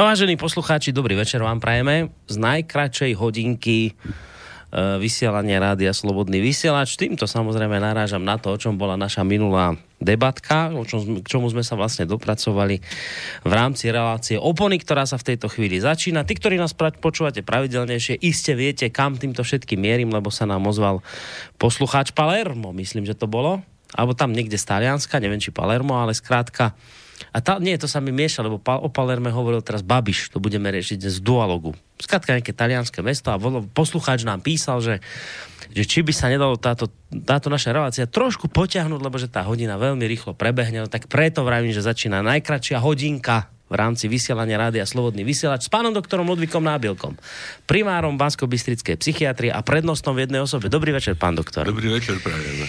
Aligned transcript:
No 0.00 0.08
vážení 0.08 0.40
poslucháči, 0.40 0.96
dobrý 0.96 1.12
večer 1.12 1.44
vám 1.44 1.60
prajeme. 1.60 2.08
Z 2.24 2.40
najkračej 2.40 3.12
hodinky 3.20 3.92
E, 4.70 5.02
vysielania 5.02 5.58
rádia 5.58 5.90
Slobodný 5.90 6.38
vysielač. 6.38 6.94
Týmto 6.94 7.26
samozrejme 7.26 7.82
narážam 7.82 8.22
na 8.22 8.38
to, 8.38 8.54
o 8.54 8.58
čom 8.58 8.78
bola 8.78 8.94
naša 8.94 9.26
minulá 9.26 9.74
debatka, 9.98 10.70
o 10.70 10.86
čom, 10.86 11.18
k 11.20 11.26
čomu 11.26 11.50
sme 11.50 11.66
sa 11.66 11.74
vlastne 11.74 12.06
dopracovali 12.06 12.78
v 13.42 13.52
rámci 13.52 13.90
relácie 13.90 14.38
Opony, 14.38 14.78
ktorá 14.78 15.10
sa 15.10 15.18
v 15.18 15.34
tejto 15.34 15.50
chvíli 15.50 15.82
začína. 15.82 16.22
Tí, 16.22 16.38
ktorí 16.38 16.54
nás 16.54 16.70
počúvate 16.78 17.42
pravidelnejšie, 17.42 18.22
iste 18.22 18.54
viete, 18.54 18.86
kam 18.94 19.18
týmto 19.18 19.42
všetkým 19.42 19.82
mierim, 19.82 20.14
lebo 20.14 20.30
sa 20.30 20.46
nám 20.46 20.62
ozval 20.70 21.02
poslucháč 21.58 22.14
Palermo, 22.14 22.70
myslím, 22.70 23.02
že 23.02 23.18
to 23.18 23.26
bolo, 23.26 23.66
alebo 23.98 24.14
tam 24.14 24.30
niekde 24.30 24.54
z 24.54 24.70
Talianska, 24.70 25.18
neviem 25.18 25.42
či 25.42 25.50
Palermo, 25.50 25.98
ale 25.98 26.14
skrátka 26.14 26.78
a 27.28 27.38
tá, 27.44 27.60
nie, 27.60 27.76
to 27.76 27.84
sa 27.84 28.00
mi 28.00 28.10
mieša, 28.10 28.40
lebo 28.48 28.56
o 28.60 28.88
Palerme 28.88 29.28
hovoril 29.28 29.60
teraz 29.60 29.84
Babiš, 29.84 30.32
to 30.32 30.40
budeme 30.40 30.72
riešiť 30.72 31.04
z 31.04 31.18
dualogu. 31.20 31.76
Skrátka 32.00 32.32
nejaké 32.32 32.56
talianské 32.56 33.04
mesto 33.04 33.28
a 33.28 33.38
poslucháč 33.76 34.24
nám 34.24 34.40
písal, 34.40 34.80
že, 34.80 35.04
že 35.70 35.84
či 35.84 36.00
by 36.00 36.12
sa 36.16 36.32
nedalo 36.32 36.56
táto, 36.56 36.88
táto 37.28 37.52
naša 37.52 37.76
relácia 37.76 38.08
trošku 38.08 38.48
potiahnuť, 38.48 39.00
lebo 39.00 39.20
že 39.20 39.28
tá 39.28 39.44
hodina 39.44 39.76
veľmi 39.76 40.04
rýchlo 40.08 40.32
prebehne, 40.32 40.84
no 40.84 40.88
tak 40.88 41.06
preto 41.12 41.44
vravím, 41.44 41.76
že 41.76 41.84
začína 41.84 42.24
najkračšia 42.24 42.80
hodinka 42.80 43.59
v 43.70 43.74
rámci 43.78 44.10
vysielania 44.10 44.58
rádia 44.58 44.82
Slobodný 44.82 45.22
vysielač 45.22 45.64
s 45.64 45.70
pánom 45.70 45.94
doktorom 45.94 46.26
Ludvíkom 46.26 46.66
Nábielkom, 46.66 47.14
primárom 47.70 48.18
bansko 48.18 48.50
bystrickej 48.50 48.98
psychiatrie 48.98 49.54
a 49.54 49.62
prednostom 49.62 50.18
v 50.18 50.26
jednej 50.26 50.42
osobe. 50.42 50.66
Dobrý 50.66 50.90
večer, 50.90 51.14
pán 51.14 51.38
doktor. 51.38 51.62
Dobrý 51.62 51.86
večer, 51.86 52.18
prajem. 52.18 52.66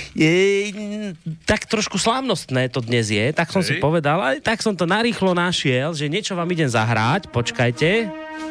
tak 1.49 1.65
trošku 1.65 1.97
slávnostné 1.97 2.69
to 2.69 2.85
dnes 2.85 3.09
je, 3.09 3.33
tak 3.33 3.49
som 3.49 3.65
Hej. 3.65 3.67
si 3.67 3.73
povedal, 3.81 4.21
ale 4.21 4.37
tak 4.45 4.61
som 4.61 4.77
to 4.77 4.85
narýchlo 4.85 5.33
našiel, 5.33 5.97
že 5.97 6.05
niečo 6.05 6.37
vám 6.37 6.47
idem 6.53 6.69
zahrať, 6.69 7.33
počkajte. 7.33 8.50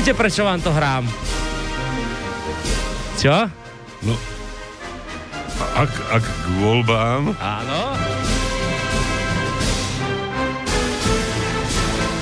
Neviete, 0.00 0.16
prečo 0.16 0.48
vám 0.48 0.64
to 0.64 0.72
hrám? 0.72 1.04
Čo? 3.20 3.52
No, 4.00 4.16
ak, 5.76 5.92
ak 6.08 6.24
k 6.24 6.46
voľbám... 6.56 7.36
Áno. 7.36 7.80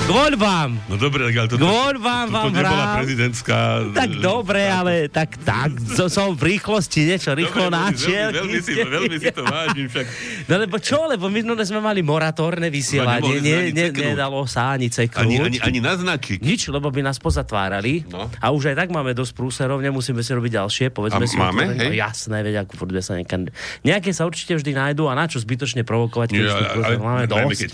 K 0.09 0.11
voľbám. 0.11 0.69
No 0.89 0.97
dobre, 0.97 1.29
ale 1.29 1.45
toto, 1.45 1.61
K 1.61 1.69
voľbám 1.69 2.27
toto 2.27 2.37
vám 2.39 2.49
nebola 2.49 2.65
hrám. 2.81 2.97
prezidentská... 2.97 3.57
Tak 3.93 4.09
dobre, 4.17 4.65
ale 4.65 4.93
tak, 5.05 5.37
tak, 5.39 5.69
so, 5.87 6.09
som 6.09 6.33
v 6.33 6.57
rýchlosti 6.57 7.05
niečo 7.05 7.29
rýchlo 7.31 7.69
načiel. 7.69 8.33
Veľmi, 8.33 8.57
veľmi, 8.57 8.59
si, 8.59 8.71
veľmi 8.97 9.15
si 9.15 9.29
to 9.29 9.45
vážim, 9.45 9.85
však... 9.85 10.05
No 10.49 10.57
lebo 10.57 10.81
čo, 10.81 11.05
lebo 11.05 11.29
minule 11.29 11.61
sme 11.61 11.77
mali 11.77 12.01
moratórne 12.01 12.67
vysielanie, 12.67 13.37
No, 13.37 13.45
ne, 13.69 13.69
ceknúť. 13.69 14.01
nedalo 14.09 14.41
sa 14.43 14.73
ani 14.73 14.89
ceknúť. 14.89 15.21
Ani, 15.21 15.35
ani, 15.37 15.57
ani 15.61 15.77
naznačiť. 15.77 16.41
Nič, 16.41 16.73
lebo 16.73 16.89
by 16.89 17.05
nás 17.05 17.21
pozatvárali. 17.21 18.09
No. 18.09 18.33
A 18.33 18.49
už 18.49 18.73
aj 18.73 18.81
tak 18.81 18.89
máme 18.89 19.13
dosť 19.13 19.37
prúserov, 19.37 19.77
nemusíme 19.77 20.25
si 20.25 20.33
robiť 20.33 20.51
ďalšie. 20.57 20.85
Povedzme 20.89 21.21
A 21.21 21.29
si 21.29 21.37
máme, 21.37 21.69
otvorene. 21.69 21.85
hej? 21.85 21.89
No, 21.91 22.01
jasné, 22.01 22.37
veď 22.41 22.65
ako 22.65 22.73
furt 22.75 22.97
sa 22.97 23.13
niekam... 23.13 23.45
Nejaké 23.85 24.09
sa 24.09 24.25
určite 24.25 24.57
vždy 24.57 24.73
nájdú 24.73 25.05
a 25.05 25.13
na 25.13 25.29
čo 25.29 25.37
zbytočne 25.37 25.85
provokovať, 25.85 26.33
keď 26.33 26.41
tých 26.41 26.57
ale, 26.81 26.97
máme 26.97 27.23
dosť. 27.29 27.61
keď 27.61 27.71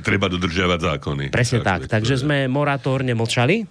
treba 0.00 0.26
dodržiavať 0.26 0.80
zákony. 0.80 1.24
Presne 1.30 1.60
tak. 1.60 1.86
to- 1.86 1.92
Takže 1.92 2.22
sme 2.22 2.46
moratórne 2.46 3.12
mlčali. 3.12 3.66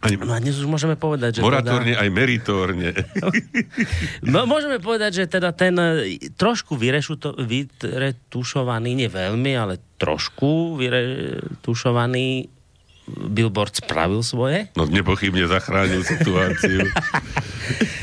Ani, 0.00 0.16
No 0.16 0.32
a 0.32 0.40
dnes 0.40 0.56
už 0.56 0.64
môžeme 0.64 0.96
povedať, 0.96 1.38
že... 1.38 1.44
moratórne 1.44 1.92
aj 1.92 2.08
meritórne. 2.08 2.96
Teda, 2.96 3.28
no, 4.32 4.48
môžeme 4.48 4.80
povedať, 4.80 5.12
že 5.12 5.24
teda 5.28 5.52
ten 5.52 5.76
e, 5.76 6.16
trošku 6.32 6.72
vyrešuto, 6.72 7.36
vyretušovaný, 7.36 8.96
nie 8.96 9.12
veľmi, 9.12 9.52
ale 9.52 9.76
trošku 10.00 10.80
vyretušovaný 10.80 12.48
billboard 13.28 13.74
spravil 13.74 14.20
svoje. 14.20 14.70
No 14.72 14.84
nepochybne 14.84 15.44
zachránil 15.44 16.02
situáciu. 16.02 16.86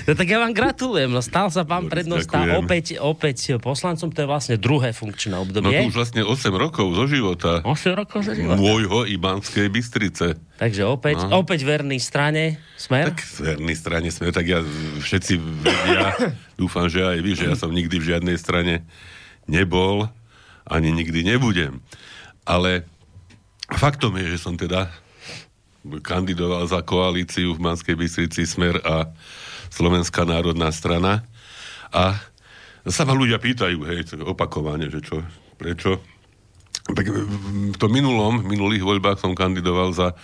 No 0.08 0.16
tak 0.16 0.32
ja 0.32 0.40
vám 0.40 0.56
gratulujem, 0.56 1.12
no 1.12 1.20
stal 1.20 1.52
sa 1.52 1.68
pán 1.68 1.84
Boris, 1.84 2.08
prednosta 2.08 2.40
opäť, 2.56 2.96
opäť 2.96 3.60
poslancom, 3.60 4.08
to 4.08 4.24
je 4.24 4.30
vlastne 4.30 4.56
druhé 4.56 4.96
funkčné 4.96 5.36
No 5.36 5.44
obdobie. 5.44 5.76
to 5.76 5.92
už 5.92 6.00
vlastne 6.00 6.24
8 6.24 6.32
rokov 6.56 6.96
zo 6.96 7.04
života. 7.06 7.60
8 7.60 7.68
rokov 7.94 8.24
za 8.24 8.32
života. 8.32 8.56
Môjho 8.56 9.04
i 9.04 9.20
Banskej 9.20 9.68
Bystrice. 9.68 10.40
Takže 10.56 10.88
opäť, 10.88 11.28
No. 11.28 11.44
opäť 11.44 11.68
verný 11.68 12.00
strane, 12.00 12.56
smer. 12.80 13.12
Tak 13.12 13.20
z 13.20 13.40
vernej 13.46 13.76
strane 13.76 14.08
sme, 14.08 14.32
tak 14.32 14.48
ja 14.48 14.64
všetci 14.98 15.34
vedia, 15.36 16.16
dúfam, 16.62 16.88
že 16.88 17.04
aj 17.04 17.20
vy, 17.20 17.32
že 17.36 17.46
ja 17.46 17.60
som 17.60 17.68
nikdy 17.68 18.00
v 18.00 18.08
žiadnej 18.08 18.40
strane 18.40 18.88
nebol, 19.44 20.08
ani 20.64 20.88
nikdy 20.90 21.28
nebudem. 21.28 21.84
Ale 22.44 22.88
faktom 23.72 24.16
je, 24.16 24.36
že 24.36 24.40
som 24.40 24.56
teda 24.56 24.88
kandidoval 26.04 26.68
za 26.68 26.84
koalíciu 26.84 27.56
v 27.56 27.64
Banskej 27.64 27.96
Bystrici 27.96 28.44
Smer 28.44 28.80
a 28.84 29.12
Slovenská 29.72 30.24
národná 30.28 30.72
strana. 30.72 31.24
A 31.92 32.20
sa 32.88 33.04
ma 33.04 33.16
ľudia 33.16 33.40
pýtajú, 33.40 33.84
hej, 33.88 34.16
opakovane, 34.24 34.88
že 34.88 35.04
čo, 35.04 35.24
prečo. 35.60 36.00
Tak 36.88 37.04
v 37.08 37.78
tom 37.80 37.92
minulom, 37.92 38.44
v 38.44 38.56
minulých 38.56 38.84
voľbách 38.84 39.20
som 39.20 39.36
kandidoval 39.36 39.92
za 39.92 40.16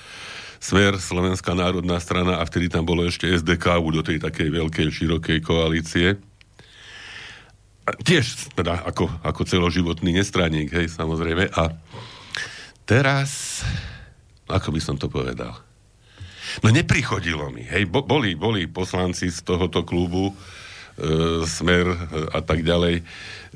Smer, 0.63 0.95
Slovenská 0.95 1.51
národná 1.59 1.99
strana 1.99 2.39
a 2.39 2.47
vtedy 2.47 2.71
tam 2.71 2.87
bolo 2.87 3.03
ešte 3.03 3.27
SDK 3.27 3.83
do 3.83 3.99
tej 3.99 4.23
takej 4.23 4.47
veľkej, 4.47 4.87
širokej 4.95 5.39
koalície. 5.43 6.15
A 7.83 7.91
tiež 7.99 8.55
teda 8.55 8.79
ako, 8.87 9.11
ako 9.27 9.43
celoživotný 9.43 10.15
nestraník, 10.15 10.71
hej, 10.71 10.87
samozrejme. 10.87 11.51
A 11.51 11.75
teraz, 12.83 13.61
ako 14.47 14.75
by 14.75 14.81
som 14.83 14.95
to 14.99 15.07
povedal? 15.07 15.55
No 16.61 16.69
neprichodilo 16.69 17.49
mi, 17.49 17.65
hej, 17.65 17.87
bo, 17.89 18.03
boli, 18.03 18.35
boli 18.35 18.67
poslanci 18.69 19.31
z 19.31 19.41
tohoto 19.41 19.81
klubu, 19.87 20.29
e, 20.29 20.33
Smer 21.47 21.87
e, 21.89 21.97
a 22.29 22.39
tak 22.43 22.61
ďalej, 22.61 23.01
e, 23.01 23.03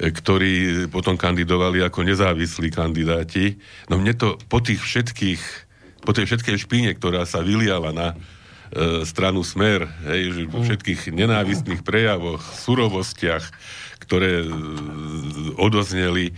ktorí 0.10 0.54
potom 0.90 1.20
kandidovali 1.20 1.84
ako 1.84 2.08
nezávislí 2.08 2.74
kandidáti. 2.74 3.60
No 3.92 4.02
mne 4.02 4.16
to 4.18 4.40
po 4.50 4.64
tých 4.64 4.82
všetkých, 4.82 5.42
po 6.08 6.16
tej 6.16 6.26
všetkej 6.32 6.58
špíne, 6.58 6.92
ktorá 6.96 7.28
sa 7.28 7.44
vyliala 7.44 7.92
na 7.94 8.08
e, 8.16 8.16
stranu 9.06 9.46
Smer, 9.46 9.86
hej, 10.10 10.34
že 10.34 10.42
vo 10.50 10.64
všetkých 10.64 11.14
nenávistných 11.14 11.86
prejavoch, 11.86 12.42
surovostiach, 12.42 13.46
ktoré 14.02 14.42
e, 14.42 14.48
odozneli, 15.60 16.34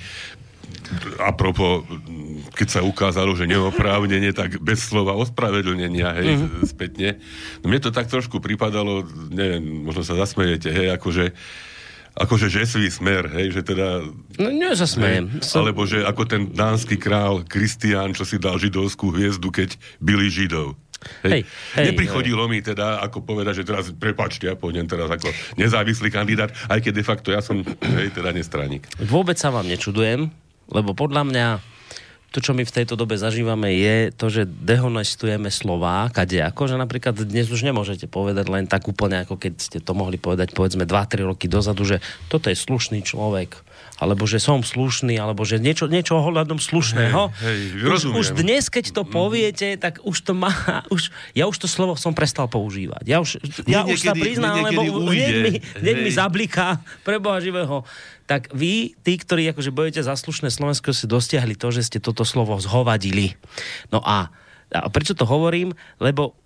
a 1.20 1.32
propo, 1.36 1.86
keď 2.56 2.68
sa 2.68 2.82
ukázalo, 2.82 3.36
že 3.38 3.50
neoprávnenie, 3.50 4.34
tak 4.34 4.60
bez 4.60 4.90
slova 4.90 5.16
ospravedlnenia, 5.16 6.10
hej, 6.20 6.30
mm-hmm. 6.36 6.66
spätne. 6.66 7.10
No 7.62 7.72
mne 7.72 7.82
to 7.84 7.92
tak 7.94 8.10
trošku 8.10 8.42
pripadalo, 8.42 9.06
neviem, 9.30 9.64
možno 9.86 10.02
sa 10.04 10.18
zasmejete, 10.18 10.72
hej, 10.72 10.88
akože 10.96 11.36
akože 12.20 12.52
že 12.52 12.68
svý 12.68 12.92
smer, 12.92 13.32
hej, 13.32 13.56
že 13.56 13.62
teda... 13.64 14.04
No 14.36 14.50
nezasmejem. 14.52 15.40
Hej, 15.40 15.56
alebo 15.56 15.88
že 15.88 16.04
ako 16.04 16.28
ten 16.28 16.52
dánsky 16.52 17.00
král 17.00 17.48
Kristián, 17.48 18.12
čo 18.12 18.28
si 18.28 18.36
dal 18.36 18.60
židovskú 18.60 19.16
hviezdu, 19.16 19.48
keď 19.48 19.80
byli 20.04 20.28
židov. 20.28 20.76
Hej, 21.24 21.48
hej, 21.80 21.86
Neprichodilo 21.96 22.44
mi 22.52 22.60
teda, 22.60 23.00
ako 23.00 23.24
povedať, 23.24 23.64
že 23.64 23.68
teraz, 23.72 23.88
prepačte, 23.96 24.52
ja 24.52 24.60
pôjdem 24.60 24.84
teraz 24.84 25.08
ako 25.08 25.32
nezávislý 25.56 26.12
kandidát, 26.12 26.52
aj 26.68 26.84
keď 26.84 26.94
de 27.00 27.06
facto 27.08 27.32
ja 27.32 27.40
som, 27.40 27.64
hej, 27.64 28.12
teda 28.12 28.36
nestraník. 28.36 28.84
Vôbec 29.00 29.40
sa 29.40 29.48
vám 29.48 29.64
nečudujem, 29.64 30.28
lebo 30.70 30.94
podľa 30.94 31.24
mňa 31.26 31.48
to, 32.30 32.46
čo 32.46 32.54
my 32.54 32.62
v 32.62 32.76
tejto 32.82 32.94
dobe 32.94 33.18
zažívame, 33.18 33.74
je 33.74 34.14
to, 34.14 34.30
že 34.30 34.46
dehonestujeme 34.46 35.50
slová, 35.50 36.14
kade 36.14 36.38
ako, 36.46 36.70
že 36.70 36.78
napríklad 36.78 37.18
dnes 37.26 37.50
už 37.50 37.66
nemôžete 37.66 38.06
povedať 38.06 38.46
len 38.54 38.70
tak 38.70 38.86
úplne, 38.86 39.26
ako 39.26 39.42
keď 39.42 39.54
ste 39.58 39.78
to 39.82 39.98
mohli 39.98 40.22
povedať 40.22 40.54
povedzme 40.54 40.86
2-3 40.86 41.26
roky 41.26 41.50
dozadu, 41.50 41.90
že 41.90 41.98
toto 42.30 42.54
je 42.54 42.58
slušný 42.58 43.02
človek, 43.02 43.58
alebo 44.00 44.24
že 44.24 44.40
som 44.40 44.64
slušný, 44.64 45.20
alebo 45.20 45.44
že 45.44 45.60
niečo, 45.60 45.92
niečo 45.92 46.16
ohľadom 46.16 46.56
slušného. 46.56 47.36
Hej, 47.36 47.60
hej, 47.76 47.92
už, 47.92 48.02
už 48.16 48.28
dnes, 48.40 48.72
keď 48.72 48.96
to 48.96 49.04
poviete, 49.04 49.76
tak 49.76 50.00
už 50.08 50.24
to 50.24 50.32
má, 50.32 50.50
už, 50.96 51.12
ja 51.36 51.46
už 51.52 51.60
to 51.60 51.68
slovo 51.68 52.00
som 52.00 52.16
prestal 52.16 52.48
používať. 52.48 53.04
Ja 53.04 53.20
už, 53.20 53.44
ja 53.68 53.84
Mne 53.84 53.94
už 53.94 54.00
sa 54.00 54.16
niekedy- 54.16 54.24
priznám, 54.24 54.56
lebo 54.64 54.82
niekedy 54.88 55.12
hneď 55.12 55.36
mi, 55.44 55.52
hneď 55.84 55.96
mi 56.00 56.12
zabliká 56.16 56.80
pre 57.08 57.20
Boha 57.20 57.44
živého. 57.44 57.84
Tak 58.24 58.56
vy, 58.56 58.96
tí, 59.04 59.14
ktorí 59.20 59.52
akože 59.52 59.74
bojete 59.74 60.02
za 60.06 60.16
slušné 60.16 60.48
Slovensko, 60.54 60.96
si 60.96 61.10
dostiahli 61.10 61.60
to, 61.60 61.74
že 61.74 61.84
ste 61.84 62.00
toto 62.00 62.24
slovo 62.24 62.56
zhovadili. 62.62 63.36
No 63.90 64.00
a, 64.06 64.30
a 64.70 64.88
prečo 64.94 65.18
to 65.18 65.26
hovorím? 65.26 65.74
Lebo 65.98 66.38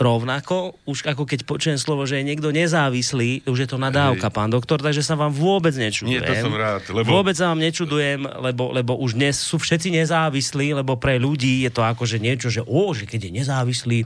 rovnako, 0.00 0.80
už 0.88 1.04
ako 1.04 1.28
keď 1.28 1.44
počujem 1.44 1.76
slovo, 1.76 2.08
že 2.08 2.18
je 2.18 2.24
niekto 2.24 2.48
nezávislý, 2.50 3.44
už 3.44 3.58
je 3.64 3.68
to 3.68 3.76
nadávka, 3.76 4.32
Hej. 4.32 4.34
pán 4.34 4.50
doktor, 4.50 4.80
takže 4.80 5.04
sa 5.04 5.14
vám 5.14 5.30
vôbec 5.30 5.76
nečudujem. 5.76 6.24
Nie, 6.24 6.24
to 6.24 6.32
som 6.32 6.56
rád. 6.56 6.82
Lebo... 6.88 7.20
Vôbec 7.20 7.36
sa 7.36 7.52
vám 7.52 7.60
nečudujem, 7.60 8.24
lebo, 8.24 8.72
lebo 8.72 8.96
už 8.96 9.20
dnes 9.20 9.36
sú 9.36 9.60
všetci 9.60 9.92
nezávislí, 9.92 10.72
lebo 10.72 10.96
pre 10.96 11.20
ľudí 11.20 11.68
je 11.68 11.70
to 11.70 11.84
ako, 11.84 12.08
že 12.08 12.16
niečo, 12.16 12.48
že 12.48 12.64
o, 12.64 12.90
že 12.96 13.04
keď 13.04 13.28
je 13.28 13.32
nezávislý, 13.44 13.98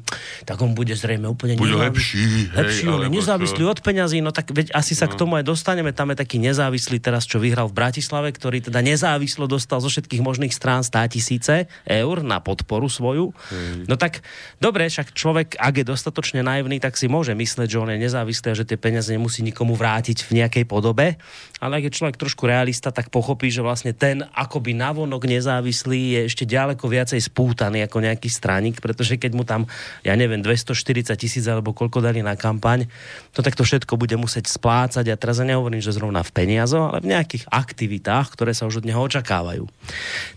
tak 0.42 0.58
on 0.58 0.74
bude 0.74 0.92
zrejme 0.98 1.30
úplne 1.30 1.54
bude 1.54 1.78
lepší. 1.78 2.50
Lepší, 2.50 2.90
hej, 2.90 3.08
nezávislý 3.14 3.62
čo? 3.62 3.70
od 3.70 3.78
peňazí, 3.78 4.18
no 4.18 4.34
tak 4.34 4.50
veď 4.50 4.74
asi 4.74 4.98
sa 4.98 5.06
no. 5.06 5.14
k 5.14 5.18
tomu 5.22 5.38
aj 5.38 5.46
dostaneme. 5.46 5.94
Tam 5.94 6.10
je 6.10 6.18
taký 6.18 6.42
nezávislý 6.42 6.98
teraz, 6.98 7.24
čo 7.30 7.38
vyhral 7.38 7.70
v 7.70 7.78
Bratislave, 7.78 8.34
ktorý 8.34 8.58
teda 8.66 8.82
nezávislo 8.82 9.46
dostal 9.46 9.78
zo 9.78 9.86
všetkých 9.86 10.22
možných 10.26 10.50
strán 10.50 10.82
100 10.82 11.14
tisíce 11.14 11.70
eur 11.86 12.16
na 12.26 12.42
podporu 12.42 12.90
svoju. 12.90 13.30
Hej. 13.54 13.86
No 13.86 13.94
tak, 13.94 14.26
dobre, 14.58 14.90
však 14.90 15.14
človek, 15.14 15.54
ak 15.54 15.74
je 15.80 15.83
dostatočne 15.84 16.40
naivný, 16.40 16.80
tak 16.80 16.96
si 16.96 17.06
môže 17.06 17.36
mysleť, 17.36 17.68
že 17.68 17.78
on 17.78 17.92
je 17.92 18.00
nezávislý 18.00 18.48
a 18.50 18.58
že 18.58 18.64
tie 18.64 18.80
peniaze 18.80 19.12
nemusí 19.12 19.44
nikomu 19.44 19.76
vrátiť 19.76 20.24
v 20.24 20.42
nejakej 20.42 20.64
podobe. 20.64 21.20
Ale 21.60 21.78
ak 21.78 21.86
je 21.86 21.96
človek 22.00 22.16
trošku 22.16 22.48
realista, 22.48 22.88
tak 22.90 23.12
pochopí, 23.12 23.52
že 23.52 23.60
vlastne 23.60 23.92
ten 23.92 24.24
akoby 24.32 24.72
navonok 24.72 25.28
nezávislý 25.28 26.16
je 26.16 26.20
ešte 26.32 26.44
ďaleko 26.48 26.88
viacej 26.88 27.20
spútaný 27.20 27.84
ako 27.84 28.00
nejaký 28.00 28.32
straník, 28.32 28.80
pretože 28.80 29.20
keď 29.20 29.32
mu 29.36 29.44
tam, 29.44 29.68
ja 30.00 30.16
neviem, 30.16 30.40
240 30.40 31.12
tisíc 31.20 31.44
alebo 31.44 31.76
koľko 31.76 32.00
dali 32.00 32.24
na 32.24 32.34
kampaň, 32.34 32.88
to 33.36 33.44
tak 33.44 33.54
to 33.54 33.62
všetko 33.62 34.00
bude 34.00 34.16
musieť 34.16 34.48
splácať. 34.48 35.12
A 35.12 35.20
teraz 35.20 35.38
ja 35.38 35.46
nehovorím, 35.46 35.84
že 35.84 35.92
zrovna 35.92 36.24
v 36.24 36.32
peniazoch, 36.32 36.90
ale 36.90 37.04
v 37.04 37.12
nejakých 37.12 37.44
aktivitách, 37.52 38.32
ktoré 38.32 38.56
sa 38.56 38.64
už 38.64 38.80
od 38.80 38.88
neho 38.88 39.00
očakávajú. 39.04 39.68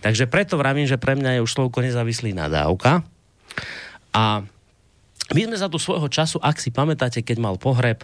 Takže 0.04 0.28
preto 0.28 0.60
vravím, 0.60 0.86
že 0.86 1.00
pre 1.00 1.16
mňa 1.16 1.40
je 1.40 1.44
už 1.48 1.56
slovko 1.56 1.80
nezávislý 1.80 2.36
nadávka. 2.36 3.08
A 4.12 4.44
my 5.36 5.42
sme 5.48 5.58
za 5.60 5.68
tu 5.68 5.76
svojho 5.76 6.08
času, 6.08 6.40
ak 6.40 6.62
si 6.62 6.72
pamätáte, 6.72 7.20
keď 7.20 7.38
mal 7.40 7.56
pohreb, 7.60 8.04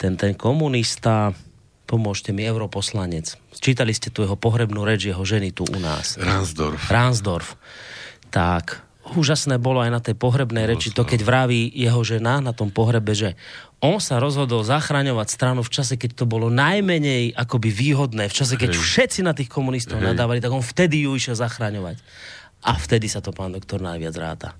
ten, 0.00 0.16
ten 0.16 0.32
komunista, 0.32 1.36
pomôžte 1.84 2.32
mi, 2.32 2.44
europoslanec. 2.44 3.36
Čítali 3.60 3.92
ste 3.92 4.08
tu 4.08 4.24
jeho 4.24 4.36
pohrebnú 4.36 4.82
reč 4.82 5.08
jeho 5.08 5.20
ženy 5.22 5.52
tu 5.52 5.68
u 5.68 5.78
nás. 5.78 6.16
Ransdorf. 6.16 6.88
Ransdorf. 6.88 7.48
Tak, 8.32 8.82
úžasné 9.12 9.60
bolo 9.60 9.84
aj 9.84 9.90
na 9.92 10.00
tej 10.00 10.16
pohrebnej 10.16 10.64
reči 10.64 10.88
to, 10.90 11.04
keď 11.04 11.20
vraví 11.20 11.68
jeho 11.76 12.00
žena 12.00 12.40
na 12.40 12.56
tom 12.56 12.72
pohrebe, 12.72 13.12
že 13.12 13.36
on 13.84 14.00
sa 14.00 14.16
rozhodol 14.16 14.64
zachraňovať 14.64 15.28
stranu 15.28 15.60
v 15.60 15.68
čase, 15.68 16.00
keď 16.00 16.10
to 16.16 16.24
bolo 16.24 16.48
najmenej 16.48 17.36
akoby 17.36 17.68
výhodné, 17.68 18.32
v 18.32 18.34
čase, 18.34 18.56
keď 18.56 18.72
Hej. 18.72 18.80
všetci 18.80 19.20
na 19.20 19.36
tých 19.36 19.52
komunistov 19.52 20.00
Hej. 20.00 20.16
nadávali, 20.16 20.40
tak 20.40 20.56
on 20.56 20.64
vtedy 20.64 21.04
ju 21.04 21.12
išiel 21.12 21.36
zachraňovať. 21.36 22.00
A 22.64 22.80
vtedy 22.80 23.12
sa 23.12 23.20
to 23.20 23.36
pán 23.36 23.52
doktor 23.52 23.84
najviac 23.84 24.16
ráta. 24.16 24.56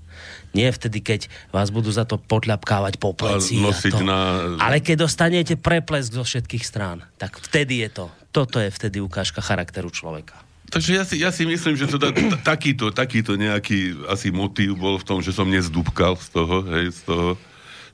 Nie 0.55 0.71
vtedy, 0.71 1.03
keď 1.03 1.27
vás 1.51 1.75
budú 1.75 1.91
za 1.91 2.07
to 2.07 2.15
podľapkávať 2.15 3.03
po 3.03 3.11
pleci. 3.11 3.59
Nosiť 3.59 3.93
to. 3.93 4.07
Na... 4.07 4.55
Ale 4.63 4.79
keď 4.79 5.07
dostanete 5.11 5.59
preplesk 5.59 6.15
zo 6.15 6.23
všetkých 6.23 6.63
strán, 6.63 7.03
tak 7.19 7.43
vtedy 7.43 7.83
je 7.83 7.91
to. 7.91 8.07
Toto 8.31 8.63
je 8.63 8.71
vtedy 8.71 9.03
ukážka 9.03 9.43
charakteru 9.43 9.91
človeka. 9.91 10.39
Takže 10.75 10.91
ja 10.91 11.05
si, 11.07 11.17
ja 11.23 11.31
si 11.31 11.47
myslím, 11.47 11.79
že 11.79 11.87
teda, 11.87 12.11
takýto, 12.43 12.91
takýto 12.91 13.39
nejaký 13.39 14.09
asi 14.11 14.35
motív 14.35 14.75
bol 14.75 14.99
v 14.99 15.07
tom, 15.07 15.19
že 15.23 15.31
som 15.31 15.47
nezdúbkal 15.47 16.19
z 16.19 16.29
toho, 16.35 16.67
hej, 16.75 16.91
z 16.91 17.01
toho, 17.07 17.29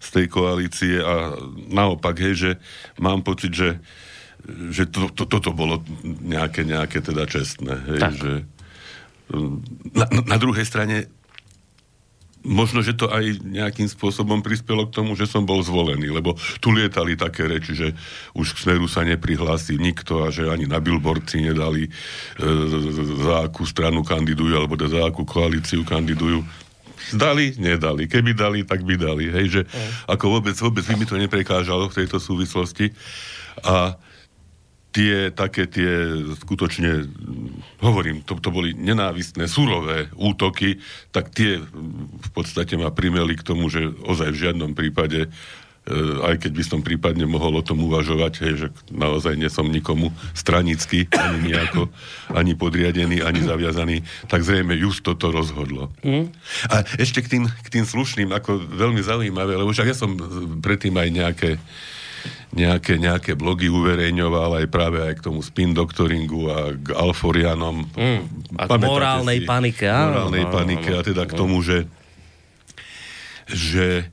z 0.01 0.09
tej 0.17 0.27
koalície 0.33 0.97
a 0.97 1.37
naopak, 1.69 2.17
hej, 2.17 2.35
že 2.37 2.51
mám 2.97 3.21
pocit, 3.21 3.53
že, 3.53 3.77
že 4.73 4.89
to, 4.89 5.13
to, 5.13 5.29
toto 5.29 5.53
bolo 5.53 5.85
nejaké, 6.05 6.65
nejaké 6.65 7.05
teda 7.05 7.29
čestné, 7.29 7.75
hej, 7.85 8.01
tak. 8.01 8.17
že 8.17 8.33
na, 9.93 10.07
na 10.25 10.37
druhej 10.41 10.65
strane 10.65 11.11
možno, 12.45 12.81
že 12.81 12.97
to 12.97 13.13
aj 13.13 13.45
nejakým 13.45 13.89
spôsobom 13.89 14.41
prispelo 14.41 14.89
k 14.89 14.95
tomu, 14.97 15.13
že 15.13 15.29
som 15.29 15.45
bol 15.45 15.61
zvolený, 15.61 16.09
lebo 16.09 16.37
tu 16.59 16.73
lietali 16.73 17.17
také 17.17 17.45
reči, 17.45 17.77
že 17.77 17.89
už 18.33 18.57
k 18.57 18.61
Smeru 18.65 18.89
sa 18.89 19.05
neprihlási 19.05 19.77
nikto 19.77 20.25
a 20.25 20.33
že 20.33 20.49
ani 20.49 20.65
na 20.65 20.81
billboardci 20.81 21.45
nedali 21.45 21.87
e, 21.87 21.91
za 23.25 23.49
akú 23.49 23.69
stranu 23.69 24.01
kandidujú 24.01 24.57
alebo 24.57 24.75
za 24.81 25.05
akú 25.05 25.29
koalíciu 25.29 25.85
kandidujú. 25.85 26.41
Dali, 27.17 27.57
nedali. 27.59 28.07
Keby 28.07 28.37
dali, 28.37 28.63
tak 28.63 28.85
by 28.85 28.95
dali. 28.95 29.33
Hej, 29.33 29.47
že 29.51 29.63
ako 30.07 30.39
vôbec, 30.39 30.55
vôbec 30.61 30.85
by 30.85 30.95
mi 30.95 31.07
to 31.09 31.17
neprekážalo 31.19 31.91
v 31.91 31.97
tejto 32.05 32.23
súvislosti. 32.23 32.93
A 33.67 33.99
tie 34.91 35.31
také 35.31 35.71
tie 35.71 36.19
skutočne, 36.43 37.07
hovorím, 37.79 38.27
to, 38.27 38.37
to 38.43 38.51
boli 38.51 38.75
nenávistné, 38.75 39.47
surové 39.47 40.11
útoky, 40.19 40.83
tak 41.15 41.31
tie 41.31 41.63
v 41.63 42.31
podstate 42.35 42.75
ma 42.75 42.91
primeli 42.91 43.39
k 43.39 43.47
tomu, 43.47 43.71
že 43.71 43.87
ozaj 44.03 44.35
v 44.35 44.41
žiadnom 44.51 44.75
prípade 44.75 45.27
e, 45.27 45.29
aj 46.27 46.43
keď 46.43 46.53
by 46.59 46.65
som 46.67 46.81
prípadne 46.83 47.23
mohol 47.31 47.63
o 47.63 47.67
tom 47.67 47.87
uvažovať, 47.87 48.33
hej, 48.43 48.55
že 48.67 48.69
naozaj 48.91 49.39
nie 49.39 49.47
som 49.47 49.71
nikomu 49.71 50.11
stranický, 50.35 51.07
ani 51.15 51.55
nejako, 51.55 51.87
ani 52.35 52.59
podriadený, 52.59 53.23
ani 53.23 53.41
zaviazaný, 53.47 54.03
tak 54.27 54.43
zrejme 54.43 54.75
just 54.75 55.07
toto 55.07 55.31
rozhodlo. 55.31 55.95
Mm. 56.03 56.35
A 56.67 56.83
ešte 56.99 57.23
k 57.23 57.39
tým, 57.39 57.45
k 57.47 57.69
tým 57.71 57.87
slušným, 57.87 58.35
ako 58.35 58.59
veľmi 58.59 59.01
zaujímavé, 59.07 59.55
lebo 59.55 59.71
však 59.71 59.87
ja 59.87 59.97
som 59.97 60.19
predtým 60.59 60.99
aj 60.99 61.09
nejaké 61.15 61.51
nejaké, 62.55 62.99
nejaké 62.99 63.39
blogy 63.39 63.71
uverejňoval 63.71 64.65
aj 64.65 64.67
práve 64.69 64.99
aj 65.01 65.21
k 65.21 65.25
tomu 65.31 65.41
spin 65.41 65.73
doktoringu 65.77 66.43
a 66.51 66.59
k 66.75 66.95
alforianom. 66.95 67.87
Mm, 67.95 68.21
a 68.59 68.65
k 68.67 68.79
morálnej 68.81 69.39
si, 69.43 69.49
panike. 69.49 69.87
Morálnej 69.87 70.45
áno, 70.49 70.53
panike 70.53 70.91
a 70.95 71.01
teda 71.05 71.25
k 71.27 71.33
tomu, 71.35 71.63
že 71.63 71.87
že 73.51 74.07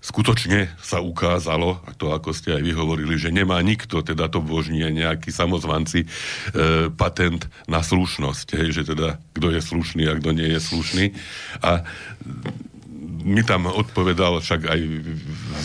skutočne 0.00 0.72
sa 0.80 1.04
ukázalo, 1.04 1.76
a 1.84 1.92
to 1.92 2.10
ako 2.10 2.32
ste 2.32 2.56
aj 2.56 2.62
vyhovorili, 2.64 3.20
že 3.20 3.28
nemá 3.28 3.60
nikto, 3.60 4.00
teda 4.00 4.32
to 4.32 4.40
božnie 4.40 4.88
nejakí 4.88 5.28
samozvanci, 5.28 6.04
e, 6.04 6.88
patent 6.88 7.46
na 7.68 7.84
slušnosť, 7.84 8.46
hej, 8.56 8.68
že 8.80 8.82
teda 8.96 9.20
kto 9.36 9.52
je 9.52 9.60
slušný 9.60 10.08
a 10.08 10.16
kto 10.16 10.30
nie 10.32 10.48
je 10.56 10.60
slušný. 10.60 11.04
A 11.60 11.84
mi 13.22 13.42
tam 13.44 13.68
odpovedal 13.68 14.40
však 14.40 14.60
aj 14.66 14.80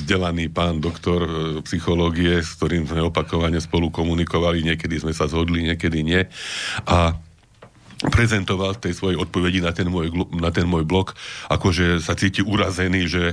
vzdelaný 0.02 0.52
pán 0.52 0.84
doktor 0.84 1.26
e, 1.26 1.32
psychológie, 1.66 2.44
s 2.44 2.56
ktorým 2.60 2.86
sme 2.86 3.04
opakovane 3.06 3.58
spolu 3.64 3.90
komunikovali, 3.90 4.64
niekedy 4.64 5.00
sme 5.00 5.14
sa 5.16 5.26
zhodli, 5.26 5.66
niekedy 5.66 6.04
nie. 6.04 6.22
A 6.86 7.16
prezentoval 8.12 8.78
tej 8.78 8.94
svojej 8.94 9.18
odpovedi 9.18 9.64
na 9.64 9.72
ten 9.72 9.88
môj, 9.88 10.12
na 10.36 10.52
ten 10.52 10.68
môj 10.68 10.84
blog, 10.84 11.16
akože 11.48 12.04
sa 12.04 12.14
cíti 12.14 12.44
urazený, 12.44 13.08
že 13.08 13.26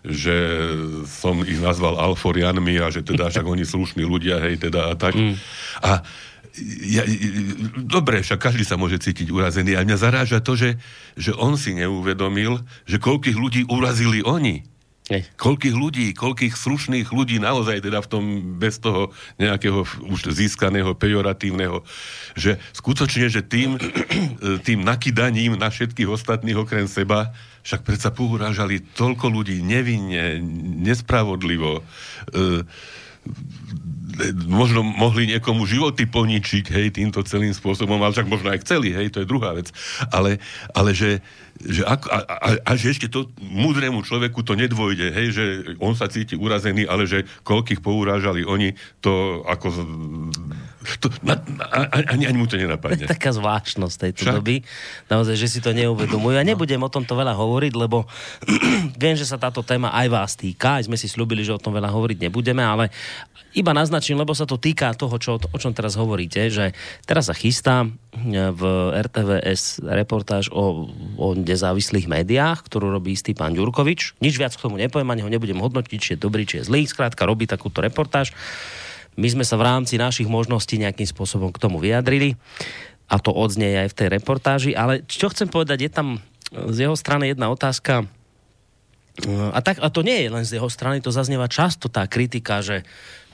že 0.00 0.64
som 1.04 1.44
ich 1.44 1.60
nazval 1.60 2.00
alforianmi 2.00 2.80
a 2.80 2.88
že 2.88 3.04
teda 3.04 3.28
však 3.28 3.44
oni 3.44 3.68
slušní 3.68 4.00
ľudia, 4.00 4.40
hej, 4.40 4.56
teda 4.56 4.88
a 4.88 4.94
tak. 4.96 5.12
Mm. 5.12 5.36
A 5.84 6.00
ja, 6.82 7.06
dobre, 7.78 8.26
však 8.26 8.40
každý 8.50 8.66
sa 8.66 8.74
môže 8.74 8.98
cítiť 8.98 9.30
urazený, 9.30 9.78
ale 9.78 9.86
mňa 9.86 9.98
zaráža 9.98 10.38
to, 10.42 10.58
že, 10.58 10.76
že 11.14 11.30
on 11.38 11.54
si 11.54 11.74
neuvedomil, 11.78 12.62
že 12.84 12.98
koľkých 12.98 13.38
ľudí 13.38 13.62
urazili 13.70 14.20
oni. 14.26 14.66
Nej. 15.10 15.26
Koľkých 15.34 15.74
ľudí, 15.74 16.06
koľkých 16.14 16.54
slušných 16.54 17.10
ľudí 17.10 17.42
naozaj 17.42 17.82
teda 17.82 17.98
v 17.98 18.10
tom 18.10 18.24
bez 18.62 18.78
toho 18.78 19.10
nejakého 19.42 19.82
už 20.06 20.30
získaného 20.30 20.94
pejoratívneho, 20.94 21.82
že 22.38 22.62
skutočne, 22.70 23.26
že 23.26 23.42
tým, 23.42 23.74
tým 24.66 24.86
nakydaním 24.86 25.58
na 25.58 25.66
všetkých 25.66 26.06
ostatných 26.06 26.54
okrem 26.54 26.86
seba 26.86 27.34
však 27.66 27.82
predsa 27.82 28.14
pourážali 28.14 28.86
toľko 28.94 29.26
ľudí 29.34 29.58
nevinne, 29.66 30.38
nespravodlivo, 30.86 31.82
e, 32.30 32.62
možno 34.46 34.84
mohli 34.84 35.30
niekomu 35.30 35.64
životy 35.64 36.04
poničiť, 36.06 36.64
hej, 36.70 36.86
týmto 36.94 37.24
celým 37.24 37.54
spôsobom, 37.54 37.98
ale 38.00 38.14
však 38.14 38.28
možno 38.28 38.52
aj 38.52 38.62
chceli, 38.66 38.92
hej, 38.92 39.12
to 39.12 39.22
je 39.22 39.30
druhá 39.30 39.56
vec. 39.56 39.72
Ale, 40.12 40.38
ale 40.76 40.90
že, 40.92 41.24
že 41.60 41.82
ako, 41.84 42.06
a, 42.10 42.18
a, 42.24 42.48
a 42.64 42.70
že 42.76 42.92
ešte 42.92 43.08
to 43.08 43.28
múdremu 43.40 44.04
človeku 44.04 44.44
to 44.44 44.54
nedvojde, 44.56 45.12
hej, 45.12 45.28
že 45.32 45.44
on 45.80 45.96
sa 45.96 46.08
cíti 46.08 46.36
urazený, 46.36 46.86
ale 46.86 47.08
že 47.08 47.26
koľkých 47.44 47.80
pourážali 47.80 48.44
oni, 48.44 48.76
to 49.00 49.42
ako 49.48 49.68
to, 50.80 51.12
na, 51.20 51.36
ani, 52.08 52.24
ani 52.24 52.38
mu 52.40 52.48
to 52.48 52.56
nenapadne. 52.56 53.04
To 53.04 53.12
taká 53.16 53.36
zvláštnosť 53.36 53.96
tejto 54.00 54.22
Však? 54.24 54.34
doby. 54.40 54.64
Naozaj, 55.12 55.36
že 55.36 55.46
si 55.52 55.58
to 55.60 55.76
neuvedomujú. 55.76 56.32
Ja 56.32 56.44
no. 56.44 56.50
nebudem 56.56 56.80
o 56.80 56.88
tomto 56.88 57.12
veľa 57.12 57.36
hovoriť, 57.36 57.72
lebo 57.76 58.08
viem, 59.02 59.12
že 59.12 59.28
sa 59.28 59.36
táto 59.36 59.60
téma 59.60 59.92
aj 59.92 60.06
vás 60.08 60.32
týka. 60.40 60.80
Aj 60.80 60.84
sme 60.84 60.96
si 60.96 61.04
slúbili, 61.04 61.44
že 61.44 61.52
o 61.52 61.60
tom 61.60 61.76
veľa 61.76 61.92
hovoriť 61.92 62.24
nebudeme, 62.24 62.64
ale 62.64 62.88
iba 63.52 63.74
naznačím, 63.74 64.16
lebo 64.16 64.32
sa 64.32 64.46
to 64.46 64.56
týka 64.56 64.94
toho, 64.94 65.18
čo, 65.20 65.36
o 65.36 65.58
čom 65.58 65.74
teraz 65.74 65.98
hovoríte, 65.98 66.48
že 66.48 66.72
teraz 67.02 67.28
sa 67.28 67.34
chystá 67.34 67.82
e, 67.82 67.88
v 68.54 68.62
RTVS 68.94 69.82
reportáž 69.84 70.48
o, 70.54 70.86
o 71.18 71.26
nezávislých 71.34 72.06
médiách, 72.06 72.62
ktorú 72.70 72.94
robí 72.94 73.12
istý 73.12 73.34
pán 73.34 73.52
Ďurkovič. 73.52 74.22
Nič 74.22 74.34
viac 74.38 74.54
k 74.54 74.64
tomu 74.64 74.78
nepoviem, 74.78 75.10
ani 75.12 75.22
ho 75.26 75.30
nebudem 75.30 75.58
hodnotiť, 75.58 75.98
či 75.98 76.10
je 76.14 76.22
dobrý, 76.22 76.46
či 76.46 76.62
je 76.62 76.70
zlý. 76.70 76.86
Skrátka 76.86 77.26
robí 77.26 77.44
takúto 77.50 77.82
reportáž. 77.82 78.32
My 79.18 79.28
sme 79.30 79.42
sa 79.42 79.58
v 79.58 79.66
rámci 79.66 79.98
našich 79.98 80.30
možností 80.30 80.78
nejakým 80.78 81.08
spôsobom 81.08 81.50
k 81.50 81.62
tomu 81.62 81.82
vyjadrili 81.82 82.38
a 83.10 83.18
to 83.18 83.34
odznie 83.34 83.86
aj 83.86 83.88
v 83.90 83.96
tej 83.98 84.08
reportáži, 84.14 84.70
ale 84.76 85.02
čo 85.08 85.32
chcem 85.32 85.50
povedať, 85.50 85.78
je 85.86 85.90
tam 85.90 86.08
z 86.50 86.86
jeho 86.86 86.94
strany 86.94 87.34
jedna 87.34 87.50
otázka, 87.50 88.06
A, 89.28 89.58
tak, 89.60 89.82
a 89.82 89.90
to 89.92 90.00
nie 90.00 90.24
je 90.24 90.32
len 90.32 90.44
z 90.46 90.56
jeho 90.56 90.70
strany, 90.70 91.02
to 91.02 91.12
zaznieva 91.12 91.50
často 91.50 91.92
tá 91.92 92.06
kritika, 92.08 92.64
že 92.64 92.86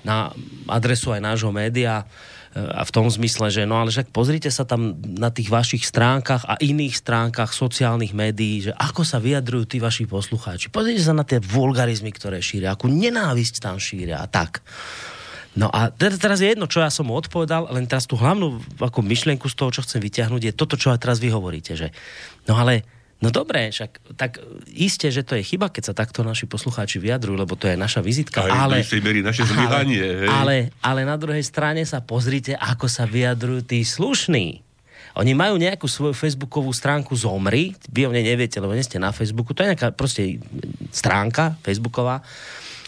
na 0.03 0.35
adresu 0.67 1.15
aj 1.15 1.23
nášho 1.23 1.53
média 1.55 2.09
a 2.57 2.83
v 2.89 2.95
tom 2.95 3.07
zmysle, 3.07 3.53
že 3.53 3.69
no 3.69 3.77
ale 3.85 3.93
však 3.93 4.09
pozrite 4.11 4.49
sa 4.49 4.65
tam 4.65 4.97
na 5.05 5.29
tých 5.29 5.53
vašich 5.53 5.85
stránkach 5.85 6.49
a 6.49 6.57
iných 6.57 6.97
stránkach 6.97 7.53
sociálnych 7.53 8.17
médií, 8.17 8.67
že 8.67 8.73
ako 8.73 9.05
sa 9.05 9.21
vyjadrujú 9.21 9.77
tí 9.77 9.79
vaši 9.79 10.09
poslucháči. 10.09 10.73
Pozrite 10.73 11.05
sa 11.05 11.13
na 11.13 11.23
tie 11.23 11.37
vulgarizmy, 11.37 12.09
ktoré 12.17 12.41
šíria, 12.41 12.73
akú 12.73 12.89
nenávisť 12.89 13.61
tam 13.61 13.77
šíria 13.77 14.25
a 14.25 14.27
tak. 14.27 14.65
No 15.57 15.73
a 15.73 15.89
teraz 15.89 16.45
je 16.45 16.53
jedno, 16.53 16.69
čo 16.69 16.85
ja 16.85 16.93
som 16.93 17.09
mu 17.09 17.17
odpovedal, 17.17 17.73
len 17.73 17.89
teraz 17.89 18.05
tú 18.05 18.21
hlavnú 18.21 18.61
ako 18.77 19.01
myšlienku 19.01 19.49
z 19.49 19.57
toho, 19.57 19.73
čo 19.73 19.81
chcem 19.81 20.05
vyťahnuť, 20.05 20.43
je 20.45 20.53
toto, 20.53 20.77
čo 20.77 20.93
aj 20.93 21.01
teraz 21.01 21.17
vy 21.17 21.33
hovoríte, 21.33 21.73
že 21.73 21.91
no 22.45 22.61
ale 22.61 22.85
No 23.17 23.33
dobré, 23.33 23.73
však 23.73 24.13
tak 24.13 24.45
iste, 24.69 25.09
že 25.09 25.25
to 25.25 25.41
je 25.41 25.57
chyba, 25.57 25.73
keď 25.73 25.89
sa 25.89 25.95
takto 25.97 26.21
naši 26.21 26.45
poslucháči 26.45 27.01
vyjadrujú, 27.01 27.33
lebo 27.33 27.57
to 27.57 27.65
je 27.65 27.73
naša 27.73 28.05
vizitka. 28.05 28.45
Aj 28.45 28.69
ale, 28.69 28.85
merí 29.01 29.25
naše 29.25 29.49
zlyhanie. 29.49 30.29
Ale, 30.29 30.29
ale, 30.29 30.57
ale 30.85 31.01
na 31.09 31.17
druhej 31.17 31.41
strane 31.41 31.81
sa 31.89 32.05
pozrite, 32.05 32.53
ako 32.53 32.93
sa 32.93 33.09
vyjadrujú 33.09 33.65
tí 33.65 33.81
slušní. 33.89 34.61
Oni 35.17 35.33
majú 35.33 35.57
nejakú 35.57 35.89
svoju 35.89 36.13
facebookovú 36.13 36.69
stránku 36.77 37.17
Zomri, 37.17 37.73
vy 37.89 38.05
o 38.05 38.13
nej 38.13 38.21
neviete, 38.21 38.61
lebo 38.61 38.77
nie 38.77 38.85
ste 38.85 39.01
na 39.01 39.17
Facebooku, 39.17 39.57
to 39.57 39.65
je 39.65 39.73
nejaká 39.73 39.97
proste 39.97 40.37
stránka 40.93 41.57
facebooková. 41.65 42.21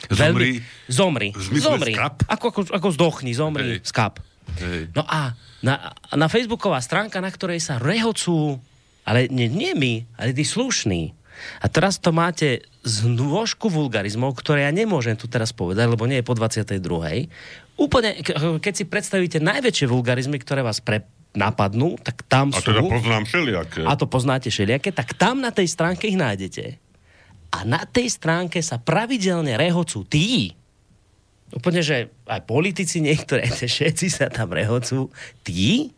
Zomri? 0.07 0.63
Veľmi, 0.63 0.87
zomri. 0.87 1.29
Zomri. 1.59 1.93
Skap? 1.99 2.23
Ako, 2.31 2.47
ako, 2.55 2.61
ako 2.71 2.89
zdochni, 2.95 3.33
zomri, 3.35 3.83
Hej. 3.83 3.87
skap. 3.87 4.23
Hej. 4.63 4.95
No 4.95 5.03
a 5.03 5.35
na, 5.61 5.93
na 6.15 6.31
facebooková 6.31 6.79
stránka, 6.79 7.19
na 7.19 7.29
ktorej 7.29 7.59
sa 7.59 7.83
rehocú 7.83 8.63
ale 9.09 9.25
nie, 9.33 9.49
nie 9.49 9.73
my, 9.73 9.95
ale 10.21 10.37
tí 10.37 10.45
slušní. 10.45 11.17
A 11.65 11.73
teraz 11.73 11.97
to 11.97 12.13
máte 12.13 12.69
z 12.85 13.09
nôžku 13.09 13.73
vulgarizmov, 13.73 14.37
ktoré 14.37 14.69
ja 14.69 14.73
nemôžem 14.75 15.17
tu 15.17 15.25
teraz 15.25 15.57
povedať, 15.57 15.89
lebo 15.89 16.05
nie 16.05 16.21
je 16.21 16.27
po 16.29 16.37
22. 16.37 16.77
Úplne, 17.79 18.11
keď 18.61 18.73
si 18.75 18.85
predstavíte 18.85 19.39
najväčšie 19.41 19.87
vulgarizmy, 19.89 20.37
ktoré 20.37 20.61
vás 20.61 20.85
pre, 20.85 21.09
napadnú, 21.33 21.97
tak 22.03 22.27
tam 22.27 22.51
a 22.53 22.59
sú... 22.59 22.69
A 22.69 22.75
teda 22.75 22.83
poznám 22.85 23.25
všelijaké. 23.25 23.81
A 23.87 23.93
to 23.95 24.05
poznáte 24.11 24.49
všelijaké, 24.51 24.91
tak 24.93 25.15
tam 25.15 25.41
na 25.41 25.55
tej 25.55 25.71
stránke 25.71 26.11
ich 26.11 26.19
nájdete. 26.19 26.77
A 27.49 27.65
na 27.65 27.83
tej 27.89 28.13
stránke 28.13 28.61
sa 28.61 28.77
pravidelne 28.77 29.57
rehocú 29.57 30.05
tí, 30.05 30.53
úplne, 31.49 31.81
že 31.81 32.13
aj 32.29 32.45
politici 32.45 33.01
niektoré, 33.01 33.49
všetci 33.53 34.07
sa 34.13 34.29
tam 34.29 34.53
rehocú, 34.53 35.09
tí, 35.45 35.93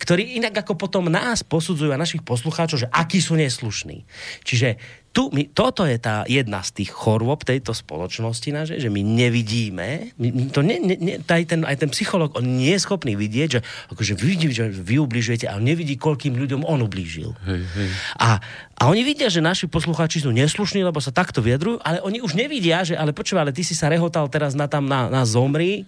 ktorí 0.00 0.38
inak 0.40 0.64
ako 0.64 0.76
potom 0.80 1.12
nás 1.12 1.44
posudzujú 1.44 1.92
a 1.92 2.00
našich 2.00 2.24
poslucháčov, 2.24 2.88
že 2.88 2.92
akí 2.92 3.20
sú 3.20 3.36
neslušní. 3.36 4.04
Čiže 4.44 4.80
tu, 5.14 5.30
my, 5.30 5.46
toto 5.54 5.86
je 5.86 5.94
tá 5.94 6.26
jedna 6.26 6.58
z 6.66 6.82
tých 6.82 6.90
chorôb 6.90 7.46
tejto 7.46 7.70
spoločnosti 7.70 8.50
naše, 8.50 8.74
že 8.82 8.90
my 8.90 8.98
nevidíme, 8.98 10.10
my, 10.18 10.28
my 10.34 10.42
to 10.50 10.66
ne, 10.66 10.82
ne, 10.82 10.98
ne, 10.98 11.14
aj, 11.22 11.44
ten, 11.54 11.62
aj 11.62 11.86
ten 11.86 11.90
psycholog, 11.94 12.34
on 12.34 12.42
nie 12.42 12.74
je 12.74 12.82
schopný 12.82 13.14
vidieť, 13.14 13.48
že 13.48 13.60
akože 13.94 14.18
vidí, 14.18 14.50
že 14.50 14.66
vy 14.74 14.98
ubližujete, 14.98 15.46
ale 15.46 15.62
nevidí, 15.62 15.94
koľkým 15.94 16.34
ľuďom 16.34 16.66
on 16.66 16.82
ublížil. 16.82 17.30
Hej, 17.46 17.62
hej. 17.62 17.88
A, 18.18 18.42
a 18.74 18.82
oni 18.90 19.06
vidia, 19.06 19.30
že 19.30 19.38
naši 19.38 19.70
poslucháči 19.70 20.26
sú 20.26 20.34
neslušní, 20.34 20.82
lebo 20.82 20.98
sa 20.98 21.14
takto 21.14 21.38
vyjadrujú, 21.38 21.78
ale 21.86 22.02
oni 22.02 22.18
už 22.18 22.34
nevidia, 22.34 22.82
že 22.82 22.98
ale 22.98 23.14
počúva, 23.14 23.46
ale 23.46 23.54
ty 23.54 23.62
si 23.62 23.78
sa 23.78 23.86
rehotal 23.86 24.26
teraz 24.26 24.58
na 24.58 24.66
tam 24.66 24.90
na, 24.90 25.06
na 25.06 25.22
zomri, 25.22 25.86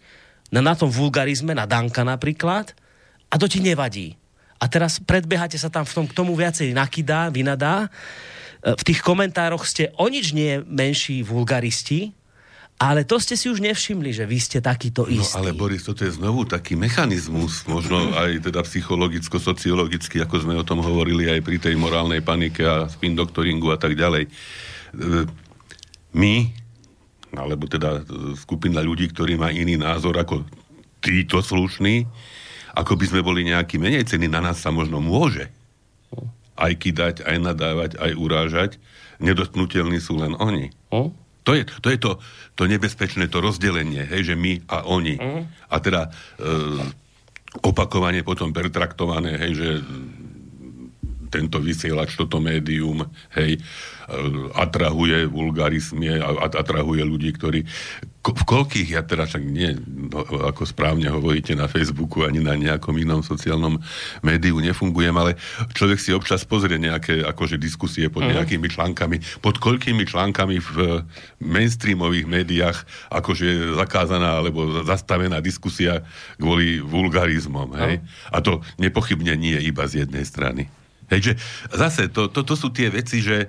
na, 0.55 0.63
na 0.63 0.79
tom 0.79 0.87
vulgarizme, 0.87 1.51
na 1.51 1.67
Danka 1.67 2.07
napríklad, 2.07 2.71
a 3.27 3.35
to 3.43 3.51
ti 3.51 3.59
nevadí. 3.59 4.15
A 4.63 4.71
teraz 4.71 5.03
predbiehate 5.03 5.59
sa 5.59 5.67
tam 5.67 5.83
v 5.83 5.93
tom, 5.93 6.07
k 6.07 6.17
tomu 6.17 6.33
viacej 6.39 6.73
nakydá, 6.73 7.29
vynadá. 7.29 7.91
E, 8.67 8.75
v 8.75 8.83
tých 8.83 9.01
komentároch 9.07 9.63
ste 9.63 9.95
o 9.95 10.11
nič 10.11 10.35
nie 10.35 10.59
menší 10.67 11.23
vulgaristi, 11.23 12.11
ale 12.77 13.09
to 13.09 13.17
ste 13.17 13.39
si 13.41 13.49
už 13.49 13.65
nevšimli, 13.65 14.13
že 14.13 14.29
vy 14.29 14.37
ste 14.37 14.59
takýto 14.61 15.09
istý. 15.09 15.41
No 15.41 15.49
ale 15.49 15.57
Boris, 15.57 15.87
toto 15.87 16.05
je 16.05 16.13
znovu 16.13 16.45
taký 16.45 16.77
mechanizmus, 16.77 17.65
možno 17.65 18.13
aj 18.13 18.45
teda 18.45 18.61
psychologicko-sociologicky, 18.67 20.21
ako 20.21 20.45
sme 20.45 20.61
o 20.61 20.67
tom 20.67 20.85
hovorili 20.85 21.31
aj 21.31 21.41
pri 21.41 21.57
tej 21.57 21.75
morálnej 21.79 22.21
panike 22.21 22.61
a 22.67 22.85
spin 22.91 23.17
doktoringu 23.17 23.73
a 23.73 23.81
tak 23.81 23.97
ďalej. 23.97 24.29
E, 24.29 24.31
my, 26.13 26.35
alebo 27.33 27.65
teda 27.65 28.05
skupina 28.37 28.85
ľudí, 28.85 29.09
ktorí 29.09 29.41
má 29.41 29.49
iný 29.49 29.81
názor 29.81 30.21
ako 30.21 30.45
títo 31.01 31.41
slušní, 31.41 32.05
ako 32.77 32.93
by 32.93 33.05
sme 33.09 33.21
boli 33.25 33.41
nejaký 33.49 33.81
menej 33.81 34.05
ceny, 34.05 34.29
na 34.29 34.45
nás 34.45 34.61
sa 34.61 34.69
možno 34.69 35.01
môže 35.01 35.49
aj 36.57 36.73
kydať, 36.81 37.17
aj 37.23 37.37
nadávať, 37.41 37.91
aj 38.01 38.13
urážať. 38.17 38.71
Nedotknutelní 39.21 40.01
sú 40.01 40.21
len 40.21 40.37
oni. 40.37 40.73
Hm? 40.93 41.13
To 41.47 41.55
je, 41.55 41.63
to 41.63 41.89
je 41.95 41.99
to, 42.03 42.13
to 42.59 42.67
nebezpečné, 42.67 43.31
to 43.31 43.39
rozdelenie, 43.39 44.03
hej, 44.03 44.33
že 44.33 44.35
my 44.35 44.67
a 44.67 44.83
oni. 44.83 45.15
Hm? 45.15 45.43
A 45.71 45.77
teda 45.79 46.11
e, 46.11 46.11
opakovane 47.63 48.27
potom 48.27 48.51
pertraktované, 48.51 49.39
hej, 49.39 49.53
že 49.55 49.69
tento 51.37 51.61
vysielač, 51.61 52.17
toto 52.17 52.41
médium, 52.41 53.05
hej, 53.37 53.61
atrahuje 54.57 55.29
vulgarizmie 55.29 56.17
a 56.23 56.49
atrahuje 56.49 57.03
ľudí, 57.05 57.35
ktorí 57.37 57.69
v 58.27 58.43
koľkých, 58.43 58.99
ja 58.99 59.07
teraz 59.07 59.35
však 59.35 59.45
nie, 59.47 59.79
no, 59.87 60.27
ako 60.51 60.67
správne 60.67 61.07
hovoríte 61.07 61.55
na 61.55 61.71
Facebooku, 61.71 62.27
ani 62.27 62.43
na 62.43 62.59
nejakom 62.59 62.99
inom 62.99 63.23
sociálnom 63.23 63.79
médiu 64.19 64.59
nefungujem, 64.59 65.15
ale 65.15 65.39
človek 65.79 65.99
si 66.03 66.11
občas 66.11 66.43
pozrie 66.43 66.75
nejaké 66.81 67.23
akože 67.23 67.55
diskusie 67.55 68.11
pod 68.11 68.27
mhm. 68.27 68.43
nejakými 68.43 68.67
článkami, 68.67 69.17
pod 69.39 69.63
koľkými 69.63 70.03
článkami 70.03 70.59
v 70.59 71.07
mainstreamových 71.39 72.27
médiách 72.27 72.79
akože 73.15 73.45
je 73.47 73.59
zakázaná 73.79 74.43
alebo 74.43 74.83
zastavená 74.83 75.39
diskusia 75.39 76.03
kvôli 76.41 76.83
vulgarizmom, 76.83 77.79
hej? 77.79 78.03
A 78.35 78.43
to 78.43 78.65
nepochybne 78.83 79.39
nie 79.39 79.59
iba 79.63 79.87
z 79.87 80.07
jednej 80.07 80.27
strany. 80.27 80.67
Hej, 81.13 81.21
že 81.21 81.33
zase 81.71 82.11
to, 82.11 82.29
to, 82.29 82.43
to 82.43 82.55
sú 82.59 82.75
tie 82.75 82.91
veci, 82.91 83.23
že 83.23 83.47
e, 83.47 83.49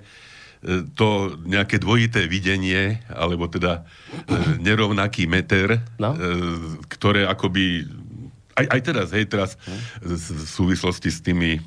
to 0.94 1.38
nejaké 1.46 1.82
dvojité 1.82 2.30
videnie, 2.30 3.02
alebo 3.10 3.50
teda 3.50 3.82
e, 3.82 4.62
nerovnaký 4.62 5.26
meter, 5.26 5.82
no. 5.98 6.14
E, 6.14 6.20
ktoré 6.86 7.26
akoby 7.26 7.88
aj, 8.58 8.66
aj 8.74 8.82
teraz, 8.82 9.08
hej, 9.14 9.26
teraz 9.30 9.54
v 10.02 10.18
súvislosti 10.50 11.14
s 11.14 11.22
tými 11.22 11.62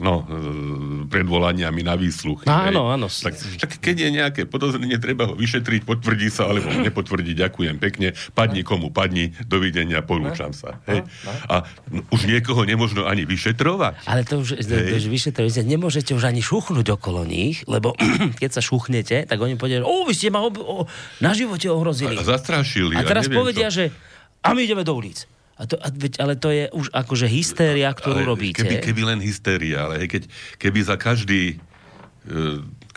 no, 0.00 0.24
e, 0.24 1.08
predvolaniami 1.08 1.80
na 1.80 1.96
výsluch. 1.96 2.44
Áno, 2.44 2.92
áno. 2.92 3.08
Tak, 3.08 3.34
tak 3.60 3.70
keď 3.80 3.96
je 3.96 4.10
nejaké 4.12 4.42
podozrenie, 4.44 5.00
treba 5.00 5.24
ho 5.30 5.34
vyšetriť, 5.34 5.88
potvrdí 5.88 6.28
sa, 6.28 6.52
alebo 6.52 6.68
nepotvrdí, 6.68 7.32
ďakujem 7.32 7.80
pekne, 7.80 8.12
padni 8.36 8.60
komu 8.60 8.92
padni, 8.92 9.32
dovidenia, 9.48 10.04
porúčam 10.04 10.52
sa. 10.52 10.80
Hej. 10.84 11.08
A 11.48 11.64
už 12.12 12.28
niekoho 12.28 12.68
nemožno 12.68 13.08
ani 13.08 13.24
vyšetrovať. 13.24 14.04
Ale 14.04 14.28
to 14.28 14.44
už, 14.44 14.60
už 14.60 15.04
vyšetrovať, 15.08 15.64
nemôžete 15.64 16.12
už 16.12 16.28
ani 16.28 16.44
šuchnúť 16.44 16.96
okolo 17.00 17.24
nich, 17.24 17.64
lebo 17.64 17.96
keď 18.40 18.50
sa 18.52 18.60
šuchnete, 18.60 19.24
tak 19.24 19.38
oni 19.40 19.56
povedia, 19.56 19.80
o, 19.80 20.04
vy 20.04 20.12
ste 20.12 20.28
ma 20.28 20.44
ob- 20.44 20.60
o, 20.60 20.84
na 21.24 21.32
živote 21.32 21.72
ohrozili. 21.72 22.20
A, 22.20 22.24
zastrašili. 22.24 23.00
A 23.00 23.06
teraz 23.06 23.32
povedia, 23.32 23.72
čo. 23.72 23.88
že 23.88 23.96
a 24.44 24.54
my 24.54 24.60
ideme 24.62 24.86
do 24.86 24.94
ulic. 24.94 25.35
A 25.56 25.62
to, 25.64 25.80
a, 25.80 25.88
veď, 25.88 26.20
ale 26.20 26.34
to 26.36 26.52
je 26.52 26.68
už 26.68 26.92
akože 26.92 27.26
hystéria, 27.32 27.88
ktorú 27.96 28.20
ale 28.20 28.28
robíte. 28.28 28.60
Keby, 28.60 28.76
keby 28.84 29.02
len 29.08 29.20
hystéria, 29.24 29.88
ale 29.88 30.04
keď, 30.04 30.28
keby 30.60 30.80
za 30.84 31.00
každý 31.00 31.56
e, 31.56 31.56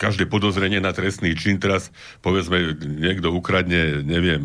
každé 0.00 0.24
podozrenie 0.32 0.80
na 0.80 0.96
trestný 0.96 1.36
čin, 1.36 1.60
teraz 1.60 1.92
povedzme, 2.24 2.72
niekto 2.80 3.28
ukradne, 3.36 4.00
neviem, 4.00 4.40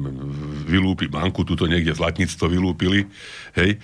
vylúpi 0.67 1.07
banku, 1.07 1.47
tuto 1.47 1.63
niekde 1.63 1.95
zlatníctvo 1.95 2.51
vylúpili, 2.51 3.07
hej, 3.55 3.79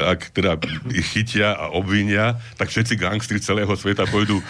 ak 0.00 0.32
teda 0.32 0.56
ich 0.88 1.04
chytia 1.12 1.52
a 1.52 1.76
obvinia, 1.76 2.40
tak 2.56 2.72
všetci 2.72 2.96
gangstri 2.96 3.36
celého 3.36 3.68
sveta 3.76 4.08
pôjdu 4.08 4.40
uh, 4.40 4.44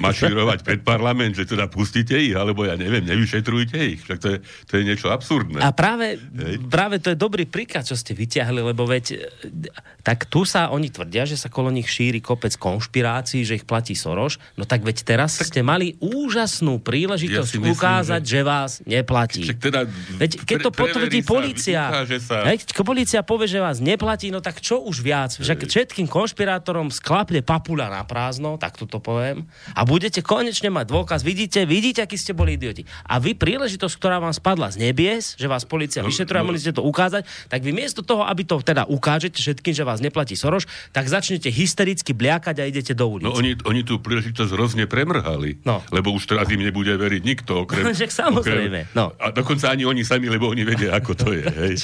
mašírovať 0.00 0.64
pred 0.64 0.80
parlament, 0.80 1.36
že 1.36 1.44
teda 1.44 1.68
pustíte 1.68 2.16
ich, 2.16 2.32
alebo 2.32 2.64
ja 2.64 2.80
neviem, 2.80 3.04
nevyšetrujte 3.04 3.76
ich. 3.76 4.00
Však 4.08 4.18
to 4.22 4.28
je, 4.32 4.38
to 4.64 4.72
je 4.80 4.82
niečo 4.88 5.12
absurdné. 5.12 5.60
A 5.60 5.74
práve, 5.76 6.16
práve 6.72 7.02
to 7.02 7.12
je 7.12 7.18
dobrý 7.18 7.44
príklad, 7.44 7.84
čo 7.84 7.98
ste 7.98 8.16
vyťahli, 8.16 8.64
lebo 8.64 8.88
veď 8.88 9.20
tak 10.06 10.30
tu 10.30 10.46
sa 10.46 10.70
oni 10.70 10.92
tvrdia, 10.92 11.26
že 11.26 11.34
sa 11.34 11.50
kolo 11.50 11.72
nich 11.72 11.90
šíri 11.90 12.22
kopec 12.22 12.54
konšpirácií, 12.54 13.42
že 13.42 13.58
ich 13.58 13.66
platí 13.66 13.98
Soroš, 13.98 14.38
no 14.54 14.62
tak 14.68 14.86
veď 14.86 15.02
teraz 15.02 15.40
tak, 15.40 15.50
ste 15.50 15.60
mali 15.64 15.73
úžasnú 15.98 16.78
príležitosť 16.78 17.52
ja 17.56 17.60
ukázať, 17.72 18.22
myslím, 18.22 18.30
že... 18.30 18.38
že 18.38 18.40
vás 18.46 18.70
neplatí. 18.84 19.42
Však 19.42 19.58
teda 19.58 19.80
Veď 20.20 20.30
keď 20.44 20.58
to 20.60 20.70
potvrdí 20.70 21.20
policia. 21.24 22.06
Sa, 22.20 22.46
Hej, 22.46 22.68
policia 22.84 23.24
povie, 23.24 23.48
že 23.48 23.58
vás 23.58 23.80
neplatí, 23.80 24.28
no 24.28 24.44
tak 24.44 24.60
čo 24.60 24.84
už 24.84 25.00
viac? 25.00 25.34
Však 25.40 25.66
všetkým 25.66 26.06
konšpirátorom 26.06 26.92
sklapne 26.92 27.40
papula 27.40 27.88
na 27.88 28.04
prázdno, 28.04 28.60
tak 28.60 28.76
to 28.76 29.00
poviem, 29.00 29.48
a 29.72 29.82
budete 29.88 30.20
konečne 30.20 30.68
mať 30.68 30.86
dôkaz. 30.92 31.20
Vidíte, 31.24 31.64
vidíte, 31.64 32.04
akí 32.04 32.20
ste 32.20 32.36
boli 32.36 32.60
idioti. 32.60 32.84
A 33.08 33.16
vy 33.16 33.32
príležitosť, 33.34 33.94
ktorá 33.96 34.20
vám 34.20 34.36
spadla 34.36 34.68
z 34.68 34.84
nebies, 34.84 35.34
že 35.40 35.48
vás 35.48 35.64
policia 35.64 36.04
no, 36.04 36.12
vyšetruje 36.12 36.40
no, 36.44 36.46
mohli 36.52 36.60
ste 36.60 36.76
to 36.76 36.84
ukázať, 36.84 37.24
tak 37.48 37.64
vy 37.64 37.72
miesto 37.72 38.04
toho, 38.04 38.28
aby 38.28 38.44
to 38.44 38.60
teda 38.60 38.84
ukážete 38.86 39.40
všetkým, 39.40 39.72
že 39.72 39.82
vás 39.88 40.04
neplatí 40.04 40.36
Soroš, 40.36 40.68
tak 40.92 41.08
začnete 41.08 41.48
hystericky 41.48 42.12
bliakať 42.12 42.60
a 42.60 42.68
idete 42.68 42.92
do 42.92 43.08
ulic. 43.08 43.26
No 43.26 43.34
oni, 43.34 43.56
oni 43.64 43.82
tú 43.82 43.98
príležitosť 43.98 44.50
hrozne 44.52 44.84
premrhali, 44.84 45.63
no. 45.64 45.80
lebo 45.88 46.12
už 46.12 46.28
teraz 46.28 46.46
im 46.52 46.60
nebude 46.60 46.92
veriť 46.92 47.22
nikto. 47.24 47.64
Okrem, 47.64 47.88
Však 47.96 48.12
samozrejme. 48.12 48.88
Okrem, 48.88 48.96
no. 48.96 49.16
A 49.16 49.32
dokonca 49.32 49.72
ani 49.72 49.88
oni 49.88 50.04
sami, 50.04 50.28
lebo 50.28 50.52
oni 50.52 50.62
vedia, 50.62 50.92
ako 50.92 51.12
to 51.16 51.28
je. 51.32 51.44
Hej. 51.44 51.74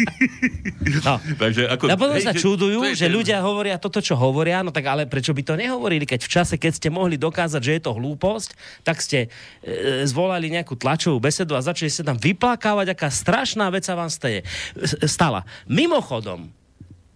no. 1.06 1.16
Takže 1.42 1.66
ako, 1.66 1.84
a 1.88 1.96
potom 1.96 2.16
hej, 2.20 2.26
sa 2.28 2.36
čudujú, 2.36 2.84
že 2.92 3.08
ten... 3.08 3.12
ľudia 3.12 3.40
hovoria 3.40 3.80
toto, 3.80 4.04
čo 4.04 4.14
hovoria, 4.14 4.60
no 4.60 4.70
tak 4.70 4.84
ale 4.86 5.08
prečo 5.08 5.32
by 5.32 5.42
to 5.42 5.54
nehovorili, 5.56 6.04
keď 6.04 6.20
v 6.28 6.30
čase, 6.30 6.54
keď 6.60 6.72
ste 6.76 6.88
mohli 6.92 7.16
dokázať, 7.16 7.60
že 7.60 7.72
je 7.80 7.82
to 7.82 7.96
hlúposť, 7.96 8.50
tak 8.84 9.00
ste 9.00 9.26
e, 9.64 10.04
zvolali 10.04 10.52
nejakú 10.52 10.76
tlačovú 10.76 11.18
besedu 11.18 11.56
a 11.56 11.64
začali 11.64 11.88
ste 11.88 12.04
tam 12.04 12.20
vyplakávať, 12.20 12.92
aká 12.92 13.08
strašná 13.08 13.72
vec 13.72 13.88
sa 13.88 13.96
vám 13.96 14.12
steje, 14.12 14.44
stala. 15.08 15.48
Mimochodom, 15.64 16.52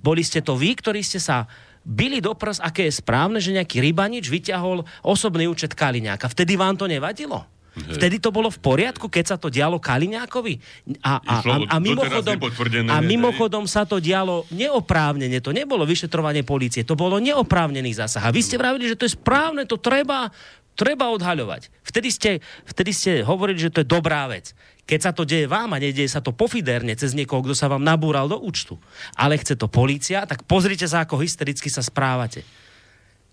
boli 0.05 0.21
ste 0.21 0.45
to 0.45 0.53
vy, 0.53 0.77
ktorí 0.77 1.01
ste 1.01 1.17
sa 1.17 1.49
byli 1.85 2.25
do 2.25 2.33
prs, 2.33 2.59
aké 2.65 2.89
je 2.89 2.99
správne, 2.99 3.39
že 3.39 3.53
nejaký 3.53 3.79
rybanič 3.85 4.33
vyťahol 4.33 4.89
osobný 5.05 5.45
účet 5.47 5.77
Kaliňáka. 5.77 6.33
Vtedy 6.33 6.57
vám 6.57 6.81
to 6.81 6.89
nevadilo? 6.89 7.45
Vtedy 7.75 8.23
to 8.23 8.31
bolo 8.31 8.55
v 8.55 8.63
poriadku, 8.63 9.11
keď 9.11 9.35
sa 9.35 9.37
to 9.37 9.51
dialo 9.51 9.83
Kaliňákovi? 9.83 10.55
A, 11.03 11.19
a, 11.19 11.35
a, 11.43 11.55
a, 11.75 11.77
mimochodom, 11.83 12.39
a 12.87 12.97
mimochodom 13.03 13.65
sa 13.67 13.83
to 13.83 13.99
dialo 13.99 14.47
neoprávnene, 14.55 15.43
to 15.43 15.51
nebolo 15.51 15.83
vyšetrovanie 15.83 16.47
policie, 16.47 16.87
to 16.87 16.95
bolo 16.95 17.19
neoprávnený 17.19 17.99
zásah. 17.99 18.31
A 18.31 18.31
vy 18.31 18.47
ste 18.47 18.63
vravili, 18.63 18.87
že 18.87 18.95
to 18.95 19.11
je 19.11 19.19
správne, 19.19 19.67
to 19.67 19.75
treba, 19.83 20.31
treba 20.79 21.11
odhaľovať. 21.11 21.67
Vtedy 21.83 22.09
ste, 22.15 22.31
vtedy 22.63 22.91
ste 22.95 23.11
hovorili, 23.27 23.59
že 23.59 23.75
to 23.75 23.83
je 23.83 23.91
dobrá 23.91 24.31
vec. 24.31 24.55
Keď 24.85 25.01
sa 25.01 25.13
to 25.17 25.25
deje 25.25 25.49
vám 25.49 25.73
a 25.73 25.81
nedieje 25.81 26.13
sa 26.13 26.21
to 26.21 26.37
pofiderne 26.37 26.93
cez 26.93 27.17
niekoho, 27.17 27.41
kto 27.41 27.57
sa 27.57 27.73
vám 27.73 27.81
nabúral 27.81 28.29
do 28.29 28.37
účtu, 28.37 28.77
ale 29.17 29.41
chce 29.41 29.57
to 29.57 29.65
policia, 29.65 30.29
tak 30.29 30.45
pozrite 30.45 30.85
sa, 30.85 31.09
ako 31.09 31.25
hystericky 31.25 31.73
sa 31.73 31.81
správate. 31.81 32.45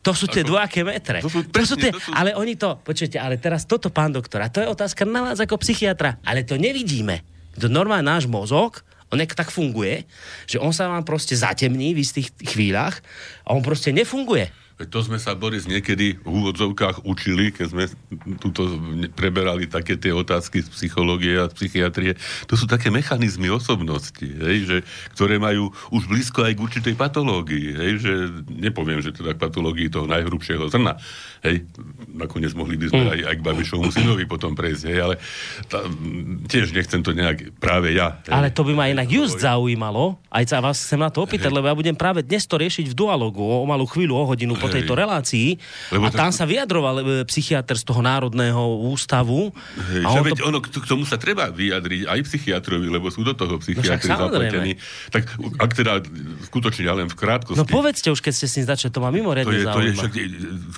To 0.01 0.17
sú 0.17 0.25
tie 0.25 0.41
dvojaké 0.41 0.81
metre. 0.81 1.22
To 1.22 1.29
sú, 1.29 1.46
to 1.46 1.62
sú 1.62 1.75
tie, 1.77 1.93
to 1.93 2.01
sú... 2.01 2.10
Ale 2.15 2.34
oni 2.34 2.58
to, 2.58 2.79
počujete, 2.81 3.22
ale 3.22 3.38
teraz 3.38 3.70
toto, 3.70 3.93
pán 3.93 4.10
doktor, 4.10 4.41
a 4.41 4.50
to 4.50 4.63
je 4.63 4.72
otázka 4.72 5.05
na 5.05 5.29
vás 5.29 5.38
ako 5.38 5.62
psychiatra, 5.62 6.17
ale 6.25 6.41
to 6.41 6.58
nevidíme. 6.58 7.22
To 7.60 7.70
normálne 7.70 8.08
náš 8.10 8.25
mozog, 8.25 8.81
on 9.12 9.20
tak 9.20 9.51
funguje, 9.51 10.08
že 10.48 10.55
on 10.55 10.72
sa 10.72 10.88
vám 10.88 11.03
proste 11.03 11.36
zatemní 11.36 11.91
v 11.91 12.00
istých 12.00 12.31
chvíľach 12.48 13.03
a 13.43 13.51
on 13.51 13.60
proste 13.60 13.91
nefunguje. 13.91 14.48
To 14.82 15.00
sme 15.06 15.22
sa, 15.22 15.38
Boris, 15.38 15.70
niekedy 15.70 16.18
v 16.18 16.28
úvodzovkách 16.28 17.06
učili, 17.06 17.54
keď 17.54 17.68
sme 17.70 17.84
tuto 18.42 18.80
preberali 19.13 19.70
také 19.70 19.94
tie 19.94 20.10
otázky 20.10 20.66
z 20.66 20.70
psychológie 20.74 21.38
a 21.38 21.46
psychiatrie. 21.51 22.18
To 22.50 22.58
sú 22.58 22.66
také 22.66 22.90
mechanizmy 22.90 23.51
osobnosti, 23.54 24.25
hej, 24.25 24.58
že, 24.66 24.78
ktoré 25.13 25.38
majú 25.38 25.70
už 25.94 26.10
blízko 26.10 26.48
aj 26.48 26.58
k 26.58 26.63
určitej 26.66 26.96
patológii. 26.98 27.68
Hej, 27.78 27.92
že 28.01 28.13
nepoviem, 28.50 29.06
že 29.06 29.13
teda 29.13 29.38
k 29.38 29.44
patológii 29.44 29.94
toho 29.94 30.10
najhrubšieho 30.10 30.66
zrna. 30.74 30.98
Hej, 31.46 31.70
nakoniec 32.10 32.54
mohli 32.58 32.78
by 32.78 32.90
sme 32.90 33.04
mm. 33.06 33.12
aj, 33.13 33.20
aj 33.28 33.36
k 33.38 33.46
Babišovmu 33.46 33.90
synovi 33.94 34.25
potom 34.25 34.58
prejsť, 34.58 34.84
hej, 34.90 35.00
ale 35.01 35.16
tá, 35.70 35.86
tiež 36.50 36.74
nechcem 36.74 37.06
to 37.06 37.13
nejak 37.13 37.54
práve 37.62 37.94
ja. 37.94 38.18
Hej, 38.25 38.34
ale 38.34 38.50
to 38.50 38.66
by 38.66 38.74
ma 38.74 38.86
inak 38.90 39.10
just 39.10 39.42
zaujímalo, 39.42 40.22
aj 40.30 40.44
sa 40.50 40.58
vás 40.62 40.78
chcem 40.82 41.01
na 41.01 41.10
to 41.10 41.25
opýtať, 41.25 41.50
hej. 41.50 41.58
lebo 41.58 41.66
ja 41.70 41.75
budem 41.78 41.98
práve 41.98 42.22
dnes 42.22 42.46
to 42.46 42.62
riešiť 42.62 42.94
v 42.94 42.96
dualogu 42.98 43.42
o 43.42 43.66
malú 43.66 43.90
chvíľu, 43.90 44.13
o 44.22 44.24
hodinu 44.30 44.54
tejto 44.72 44.94
relácii 44.96 45.60
Lebo 45.92 46.08
a 46.08 46.10
tam 46.10 46.32
tak... 46.32 46.38
sa 46.40 46.46
vyjadroval 46.48 46.96
e, 47.00 47.04
psychiatr 47.28 47.75
z 47.75 47.84
toho 47.84 48.00
Národného 48.00 48.88
ústavu. 48.88 49.51
Hej, 49.92 50.04
a 50.04 50.10
on 50.16 50.24
to... 50.32 50.44
ono, 50.48 50.60
k 50.63 50.88
tomu 50.88 51.04
sa 51.04 51.20
treba 51.20 51.51
vyjadriť 51.51 52.08
aj 52.08 52.20
psychiatrovi, 52.25 52.88
lebo 52.88 53.12
sú 53.12 53.28
do 53.28 53.36
toho 53.36 53.60
psychiatri 53.60 54.10
no 54.10 54.32
zapletení. 54.32 54.80
Tak 55.12 55.24
ak 55.60 55.72
teda 55.76 55.93
skutočne, 56.48 56.88
ja 56.88 56.95
len 56.95 57.12
v 57.12 57.15
krátkosti. 57.15 57.60
No 57.60 57.67
povedzte 57.67 58.10
už, 58.10 58.24
keď 58.24 58.34
ste 58.34 58.48
s 58.48 58.54
tým 58.58 58.65
začali, 58.65 58.91
to 58.91 59.04
má 59.04 59.12
mimoriadne 59.12 59.52
to 59.52 59.58
je, 59.58 59.65
to 59.65 59.82
je, 59.82 59.91
však, 60.00 60.12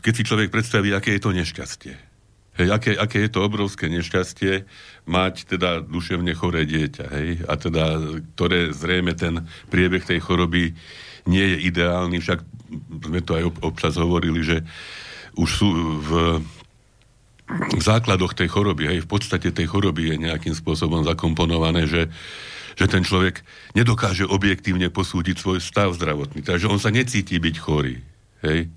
Keď 0.02 0.14
si 0.14 0.24
človek 0.26 0.50
predstaví, 0.50 0.90
aké 0.92 1.16
je 1.16 1.22
to 1.22 1.32
nešťastie. 1.32 2.14
Hej, 2.54 2.70
aké, 2.70 2.92
aké 2.94 3.26
je 3.26 3.34
to 3.34 3.42
obrovské 3.42 3.90
nešťastie 3.90 4.70
mať 5.10 5.50
teda 5.58 5.82
duševne 5.82 6.38
choré 6.38 6.70
dieťa, 6.70 7.06
hej, 7.10 7.30
a 7.50 7.54
teda, 7.58 7.86
ktoré 8.38 8.70
zrejme 8.70 9.18
ten 9.18 9.42
priebeh 9.74 10.06
tej 10.06 10.22
choroby 10.22 10.78
nie 11.26 11.46
je 11.56 11.58
ideálny, 11.74 12.22
však 12.22 12.46
sme 12.90 13.20
to 13.24 13.38
aj 13.38 13.44
občas 13.62 13.94
hovorili, 13.98 14.42
že 14.44 14.62
už 15.34 15.50
sú 15.50 15.70
v, 16.02 16.10
v 17.50 17.82
základoch 17.82 18.38
tej 18.38 18.50
choroby, 18.52 18.90
aj 18.90 19.00
v 19.06 19.10
podstate 19.10 19.50
tej 19.50 19.68
choroby 19.70 20.14
je 20.14 20.16
nejakým 20.30 20.54
spôsobom 20.54 21.02
zakomponované, 21.06 21.90
že, 21.90 22.10
že 22.78 22.86
ten 22.86 23.02
človek 23.02 23.42
nedokáže 23.74 24.30
objektívne 24.30 24.94
posúdiť 24.94 25.36
svoj 25.38 25.60
stav 25.62 25.94
zdravotný. 25.98 26.46
Takže 26.46 26.70
on 26.70 26.78
sa 26.78 26.94
necíti 26.94 27.42
byť 27.42 27.56
chorý. 27.58 27.98
Hej? 28.46 28.70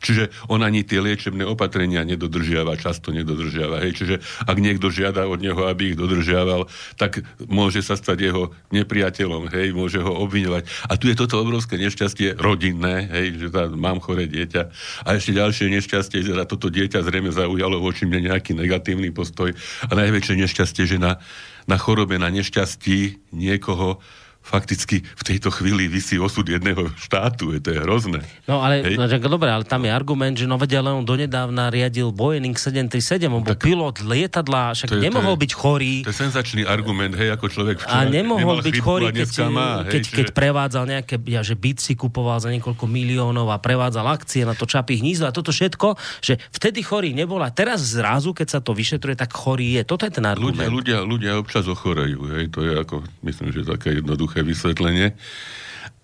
Čiže 0.00 0.32
on 0.48 0.64
ani 0.64 0.86
tie 0.86 1.02
liečebné 1.02 1.44
opatrenia 1.44 2.06
nedodržiava, 2.06 2.80
často 2.80 3.12
nedodržiava. 3.12 3.84
Hej. 3.84 3.92
Čiže 4.00 4.14
ak 4.48 4.56
niekto 4.56 4.88
žiada 4.88 5.28
od 5.28 5.42
neho, 5.42 5.68
aby 5.68 5.92
ich 5.92 5.98
dodržiaval, 5.98 6.70
tak 6.96 7.26
môže 7.50 7.84
sa 7.84 7.98
stať 7.98 8.32
jeho 8.32 8.42
nepriateľom, 8.72 9.52
hej, 9.52 9.74
môže 9.76 10.00
ho 10.00 10.12
obviňovať. 10.24 10.62
A 10.88 10.96
tu 10.96 11.10
je 11.10 11.18
toto 11.18 11.42
obrovské 11.42 11.76
nešťastie 11.76 12.38
rodinné, 12.38 13.10
hej, 13.10 13.26
že 13.36 13.48
tá, 13.50 13.68
mám 13.68 13.98
chore 13.98 14.30
dieťa. 14.30 14.62
A 15.04 15.18
ešte 15.18 15.36
ďalšie 15.36 15.68
nešťastie, 15.68 16.22
že 16.22 16.32
toto 16.46 16.70
dieťa 16.70 17.02
zrejme 17.02 17.34
zaujalo 17.34 17.82
voči 17.82 18.06
mne 18.06 18.32
nejaký 18.32 18.54
negatívny 18.54 19.10
postoj. 19.10 19.52
A 19.88 19.92
najväčšie 19.92 20.38
nešťastie, 20.46 20.84
že 20.86 20.98
na, 21.00 21.18
na 21.66 21.76
chorobe, 21.80 22.20
na 22.20 22.30
nešťastí 22.30 23.32
niekoho 23.34 23.98
fakticky 24.42 25.06
v 25.06 25.22
tejto 25.22 25.54
chvíli 25.54 25.86
vysí 25.86 26.18
osud 26.18 26.44
jedného 26.44 26.90
štátu, 26.98 27.54
je 27.54 27.60
to 27.62 27.70
je 27.70 27.78
hrozné. 27.78 28.20
No 28.50 28.58
ale, 28.58 28.82
no, 28.98 29.06
tak, 29.06 29.22
dobre, 29.22 29.48
ale 29.48 29.62
tam 29.62 29.86
je 29.86 29.90
argument, 29.94 30.34
že 30.34 30.50
no 30.50 30.58
vedia, 30.58 30.82
on 30.82 31.06
donedávna 31.06 31.70
riadil 31.70 32.10
Boeing 32.10 32.58
737, 32.58 33.30
on 33.30 33.46
bol 33.46 33.54
tak, 33.54 33.62
pilot 33.62 34.02
lietadla, 34.02 34.74
však 34.74 34.88
to 34.90 34.98
je, 34.98 35.02
nemohol 35.06 35.38
to 35.38 35.38
je, 35.38 35.42
byť 35.46 35.52
chorý. 35.54 35.94
To 36.02 36.10
je 36.10 36.18
senzačný 36.18 36.62
argument, 36.66 37.14
hej, 37.14 37.30
ako 37.30 37.46
človek 37.48 37.76
včera 37.86 38.02
A 38.02 38.10
nemohol 38.10 38.58
byť 38.60 38.76
chorý, 38.82 39.06
keď, 39.14 39.30
má, 39.48 39.86
hej, 39.86 39.94
keď, 39.94 40.02
čiže... 40.02 40.16
keď 40.18 40.26
prevádzal 40.34 40.84
nejaké, 40.90 41.14
ja, 41.30 41.40
že 41.46 41.54
byt 41.54 41.78
si 41.78 41.94
kupoval 41.94 42.42
za 42.42 42.50
niekoľko 42.50 42.84
miliónov 42.90 43.46
a 43.54 43.62
prevádzal 43.62 44.10
akcie 44.10 44.42
na 44.42 44.58
to 44.58 44.66
čapí 44.66 44.98
hnízdo 44.98 45.30
a 45.30 45.32
toto 45.32 45.54
všetko, 45.54 45.94
že 46.18 46.42
vtedy 46.50 46.82
chorý 46.82 47.14
nebol 47.14 47.38
a 47.38 47.54
teraz 47.54 47.94
zrazu, 47.94 48.34
keď 48.34 48.58
sa 48.58 48.60
to 48.60 48.74
vyšetruje, 48.74 49.14
tak 49.14 49.30
chorý 49.30 49.78
je. 49.78 49.82
Toto 49.86 50.02
je 50.02 50.12
ten 50.18 50.26
argument. 50.26 50.66
Ľudia, 50.66 50.98
ľudia, 50.98 50.98
ľudia 51.06 51.32
občas 51.38 51.70
ochorejú, 51.70 52.20
hej, 52.34 52.50
to 52.50 52.66
je 52.66 52.72
ako, 52.74 53.06
myslím, 53.22 53.54
že 53.54 53.62
také 53.62 54.02
jednoduché 54.02 54.31
jednoduché 54.32 54.40
vysvetlenie. 54.40 55.06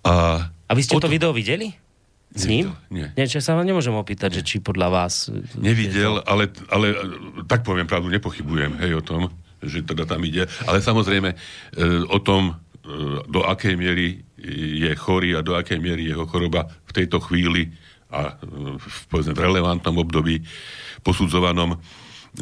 A, 0.04 0.46
a 0.68 0.72
vy 0.76 0.82
ste 0.84 1.00
to 1.00 1.08
video 1.08 1.32
videli? 1.32 1.72
S 2.28 2.44
ním? 2.44 2.76
Nie. 2.92 3.08
Niečo 3.16 3.40
sa 3.40 3.56
vám 3.56 3.64
nemôžem 3.64 3.96
opýtať, 3.96 4.40
že 4.40 4.42
či 4.44 4.56
podľa 4.60 4.88
vás... 4.92 5.32
Nevidel, 5.56 6.20
ale, 6.28 6.52
ale 6.68 6.92
tak 7.48 7.64
poviem 7.64 7.88
pravdu, 7.88 8.12
nepochybujem 8.12 8.76
hej, 8.84 9.00
o 9.00 9.02
tom, 9.02 9.32
že 9.64 9.80
teda 9.80 10.04
tam 10.04 10.20
ide. 10.28 10.44
Ale 10.68 10.84
samozrejme 10.84 11.32
e, 11.32 11.36
o 12.04 12.20
tom, 12.20 12.52
e, 12.52 12.54
do 13.32 13.48
akej 13.48 13.80
miery 13.80 14.20
je 14.76 14.92
chorý 15.00 15.40
a 15.40 15.42
do 15.42 15.56
akej 15.56 15.80
miery 15.80 16.04
jeho 16.04 16.28
choroba 16.28 16.68
v 16.84 16.92
tejto 16.92 17.16
chvíli 17.24 17.72
a 18.12 18.36
e, 18.36 18.76
v, 18.76 18.96
povedzme, 19.08 19.32
v 19.32 19.44
relevantnom 19.48 19.96
období 19.96 20.44
posudzovanom 21.00 21.80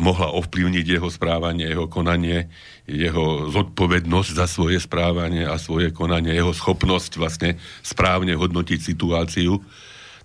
mohla 0.03 0.35
ovplyvniť 0.35 0.99
jeho 0.99 1.09
správanie, 1.09 1.71
jeho 1.71 1.87
konanie, 1.87 2.51
jeho 2.87 3.51
zodpovednosť 3.51 4.31
za 4.39 4.47
svoje 4.47 4.79
správanie 4.79 5.43
a 5.43 5.59
svoje 5.59 5.91
konanie, 5.91 6.31
jeho 6.31 6.55
schopnosť 6.55 7.19
vlastne 7.19 7.59
správne 7.83 8.39
hodnotiť 8.39 8.79
situáciu, 8.79 9.59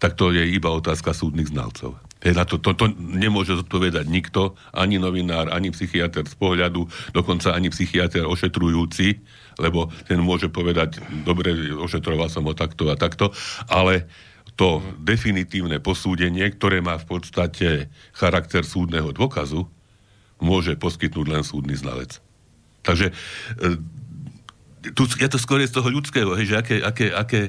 tak 0.02 0.17
to 0.17 0.34
je 0.34 0.41
iba 0.45 0.69
otázka 0.69 1.13
súdnych 1.13 1.54
znalcov. 1.54 1.97
Na 2.21 2.45
to, 2.45 2.62
to, 2.62 2.78
to 2.78 2.93
nemôže 2.97 3.58
zodpovedať 3.58 4.06
nikto, 4.06 4.54
ani 4.78 5.02
novinár, 5.02 5.50
ani 5.50 5.74
psychiatr 5.74 6.21
z 6.26 6.38
pohľadu, 6.38 6.86
dokonca 7.17 7.54
ani 7.54 7.74
psychiatr 7.74 8.30
ošetrujúci, 8.30 9.17
lebo 9.58 9.89
ten 10.06 10.21
môže 10.21 10.50
povedať, 10.54 11.02
dobre, 11.26 11.74
ošetroval 11.74 12.30
som 12.30 12.45
ho 12.45 12.54
takto 12.54 12.93
a 12.93 12.97
takto, 12.97 13.34
ale 13.65 14.06
to 14.54 14.86
definitívne 15.02 15.82
posúdenie, 15.82 16.45
ktoré 16.54 16.78
má 16.86 17.02
v 17.02 17.10
podstate 17.10 17.89
charakter 18.13 18.62
súdneho 18.62 19.10
dôkazu, 19.10 19.65
môže 20.38 20.78
poskytnúť 20.78 21.26
len 21.26 21.41
súdny 21.41 21.74
znalec. 21.74 22.21
Takže 22.82 23.13
e, 23.13 23.78
tu, 24.94 25.06
je 25.06 25.30
to 25.30 25.38
skôr 25.38 25.62
z 25.62 25.74
toho 25.74 25.89
ľudského, 25.89 26.34
hej, 26.34 26.54
že 26.54 26.56
aké, 26.58 26.76
aké, 26.82 27.13
aké, 27.13 27.41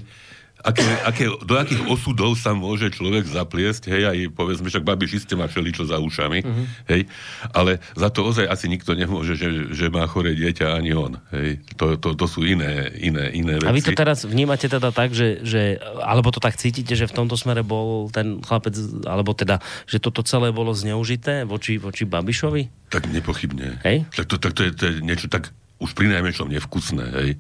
aké, 0.62 0.87
aké, 1.03 1.25
do 1.42 1.55
akých 1.59 1.83
osudov 1.90 2.38
sa 2.38 2.55
môže 2.55 2.88
človek 2.94 3.27
zapliesť, 3.27 3.90
hej, 3.90 4.03
aj 4.07 4.18
povedzme, 4.33 4.70
však 4.70 4.87
Babiš 4.87 5.22
iste 5.22 5.35
má 5.35 5.51
všeličo 5.51 5.90
za 5.90 5.98
ušami, 5.98 6.38
uh-huh. 6.42 6.64
hej, 6.88 7.11
ale 7.51 7.83
za 7.98 8.09
to 8.09 8.22
ozaj 8.22 8.46
asi 8.46 8.70
nikto 8.70 8.94
nemôže, 8.94 9.35
že, 9.35 9.75
že 9.75 9.90
má 9.90 10.07
chore 10.07 10.33
dieťa, 10.33 10.79
ani 10.79 10.94
on, 10.94 11.18
hej. 11.35 11.59
To, 11.77 11.98
to, 11.98 12.14
to 12.14 12.27
sú 12.31 12.46
iné, 12.46 12.94
iné, 13.03 13.35
iné 13.35 13.59
veci. 13.59 13.68
A 13.68 13.75
vy 13.75 13.83
to 13.83 13.92
teraz 13.92 14.22
vnímate 14.22 14.70
teda 14.70 14.94
tak, 14.94 15.11
že, 15.12 15.42
že, 15.42 15.83
alebo 16.01 16.31
to 16.31 16.38
tak 16.38 16.55
cítite, 16.55 16.94
že 16.94 17.11
v 17.11 17.14
tomto 17.14 17.35
smere 17.35 17.66
bol 17.66 18.09
ten 18.09 18.38
chlapec, 18.40 18.79
alebo 19.05 19.35
teda, 19.35 19.59
že 19.90 19.98
toto 19.98 20.22
celé 20.22 20.55
bolo 20.55 20.70
zneužité 20.72 21.42
voči, 21.42 21.77
voči 21.83 22.07
Babišovi? 22.07 22.88
Tak 22.88 23.11
nepochybne. 23.11 23.83
Hej? 23.83 24.07
Tak 24.14 24.25
to, 24.31 24.37
tak 24.38 24.53
to, 24.55 24.62
je, 24.64 24.70
to 24.72 24.83
je 24.88 24.92
niečo 25.03 25.27
tak 25.27 25.51
už 25.83 25.98
pri 25.98 26.07
najmenšom 26.14 26.46
nevkusné, 26.46 27.05
hej. 27.18 27.31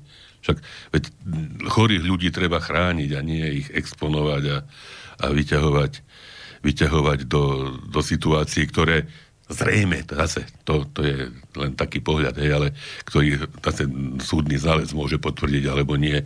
Však 0.42 0.58
veď 0.90 1.04
chorých 1.70 2.02
ľudí 2.02 2.28
treba 2.34 2.58
chrániť 2.58 3.10
a 3.14 3.20
nie 3.22 3.62
ich 3.62 3.68
exponovať 3.70 4.42
a, 4.50 4.58
a 5.22 5.26
vyťahovať, 5.30 5.92
vyťahovať 6.66 7.18
do, 7.30 7.74
do 7.86 8.00
situácií, 8.02 8.66
ktoré 8.66 9.06
zrejme, 9.52 10.02
zase, 10.08 10.48
to, 10.64 10.88
to 10.90 11.04
je 11.04 11.16
len 11.54 11.72
taký 11.76 12.00
pohľad, 12.00 12.34
hej, 12.40 12.50
ale 12.56 12.68
ktorý 13.04 13.46
zase 13.60 13.84
súdny 14.24 14.56
znalec 14.56 14.90
môže 14.96 15.20
potvrdiť 15.20 15.64
alebo 15.68 15.94
nie, 16.00 16.16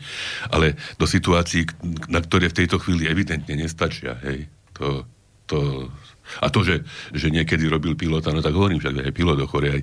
ale 0.49 0.79
do 0.97 1.05
situácií, 1.05 1.67
na 2.07 2.23
ktoré 2.23 2.49
v 2.49 2.59
tejto 2.65 2.79
chvíli 2.79 3.11
evidentne 3.11 3.59
nestačia, 3.59 4.17
hej, 4.23 4.47
to, 4.79 5.03
to 5.51 5.91
a 6.43 6.47
to, 6.51 6.67
že, 6.67 6.83
že 7.15 7.31
niekedy 7.31 7.67
robil 7.71 7.95
pilota, 7.95 8.35
no 8.35 8.43
tak 8.43 8.55
hovorím, 8.55 8.83
že 8.83 8.91
aj 8.93 9.15
pilot 9.15 9.39
ochorie, 9.47 9.81
aj 9.81 9.83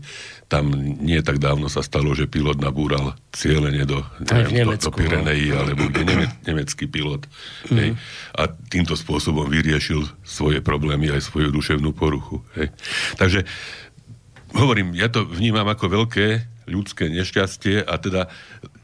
tam 0.52 0.70
nie 1.02 1.20
tak 1.24 1.40
dávno 1.40 1.72
sa 1.72 1.82
stalo, 1.82 2.14
že 2.14 2.30
pilot 2.30 2.60
nabúral 2.60 3.18
cieľene 3.34 3.88
do, 3.88 4.04
neviem, 4.22 4.68
do, 4.68 4.78
do 4.78 4.90
no. 4.90 4.94
Pirenejí, 4.94 5.48
alebo 5.56 5.90
kde 5.90 6.04
neme, 6.06 6.26
nemecký 6.46 6.86
pilot. 6.86 7.26
Mm. 7.72 7.78
Hej, 7.80 7.90
a 8.38 8.42
týmto 8.70 8.94
spôsobom 8.94 9.50
vyriešil 9.50 10.06
svoje 10.22 10.60
problémy 10.60 11.10
aj 11.10 11.26
svoju 11.30 11.50
duševnú 11.50 11.96
poruchu. 11.96 12.44
Hej. 12.60 12.70
Takže 13.18 13.46
hovorím, 14.54 14.94
ja 14.94 15.10
to 15.10 15.26
vnímam 15.26 15.66
ako 15.66 15.90
veľké 15.90 16.28
ľudské 16.70 17.12
nešťastie 17.12 17.84
a 17.84 17.96
teda 18.00 18.32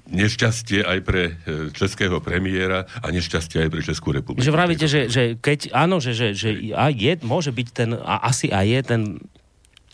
nešťastie 0.10 0.82
aj 0.84 1.00
pre 1.06 1.24
e, 1.46 1.70
českého 1.72 2.18
premiéra 2.20 2.90
a 3.00 3.08
nešťastie 3.14 3.66
aj 3.66 3.70
pre 3.70 3.82
Českú 3.86 4.10
republiku. 4.12 4.44
Že 4.44 4.54
vravíte, 4.54 4.86
že, 4.90 5.08
že 5.08 5.38
keď, 5.38 5.74
áno, 5.74 6.02
že, 6.02 6.18
že, 6.18 6.34
že 6.34 6.74
a 6.74 6.90
je, 6.90 7.14
môže 7.22 7.54
byť 7.54 7.68
ten, 7.70 7.90
a 7.94 8.26
asi 8.26 8.50
aj 8.50 8.66
je 8.66 8.82
ten 8.86 9.02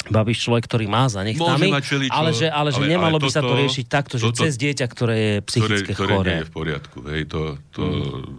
Babiš 0.05 0.45
človek, 0.45 0.69
ktorý 0.69 0.85
má 0.85 1.09
za 1.09 1.25
nechtami, 1.25 1.73
ale 2.13 2.29
že, 2.29 2.45
ale 2.45 2.69
že 2.69 2.77
ale, 2.85 2.93
nemalo 2.93 3.17
ale 3.17 3.25
by 3.25 3.29
toto, 3.29 3.37
sa 3.37 3.41
to 3.41 3.55
riešiť 3.57 3.85
takto, 3.89 4.15
že 4.21 4.25
toto, 4.29 4.41
cez 4.45 4.53
dieťa, 4.61 4.85
ktoré 4.85 5.15
je 5.17 5.33
psychicky 5.49 5.91
ktoré, 5.97 6.13
choré. 6.13 6.13
Ktoré 6.13 6.29
nie 6.29 6.37
je 6.37 6.45
v 6.45 6.53
poriadku. 6.53 6.97
Hej, 7.09 7.21
to, 7.25 7.41
to, 7.73 7.83
hmm. 7.89 8.37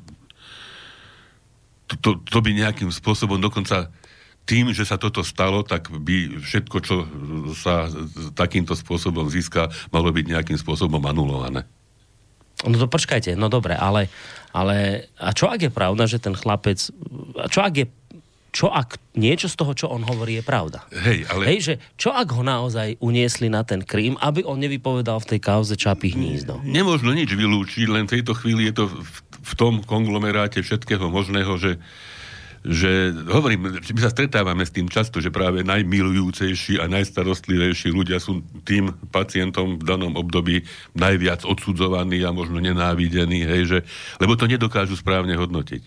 to, 1.90 1.94
to, 1.98 2.10
to 2.22 2.38
by 2.38 2.50
nejakým 2.54 2.90
spôsobom 2.94 3.42
dokonca 3.42 3.90
tým, 4.46 4.70
že 4.70 4.86
sa 4.86 4.94
toto 4.96 5.26
stalo, 5.26 5.66
tak 5.66 5.90
by 5.90 6.38
všetko, 6.38 6.76
čo 6.80 6.96
sa 7.58 7.90
takýmto 8.38 8.78
spôsobom 8.78 9.26
získa, 9.26 9.68
malo 9.90 10.14
byť 10.14 10.24
nejakým 10.30 10.58
spôsobom 10.58 11.02
anulované. 11.02 11.66
No 12.64 12.80
to 12.80 12.88
počkajte, 12.88 13.36
no 13.36 13.52
dobre, 13.52 13.76
ale, 13.76 14.08
ale 14.56 15.10
a 15.20 15.34
čo 15.36 15.52
ak 15.52 15.68
je 15.68 15.72
pravda, 15.74 16.08
že 16.08 16.22
ten 16.22 16.32
chlapec, 16.32 16.78
a 17.36 17.50
čo 17.52 17.60
ak 17.60 17.74
je 17.74 17.86
čo 18.56 18.72
ak 18.72 18.96
niečo 19.20 19.52
z 19.52 19.56
toho, 19.60 19.76
čo 19.76 19.86
on 19.92 20.00
hovorí, 20.00 20.40
je 20.40 20.44
pravda. 20.46 20.88
Hej, 20.88 21.28
ale... 21.28 21.44
Hej, 21.44 21.58
že 21.60 21.74
čo 22.00 22.08
ak 22.08 22.32
ho 22.32 22.40
naozaj 22.40 22.96
uniesli 23.04 23.52
na 23.52 23.60
ten 23.68 23.84
Krím, 23.84 24.16
aby 24.16 24.48
on 24.48 24.56
nevypovedal 24.56 25.20
v 25.20 25.36
tej 25.36 25.40
kauze 25.44 25.76
Čapy 25.76 26.16
hnízdo? 26.16 26.64
Nemôžno 26.64 27.12
nič 27.12 27.28
vylúčiť, 27.36 27.84
len 27.84 28.08
v 28.08 28.16
tejto 28.16 28.32
chvíli 28.32 28.72
je 28.72 28.80
to 28.80 28.84
v, 28.88 29.16
v 29.44 29.52
tom 29.60 29.84
konglomeráte 29.84 30.64
všetkého 30.64 31.12
možného, 31.12 31.52
že 31.60 31.76
že 32.66 33.14
hovorím, 33.30 33.78
my 33.78 34.00
sa 34.02 34.10
stretávame 34.10 34.66
s 34.66 34.74
tým 34.74 34.90
často, 34.90 35.22
že 35.22 35.30
práve 35.30 35.62
najmilujúcejší 35.62 36.82
a 36.82 36.90
najstarostlivejší 36.90 37.94
ľudia 37.94 38.18
sú 38.18 38.42
tým 38.66 38.90
pacientom 39.14 39.78
v 39.78 39.86
danom 39.86 40.18
období 40.18 40.66
najviac 40.98 41.46
odsudzovaní 41.46 42.26
a 42.26 42.34
možno 42.34 42.58
nenávidení, 42.58 43.46
hej, 43.46 43.62
že, 43.70 43.78
lebo 44.18 44.34
to 44.34 44.50
nedokážu 44.50 44.98
správne 44.98 45.38
hodnotiť. 45.38 45.82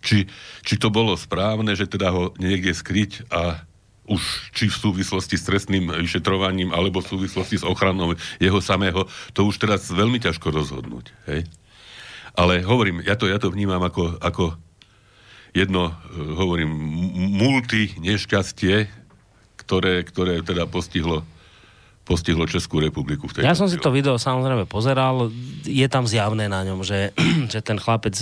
Či, 0.00 0.24
či 0.64 0.74
to 0.80 0.88
bolo 0.88 1.12
správne, 1.16 1.76
že 1.76 1.84
teda 1.84 2.08
ho 2.08 2.32
niekde 2.40 2.72
skryť 2.72 3.28
a 3.28 3.68
už 4.08 4.52
či 4.52 4.68
v 4.68 4.76
súvislosti 4.76 5.36
s 5.36 5.48
trestným 5.48 5.88
vyšetrovaním 5.92 6.72
alebo 6.72 7.00
v 7.00 7.08
súvislosti 7.08 7.60
s 7.60 7.64
ochranou 7.64 8.16
jeho 8.36 8.60
samého, 8.60 9.08
to 9.32 9.48
už 9.48 9.60
teraz 9.60 9.88
veľmi 9.88 10.20
ťažko 10.20 10.52
rozhodnúť. 10.52 11.12
Hej? 11.28 11.48
Ale 12.36 12.66
hovorím, 12.66 13.00
ja 13.04 13.16
to, 13.16 13.30
ja 13.30 13.38
to 13.38 13.48
vnímam 13.48 13.80
ako, 13.80 14.20
ako 14.20 14.58
jedno, 15.54 15.88
e, 15.88 15.94
hovorím, 16.34 16.70
multi 17.38 17.94
nešťastie, 18.02 18.90
ktoré, 19.56 20.04
ktoré 20.04 20.42
teda 20.44 20.68
postihlo 20.68 21.24
postihlo 22.04 22.44
Českú 22.44 22.84
republiku. 22.84 23.24
V 23.24 23.40
ja 23.40 23.56
som 23.56 23.64
si 23.64 23.80
to 23.80 23.88
video 23.88 24.20
samozrejme 24.20 24.68
pozeral, 24.68 25.32
je 25.64 25.88
tam 25.88 26.04
zjavné 26.04 26.52
na 26.52 26.60
ňom, 26.60 26.84
že, 26.84 27.16
že 27.52 27.64
ten 27.64 27.80
chlapec, 27.80 28.12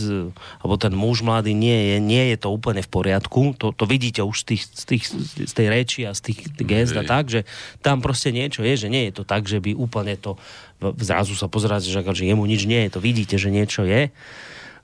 alebo 0.62 0.74
ten 0.78 0.94
muž 0.94 1.26
mladý 1.26 1.50
nie 1.50 1.90
je, 1.92 1.96
nie 1.98 2.30
je 2.30 2.36
to 2.38 2.54
úplne 2.54 2.78
v 2.78 2.88
poriadku, 2.88 3.58
to, 3.58 3.74
to 3.74 3.84
vidíte 3.84 4.22
už 4.22 4.46
z, 4.46 4.54
tých, 4.54 4.62
z, 4.70 4.84
tých, 4.86 5.04
z 5.50 5.52
tej 5.52 5.66
reči 5.66 6.00
a 6.06 6.14
z 6.14 6.30
tých 6.30 6.38
gest 6.62 6.94
a 6.94 7.02
tak, 7.02 7.26
že 7.26 7.42
tam 7.82 7.98
proste 7.98 8.30
niečo 8.30 8.62
je, 8.62 8.86
že 8.86 8.88
nie 8.88 9.10
je 9.10 9.18
to 9.18 9.26
tak, 9.26 9.50
že 9.50 9.58
by 9.58 9.74
úplne 9.74 10.14
to 10.14 10.38
zrazu 11.02 11.34
sa 11.34 11.50
pozerať, 11.50 11.90
že, 11.90 12.00
že 12.06 12.24
jemu 12.26 12.46
nič 12.46 12.70
nie 12.70 12.86
je, 12.86 12.94
to 12.94 13.00
vidíte, 13.02 13.34
že 13.34 13.50
niečo 13.50 13.82
je. 13.82 14.14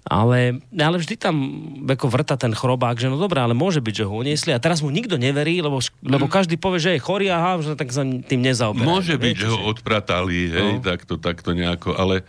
Ale, 0.08 0.64
ale 0.72 0.96
vždy 0.96 1.20
tam 1.20 1.36
ako 1.84 2.08
vrta 2.08 2.40
ten 2.40 2.56
chrobák, 2.56 2.96
že 2.96 3.12
no 3.12 3.20
dobré, 3.20 3.44
ale 3.44 3.52
môže 3.52 3.84
byť, 3.84 3.94
že 4.02 4.08
ho 4.08 4.14
uniesli 4.24 4.56
a 4.56 4.58
teraz 4.58 4.80
mu 4.80 4.88
nikto 4.88 5.20
neverí, 5.20 5.60
lebo, 5.60 5.84
lebo 6.00 6.26
mm. 6.26 6.32
každý 6.32 6.56
povie, 6.56 6.80
že 6.80 6.90
je 6.96 7.04
chorý, 7.04 7.28
aha, 7.28 7.60
že 7.60 7.76
tak 7.76 7.92
sa 7.92 8.08
tým 8.08 8.40
nezaoberá. 8.40 8.88
Môže 8.88 9.20
byť, 9.20 9.36
že 9.36 9.48
ho 9.52 9.60
odpratali, 9.68 10.48
hej, 10.48 10.72
no. 10.80 10.84
takto, 10.84 11.20
takto 11.20 11.52
nejako, 11.52 11.92
ale 11.92 12.24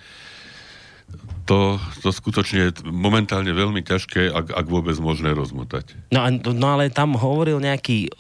to, 1.48 1.82
to 2.06 2.14
skutočne 2.14 2.60
je 2.70 2.72
momentálne 2.86 3.50
veľmi 3.50 3.82
ťažké, 3.82 4.30
ak, 4.30 4.54
ak 4.54 4.66
vôbec 4.70 4.94
možné 5.02 5.34
rozmotať. 5.34 5.98
No, 6.14 6.28
no 6.54 6.68
ale 6.78 6.94
tam 6.94 7.18
hovoril 7.18 7.58
nejaký 7.58 8.14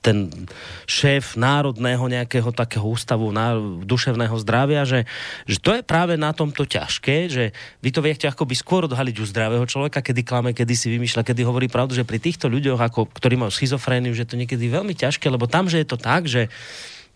ten 0.00 0.32
šéf 0.88 1.36
národného 1.36 2.00
nejakého 2.08 2.50
takého 2.56 2.88
ústavu 2.88 3.28
ná, 3.28 3.56
duševného 3.84 4.32
zdravia, 4.40 4.88
že, 4.88 5.04
že 5.44 5.60
to 5.60 5.76
je 5.76 5.84
práve 5.84 6.16
na 6.16 6.32
tomto 6.32 6.64
ťažké, 6.64 7.28
že 7.28 7.44
vy 7.84 7.90
to 7.92 8.00
viete 8.00 8.24
akoby 8.24 8.56
skôr 8.56 8.88
odhaliť 8.88 9.16
u 9.20 9.28
zdravého 9.28 9.64
človeka, 9.68 10.00
kedy 10.00 10.24
klame, 10.24 10.50
kedy 10.56 10.72
si 10.72 10.88
vymýšľa, 10.88 11.20
kedy 11.20 11.44
hovorí 11.44 11.68
pravdu, 11.68 11.92
že 11.92 12.08
pri 12.08 12.16
týchto 12.16 12.48
ľuďoch, 12.48 12.80
ako, 12.80 13.12
ktorí 13.12 13.36
majú 13.36 13.52
schizofréniu, 13.52 14.16
že 14.16 14.24
to 14.24 14.40
niekedy 14.40 14.72
veľmi 14.72 14.96
ťažké, 14.96 15.28
lebo 15.28 15.44
tam, 15.44 15.68
že 15.68 15.84
je 15.84 15.88
to 15.88 16.00
tak, 16.00 16.24
že 16.24 16.48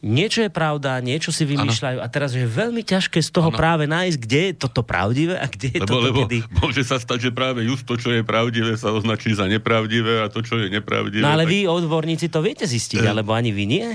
niečo 0.04 0.44
je 0.44 0.50
pravda, 0.52 1.00
niečo 1.00 1.32
si 1.32 1.48
vymýšľajú 1.48 1.98
ano. 1.98 2.04
a 2.04 2.12
teraz 2.12 2.36
je 2.36 2.44
veľmi 2.44 2.84
ťažké 2.84 3.24
z 3.24 3.30
toho 3.32 3.48
ano. 3.48 3.56
práve 3.56 3.88
nájsť, 3.88 4.18
kde 4.20 4.40
je 4.44 4.52
toto 4.60 4.84
pravdivé 4.84 5.40
a 5.40 5.48
kde 5.48 5.72
je 5.72 5.80
lebo, 5.80 5.88
toto 5.88 6.04
lebo 6.04 6.20
kedy... 6.28 6.38
môže 6.60 6.82
sa 6.84 7.00
stať, 7.00 7.18
že 7.26 7.30
práve 7.32 7.64
just 7.64 7.88
to, 7.88 7.96
čo 7.96 8.12
je 8.12 8.20
pravdivé, 8.20 8.76
sa 8.76 8.92
označí 8.92 9.32
za 9.32 9.48
nepravdivé 9.48 10.20
a 10.20 10.28
to, 10.28 10.44
čo 10.44 10.60
je 10.60 10.68
nepravdivé... 10.68 11.24
No 11.24 11.32
ale 11.32 11.48
tak... 11.48 11.52
vy, 11.56 11.58
odborníci, 11.64 12.28
to 12.28 12.44
viete 12.44 12.68
zistiť, 12.68 13.00
e... 13.00 13.08
alebo 13.08 13.32
ani 13.32 13.50
vy 13.50 13.64
nie? 13.64 13.88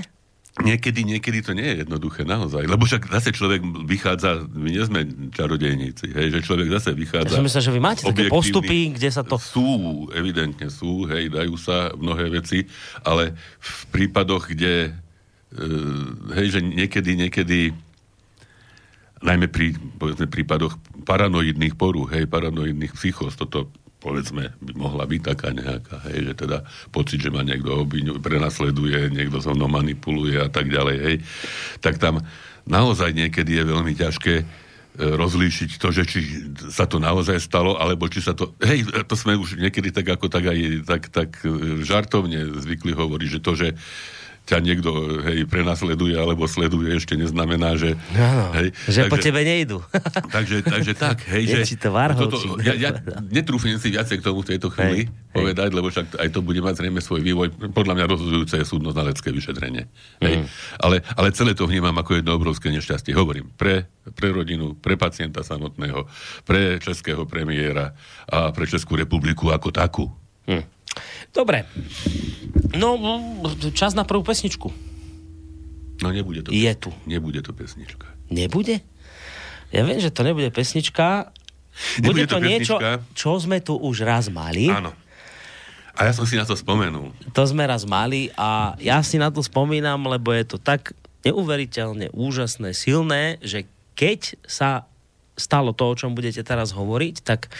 Niekedy, 0.59 1.07
niekedy 1.07 1.39
to 1.39 1.55
nie 1.55 1.63
je 1.63 1.87
jednoduché, 1.87 2.27
naozaj. 2.27 2.67
Lebo 2.67 2.83
však 2.83 3.07
zase 3.07 3.31
človek 3.31 3.63
vychádza, 3.87 4.43
my 4.43 4.67
nie 4.67 4.83
sme 4.83 5.07
čarodejníci, 5.31 6.11
hej, 6.11 6.27
že 6.35 6.39
človek 6.43 6.67
zase 6.67 6.91
vychádza... 6.91 7.39
Ja 7.39 7.45
myslím, 7.45 7.63
že 7.63 7.71
vy 7.71 7.79
máte 7.79 8.01
také 8.03 8.27
postupy, 8.27 8.91
kde 8.91 9.07
sa 9.07 9.23
to... 9.23 9.39
Sú, 9.39 10.09
evidentne 10.11 10.67
sú, 10.67 11.07
hej, 11.07 11.31
dajú 11.31 11.55
sa 11.55 11.95
mnohé 11.95 12.27
veci, 12.33 12.67
ale 13.07 13.39
v 13.61 13.81
prípadoch, 13.93 14.51
kde 14.51 14.99
hej, 16.37 16.47
že 16.53 16.59
niekedy, 16.61 17.11
niekedy 17.17 17.57
najmä 19.19 19.49
pri 19.51 19.75
povedzme, 19.75 20.29
prípadoch 20.29 20.77
paranoidných 21.03 21.75
porú, 21.75 22.07
hej, 22.07 22.29
paranoidných 22.29 22.95
psychos, 22.95 23.35
toto 23.35 23.67
povedzme, 23.99 24.55
by 24.63 24.71
mohla 24.79 25.03
byť 25.03 25.21
taká 25.27 25.51
nejaká, 25.51 25.99
hej, 26.07 26.31
že 26.31 26.33
teda 26.47 26.63
pocit, 26.95 27.19
že 27.19 27.27
ma 27.27 27.43
niekto 27.43 27.83
obviňuje, 27.83 28.23
prenasleduje, 28.23 29.11
niekto 29.11 29.43
so 29.43 29.51
mnou 29.51 29.67
manipuluje 29.67 30.39
a 30.39 30.47
tak 30.47 30.71
ďalej, 30.71 30.97
hej, 31.03 31.15
tak 31.83 31.99
tam 31.99 32.23
naozaj 32.63 33.11
niekedy 33.11 33.59
je 33.59 33.63
veľmi 33.67 33.93
ťažké 33.99 34.35
e, 34.39 34.43
rozlíšiť 34.95 35.69
to, 35.75 35.91
že 35.91 36.03
či 36.07 36.19
sa 36.71 36.87
to 36.87 37.03
naozaj 37.03 37.43
stalo, 37.43 37.75
alebo 37.75 38.07
či 38.07 38.23
sa 38.23 38.31
to... 38.31 38.55
Hej, 38.63 38.87
to 39.03 39.19
sme 39.19 39.35
už 39.35 39.59
niekedy 39.59 39.91
tak 39.91 40.07
ako 40.15 40.31
tak 40.31 40.47
aj 40.47 40.59
tak, 40.87 41.03
tak 41.11 41.29
e, 41.43 41.83
žartovne 41.83 42.55
zvykli 42.55 42.95
hovoriť, 42.95 43.29
že 43.35 43.43
to, 43.43 43.51
že 43.51 43.75
ťa 44.49 44.57
niekto 44.65 45.21
hej, 45.21 45.45
prenasleduje 45.45 46.17
alebo 46.17 46.49
sleduje, 46.49 46.97
ešte 46.97 47.13
neznamená, 47.13 47.77
že... 47.77 47.93
Áno, 48.17 48.49
hej, 48.57 48.73
že 48.89 49.05
takže, 49.05 49.13
po 49.13 49.17
tebe 49.21 49.41
nejdu. 49.45 49.77
takže, 50.35 50.65
takže 50.65 50.93
tak, 50.97 51.21
hej, 51.37 51.43
je 51.45 51.55
že... 51.61 51.77
to 51.77 51.93
toto, 51.93 52.57
ja, 52.65 52.73
ja 52.73 52.89
netrúfim 53.29 53.77
si 53.77 53.93
viacej 53.93 54.17
k 54.17 54.25
tomu 54.25 54.41
v 54.41 54.57
tejto 54.57 54.73
chvíli 54.73 55.05
hej, 55.05 55.13
povedať, 55.29 55.69
hej. 55.69 55.77
lebo 55.77 55.87
však 55.93 56.17
aj 56.17 56.29
to 56.33 56.41
bude 56.41 56.57
mať 56.65 56.73
zrejme 56.81 56.97
svoj 56.97 57.21
vývoj. 57.21 57.47
Podľa 57.69 57.93
mňa 57.93 58.05
rozhodujúce 58.09 58.57
je 58.57 58.65
súdno-znalecké 58.65 59.29
vyšetrenie. 59.29 59.85
Hej. 60.25 60.41
Mm. 60.41 60.45
Ale, 60.81 61.05
ale 61.13 61.27
celé 61.29 61.53
to 61.53 61.69
vnímam 61.69 61.93
ako 61.93 62.17
jedno 62.17 62.33
obrovské 62.33 62.73
nešťastie. 62.73 63.13
Hovorím, 63.13 63.53
pre, 63.53 63.85
pre 64.17 64.33
rodinu, 64.33 64.73
pre 64.73 64.97
pacienta 64.97 65.45
samotného, 65.45 66.09
pre 66.41 66.81
českého 66.81 67.29
premiéra 67.29 67.93
a 68.25 68.49
pre 68.49 68.65
Českú 68.65 68.97
republiku 68.97 69.53
ako 69.53 69.69
takú. 69.69 70.05
Mm. 70.49 70.65
Dobre. 71.33 71.65
No, 72.75 72.95
čas 73.73 73.97
na 73.97 74.05
prvú 74.05 74.21
pesničku. 74.25 74.69
No 75.99 76.07
nebude 76.15 76.47
to. 76.47 76.49
Je 76.55 76.71
tu. 76.79 76.89
Nebude 77.03 77.43
to 77.43 77.51
pesnička. 77.51 78.07
Nebude? 78.31 78.79
Ja 79.69 79.83
viem, 79.85 79.99
že 79.99 80.09
to 80.09 80.23
nebude 80.23 80.49
pesnička. 80.49 81.29
Bude 82.03 82.27
to, 82.27 82.39
to 82.39 82.43
niečo, 82.43 82.75
čo 83.15 83.39
sme 83.39 83.63
tu 83.63 83.79
už 83.79 84.03
raz 84.03 84.27
mali. 84.27 84.67
Áno. 84.67 84.91
A 85.95 86.07
ja 86.07 86.11
som 86.11 86.27
si 86.27 86.35
na 86.35 86.43
to 86.43 86.55
spomenul. 86.55 87.11
To 87.35 87.43
sme 87.43 87.63
raz 87.63 87.87
mali 87.87 88.31
a 88.35 88.75
ja 88.83 88.99
si 89.03 89.19
na 89.19 89.31
to 89.31 89.39
spomínam, 89.43 89.99
lebo 90.07 90.31
je 90.35 90.43
to 90.43 90.57
tak 90.59 90.95
neuveriteľne 91.27 92.11
úžasné, 92.15 92.71
silné, 92.71 93.35
že 93.43 93.67
keď 93.99 94.39
sa 94.47 94.87
stalo 95.35 95.75
to, 95.75 95.91
o 95.91 95.95
čom 95.95 96.15
budete 96.15 96.43
teraz 96.43 96.71
hovoriť, 96.71 97.15
tak 97.23 97.51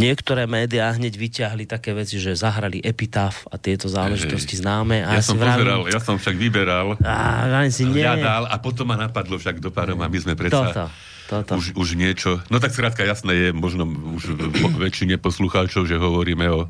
niektoré 0.00 0.48
médiá 0.48 0.88
hneď 0.96 1.12
vyťahli 1.20 1.68
také 1.68 1.92
veci, 1.92 2.16
že 2.16 2.32
zahrali 2.32 2.80
epitaf 2.80 3.44
a 3.52 3.60
tieto 3.60 3.92
záležitosti 3.92 4.56
Hej. 4.56 4.64
známe. 4.64 5.04
A 5.04 5.20
ja, 5.20 5.22
som 5.22 5.36
vravím, 5.36 5.68
pozeral, 5.68 5.80
ja 5.92 6.00
som 6.00 6.16
však 6.16 6.36
vyberal, 6.40 6.96
a, 7.04 7.68
si 7.68 7.84
nie. 7.84 8.00
hľadal 8.00 8.48
a 8.48 8.56
potom 8.56 8.88
ma 8.88 8.96
napadlo 8.96 9.36
však 9.36 9.60
do 9.60 9.68
párov 9.68 10.00
a 10.00 10.08
my 10.08 10.18
sme 10.18 10.32
predsa... 10.32 10.72
Toto. 10.72 10.86
Toto. 11.30 11.62
Už, 11.62 11.78
už 11.78 11.94
niečo. 11.94 12.42
No 12.50 12.58
tak 12.58 12.74
skrátka 12.74 13.06
jasné 13.06 13.30
je, 13.38 13.48
možno 13.54 13.86
už 13.86 14.34
väčšine 14.82 15.14
poslucháčov, 15.22 15.86
že 15.86 15.94
hovoríme 15.94 16.42
o 16.50 16.66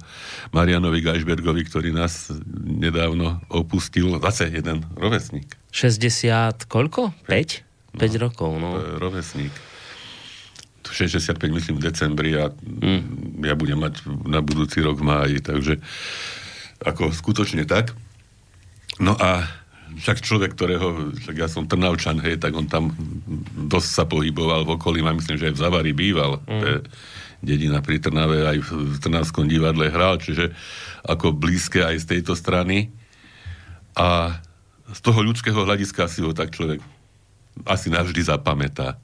Marianovi 0.52 1.00
Gajšbergovi, 1.00 1.64
ktorý 1.64 1.96
nás 1.96 2.28
nedávno 2.60 3.40
opustil. 3.48 4.20
Zase 4.20 4.52
jeden 4.52 4.84
rovesník. 5.00 5.56
60 5.72 6.68
koľko? 6.68 7.16
5? 7.24 7.96
5 7.96 8.04
no, 8.04 8.18
rokov, 8.20 8.50
no. 8.60 8.76
Rovesník. 9.00 9.69
65 10.92 11.56
myslím 11.56 11.76
v 11.78 11.86
decembri 11.86 12.30
a 12.36 12.50
mm. 12.50 13.42
ja 13.46 13.54
budem 13.54 13.78
mať 13.78 14.04
na 14.26 14.42
budúci 14.42 14.82
rok 14.82 15.00
v 15.00 15.08
máji, 15.08 15.36
takže 15.40 15.78
ako 16.82 17.12
skutočne 17.12 17.64
tak. 17.64 17.94
No 19.00 19.16
a 19.16 19.48
však 19.90 20.22
človek, 20.22 20.54
ktorého, 20.54 21.16
však 21.18 21.36
ja 21.36 21.48
som 21.50 21.66
Trnavčan, 21.66 22.22
hej, 22.22 22.38
tak 22.38 22.54
on 22.54 22.70
tam 22.70 22.94
dosť 23.66 23.90
sa 23.90 24.04
pohyboval 24.06 24.62
v 24.62 24.78
okolí, 24.78 25.02
a 25.02 25.16
myslím, 25.16 25.40
že 25.40 25.50
aj 25.50 25.54
v 25.56 25.62
Zavari 25.62 25.92
býval. 25.96 26.38
Mm. 26.46 26.62
Je 26.62 26.74
dedina 27.40 27.80
pri 27.80 27.98
Trnave, 27.98 28.44
aj 28.46 28.58
v 28.60 28.96
Trnavskom 29.00 29.48
divadle 29.48 29.88
hral, 29.88 30.20
čiže 30.20 30.52
ako 31.02 31.32
blízke 31.32 31.80
aj 31.80 32.04
z 32.04 32.06
tejto 32.16 32.36
strany. 32.36 32.92
A 33.96 34.38
z 34.90 35.00
toho 35.02 35.24
ľudského 35.24 35.56
hľadiska 35.56 36.06
si 36.06 36.22
ho 36.22 36.30
tak 36.36 36.54
človek 36.54 36.78
asi 37.66 37.90
navždy 37.90 38.22
zapamätá 38.24 39.00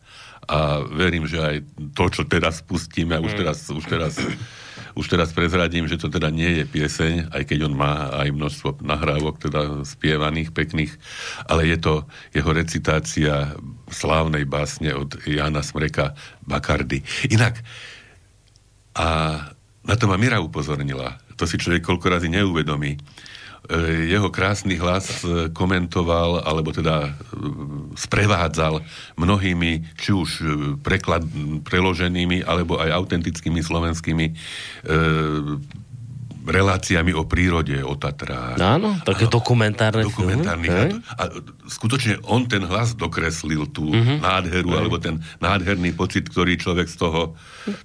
a 0.46 0.82
verím, 0.86 1.26
že 1.26 1.42
aj 1.42 1.56
to, 1.94 2.04
čo 2.10 2.22
teraz 2.26 2.62
pustíme, 2.62 3.18
a 3.18 3.22
už 3.22 3.34
mm. 3.34 3.38
teraz, 3.38 3.58
už 3.66 3.84
teraz, 3.84 4.14
už 4.94 5.06
teraz 5.10 5.34
prezradím, 5.34 5.90
že 5.90 5.98
to 5.98 6.06
teda 6.06 6.30
nie 6.30 6.62
je 6.62 6.64
pieseň, 6.64 7.34
aj 7.34 7.42
keď 7.44 7.66
on 7.66 7.74
má 7.74 8.14
aj 8.14 8.30
množstvo 8.30 8.68
nahrávok 8.80 9.42
teda 9.42 9.82
spievaných, 9.82 10.54
pekných, 10.54 10.94
ale 11.50 11.66
je 11.66 11.78
to 11.82 11.94
jeho 12.30 12.50
recitácia 12.54 13.58
slávnej 13.90 14.46
básne 14.46 14.94
od 14.94 15.18
Jana 15.26 15.66
Smreka 15.66 16.14
Bakardy. 16.46 17.02
Inak, 17.28 17.60
a 18.96 19.06
na 19.86 19.94
to 19.94 20.06
ma 20.06 20.16
Mira 20.16 20.38
upozornila, 20.38 21.18
to 21.36 21.44
si 21.44 21.60
človek 21.60 21.84
koľko 21.84 22.06
razy 22.16 22.32
neuvedomí, 22.32 22.96
jeho 24.06 24.28
krásny 24.30 24.78
hlas 24.78 25.26
e, 25.26 25.50
komentoval, 25.50 26.42
alebo 26.46 26.70
teda 26.70 27.10
e, 27.10 27.10
sprevádzal 27.98 28.82
mnohými, 29.18 29.82
či 29.98 30.10
už 30.14 30.30
preklad, 30.86 31.26
preloženými, 31.66 32.46
alebo 32.46 32.78
aj 32.78 32.94
autentickými 32.94 33.60
slovenskými 33.62 34.26
e, 34.30 34.34
reláciami 36.46 37.10
o 37.12 37.26
prírode, 37.26 37.74
o 37.82 37.98
Tatrách. 37.98 38.56
Áno, 38.62 38.94
také 39.02 39.26
dokumentárne 39.26 40.06
dokumentárny 40.06 40.70
filmy. 40.70 41.02
A, 41.12 41.12
a 41.18 41.24
skutočne 41.66 42.22
on 42.30 42.46
ten 42.46 42.62
hlas 42.62 42.94
dokreslil 42.94 43.66
tú 43.74 43.90
uh-huh. 43.90 44.22
nádheru, 44.22 44.70
uh-huh. 44.70 44.80
alebo 44.86 44.96
ten 45.02 45.18
nádherný 45.42 45.92
pocit, 45.98 46.30
ktorý 46.30 46.54
človek 46.54 46.86
z 46.86 46.96
toho 46.96 47.34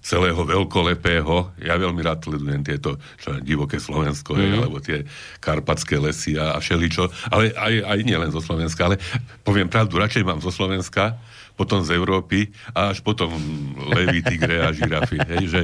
celého 0.06 0.38
veľkolepého, 0.38 1.58
ja 1.58 1.76
veľmi 1.76 2.02
rád 2.06 2.22
sledujem 2.22 2.62
tieto 2.62 3.02
čo, 3.18 3.34
divoké 3.42 3.82
Slovensko, 3.82 4.38
uh-huh. 4.38 4.70
alebo 4.70 4.78
tie 4.78 5.04
karpatské 5.42 5.98
lesy 5.98 6.38
a, 6.38 6.56
a 6.56 6.58
všeličo, 6.62 7.34
ale 7.34 7.52
aj, 7.58 7.74
aj 7.82 8.00
nie 8.06 8.18
len 8.18 8.30
zo 8.30 8.40
Slovenska, 8.40 8.86
ale 8.86 9.02
poviem 9.42 9.68
pravdu, 9.68 9.98
radšej 9.98 10.24
mám 10.24 10.40
zo 10.40 10.54
Slovenska, 10.54 11.18
potom 11.62 11.86
z 11.86 11.94
Európy 11.94 12.50
a 12.74 12.90
až 12.90 13.06
potom 13.06 13.30
levy, 13.94 14.26
tigre 14.26 14.66
a 14.66 14.74
žirafy. 14.74 15.22
Hej, 15.22 15.44
že 15.46 15.62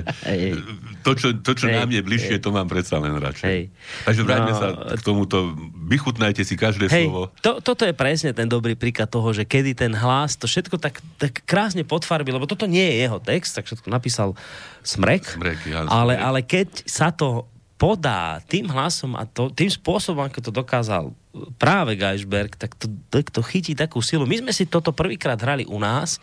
to, 1.01 1.17
čo, 1.17 1.27
to, 1.41 1.57
čo 1.57 1.65
hej, 1.65 1.81
nám 1.81 1.89
je 1.89 2.01
bližšie, 2.05 2.37
hej. 2.37 2.43
to 2.45 2.53
mám 2.53 2.69
predsa 2.69 3.01
len 3.01 3.17
radšej. 3.17 3.49
Hej. 3.49 3.63
Takže 4.05 4.21
vráťme 4.21 4.53
no, 4.53 4.59
sa 4.61 4.67
k 4.93 5.01
tomuto, 5.01 5.57
vychutnajte 5.89 6.45
si 6.45 6.53
každé 6.53 6.85
hej, 6.93 7.09
slovo. 7.09 7.33
To, 7.41 7.57
toto 7.57 7.81
je 7.81 7.97
presne 7.97 8.29
ten 8.37 8.45
dobrý 8.45 8.77
príklad 8.77 9.09
toho, 9.09 9.33
že 9.33 9.41
kedy 9.41 9.73
ten 9.73 9.97
hlas 9.97 10.37
to 10.37 10.45
všetko 10.45 10.77
tak, 10.77 11.01
tak 11.17 11.41
krásne 11.49 11.81
potfarbi, 11.81 12.29
lebo 12.29 12.45
toto 12.45 12.69
nie 12.69 12.85
je 12.85 12.95
jeho 13.09 13.17
text, 13.17 13.57
tak 13.57 13.65
všetko 13.65 13.89
napísal 13.89 14.37
Smrek, 14.85 15.25
Smrek 15.25 15.59
ja, 15.65 15.89
ale, 15.89 16.13
ale 16.13 16.45
keď 16.45 16.85
sa 16.85 17.09
to 17.09 17.49
podá 17.77 18.41
tým 18.49 18.65
hlasom 18.73 19.13
a 19.13 19.23
to, 19.29 19.53
tým 19.53 19.69
spôsobom, 19.69 20.25
ako 20.25 20.49
to 20.49 20.51
dokázal 20.51 21.13
práve 21.61 21.93
Geisberg, 21.93 22.57
tak 22.57 22.73
to, 22.73 22.89
tak 23.13 23.29
to 23.29 23.45
chytí 23.45 23.77
takú 23.77 24.01
silu. 24.01 24.25
My 24.25 24.41
sme 24.41 24.49
si 24.49 24.65
toto 24.65 24.89
prvýkrát 24.89 25.37
hrali 25.37 25.61
u 25.69 25.77
nás, 25.77 26.17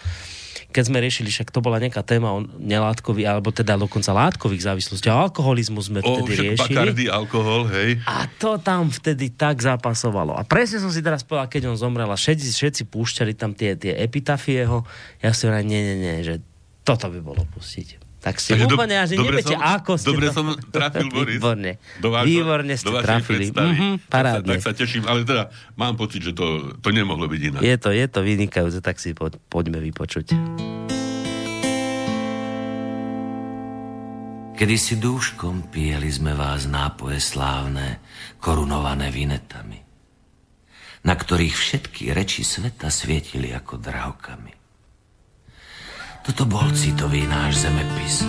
keď 0.74 0.90
sme 0.90 0.98
riešili, 0.98 1.30
však 1.30 1.54
to 1.54 1.62
bola 1.62 1.78
nejaká 1.78 2.02
téma 2.02 2.34
o 2.34 2.42
nelátkových, 2.42 3.30
alebo 3.30 3.54
teda 3.54 3.78
dokonca 3.78 4.10
látkových 4.10 4.74
závislostiach. 4.74 5.30
Alkoholizmu 5.30 5.78
sme 5.78 6.02
vtedy 6.02 6.30
o, 6.34 6.40
riešili. 6.42 6.74
Bakardy, 6.74 7.04
alkohol, 7.06 7.70
hej. 7.70 8.02
A 8.10 8.26
to 8.26 8.58
tam 8.58 8.90
vtedy 8.90 9.30
tak 9.30 9.62
zapasovalo. 9.62 10.34
A 10.34 10.42
presne 10.42 10.82
som 10.82 10.90
si 10.90 10.98
teraz 10.98 11.22
povedal, 11.22 11.46
keď 11.46 11.70
on 11.70 11.78
zomrel 11.78 12.10
a 12.10 12.18
všetci, 12.18 12.50
všetci 12.50 12.82
púšťali 12.90 13.38
tam 13.38 13.54
tie, 13.54 13.78
tie 13.78 13.94
epitafie 14.02 14.66
jeho, 14.66 14.82
ja 15.22 15.30
si 15.30 15.46
hovorím, 15.46 15.70
nie, 15.70 15.80
nie, 15.86 15.96
nie, 16.02 16.16
že 16.26 16.34
toto 16.82 17.06
by 17.06 17.22
bolo 17.22 17.46
pustiť. 17.54 18.03
Tak 18.24 18.40
si 18.40 18.56
Takže 18.56 18.72
úplne, 18.72 18.96
do, 19.04 19.20
neviete, 19.20 19.52
som, 19.52 19.60
ako 19.60 19.92
ste... 20.00 20.08
Dobre 20.08 20.32
to... 20.32 20.36
som 20.40 20.46
trafil, 20.72 21.12
Boris. 21.12 21.36
Výborne. 21.36 21.76
Do 22.00 22.08
vášho, 22.08 22.32
Výborne 22.32 22.72
ste 22.72 22.88
do 22.88 23.04
trafili. 23.04 23.52
Mm-hmm, 23.52 23.92
parádne. 24.08 24.48
Tak 24.48 24.64
sa, 24.64 24.72
tak 24.72 24.80
sa 24.80 24.80
teším, 24.80 25.04
ale 25.04 25.28
teda 25.28 25.52
mám 25.76 26.00
pocit, 26.00 26.24
že 26.24 26.32
to, 26.32 26.72
to 26.80 26.88
nemohlo 26.88 27.28
byť 27.28 27.40
inak. 27.52 27.60
Je 27.60 27.76
to, 27.76 27.92
je 27.92 28.06
to 28.08 28.24
vynikajúce, 28.24 28.80
tak 28.80 28.96
si 28.96 29.12
po, 29.12 29.28
poďme 29.52 29.76
vypočuť. 29.84 30.32
Kedy 34.54 34.76
si 34.80 34.96
dúškom 34.96 35.68
pijeli 35.68 36.08
sme 36.08 36.32
vás 36.32 36.64
nápoje 36.64 37.20
slávne, 37.20 38.00
korunované 38.40 39.12
vinetami, 39.12 39.84
na 41.04 41.12
ktorých 41.12 41.52
všetky 41.52 42.14
reči 42.16 42.40
sveta 42.40 42.88
svietili 42.88 43.52
ako 43.52 43.76
drahokami. 43.76 44.53
Toto 46.24 46.48
bol 46.48 46.72
citový 46.72 47.28
náš 47.28 47.68
zemepis. 47.68 48.24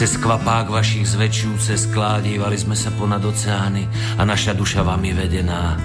Cez 0.00 0.16
kvapák 0.16 0.72
vašich 0.72 1.04
zväčšujúce 1.04 1.76
sklá 1.76 2.24
dívali 2.24 2.56
sme 2.56 2.72
sa 2.72 2.88
ponad 2.96 3.20
oceány 3.20 3.84
a 4.16 4.24
naša 4.24 4.56
duša 4.56 4.80
vami 4.80 5.12
vedená, 5.12 5.76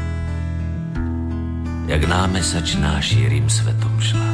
jak 1.91 2.07
námesačná 2.07 2.95
šírim 3.03 3.51
svetom 3.51 3.91
šla. 3.99 4.31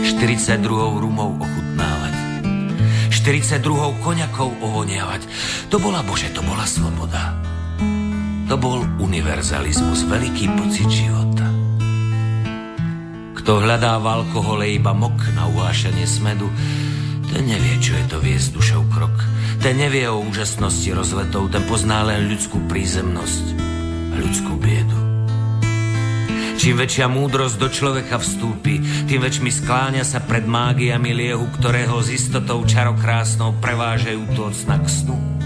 42 0.00 0.64
rumov 1.04 1.36
ochutnávať, 1.36 2.14
42 3.12 4.00
koňakov 4.00 4.48
ovoniavať. 4.64 5.28
To 5.68 5.76
bola, 5.76 6.00
Bože, 6.00 6.32
to 6.32 6.40
bola 6.40 6.64
sloboda. 6.64 7.36
To 8.48 8.56
bol 8.56 8.80
univerzalizmus, 8.96 10.08
veľký 10.08 10.56
pocit 10.56 10.88
života. 10.88 11.51
Kto 13.42 13.58
hľadá 13.58 13.98
v 13.98 14.06
alkohole 14.06 14.70
iba 14.70 14.94
mok 14.94 15.18
na 15.34 15.50
uvášanie 15.50 16.06
smedu, 16.06 16.46
ten 17.26 17.42
nevie, 17.42 17.74
čo 17.82 17.98
je 17.98 18.04
to 18.06 18.22
viesť 18.22 18.54
dušou 18.54 18.86
krok. 18.86 19.18
Ten 19.58 19.82
nevie 19.82 20.06
o 20.06 20.22
úžasnosti 20.22 20.86
rozletov, 20.94 21.50
ten 21.50 21.66
pozná 21.66 22.06
len 22.06 22.30
ľudskú 22.30 22.62
prízemnosť 22.70 23.44
a 24.14 24.14
ľudskú 24.22 24.54
biedu. 24.62 24.94
Čím 26.54 26.78
väčšia 26.78 27.10
múdrosť 27.10 27.56
do 27.58 27.66
človeka 27.66 28.22
vstúpi, 28.22 28.78
tým 29.10 29.18
väčšmi 29.18 29.50
skláňa 29.50 30.06
sa 30.06 30.22
pred 30.22 30.46
mágiami 30.46 31.10
liehu, 31.10 31.50
ktorého 31.58 31.98
s 31.98 32.14
istotou 32.14 32.62
čarokrásnou 32.62 33.58
prevážajú 33.58 34.22
sna 34.54 34.78
k 34.78 34.86
snu. 34.86 35.41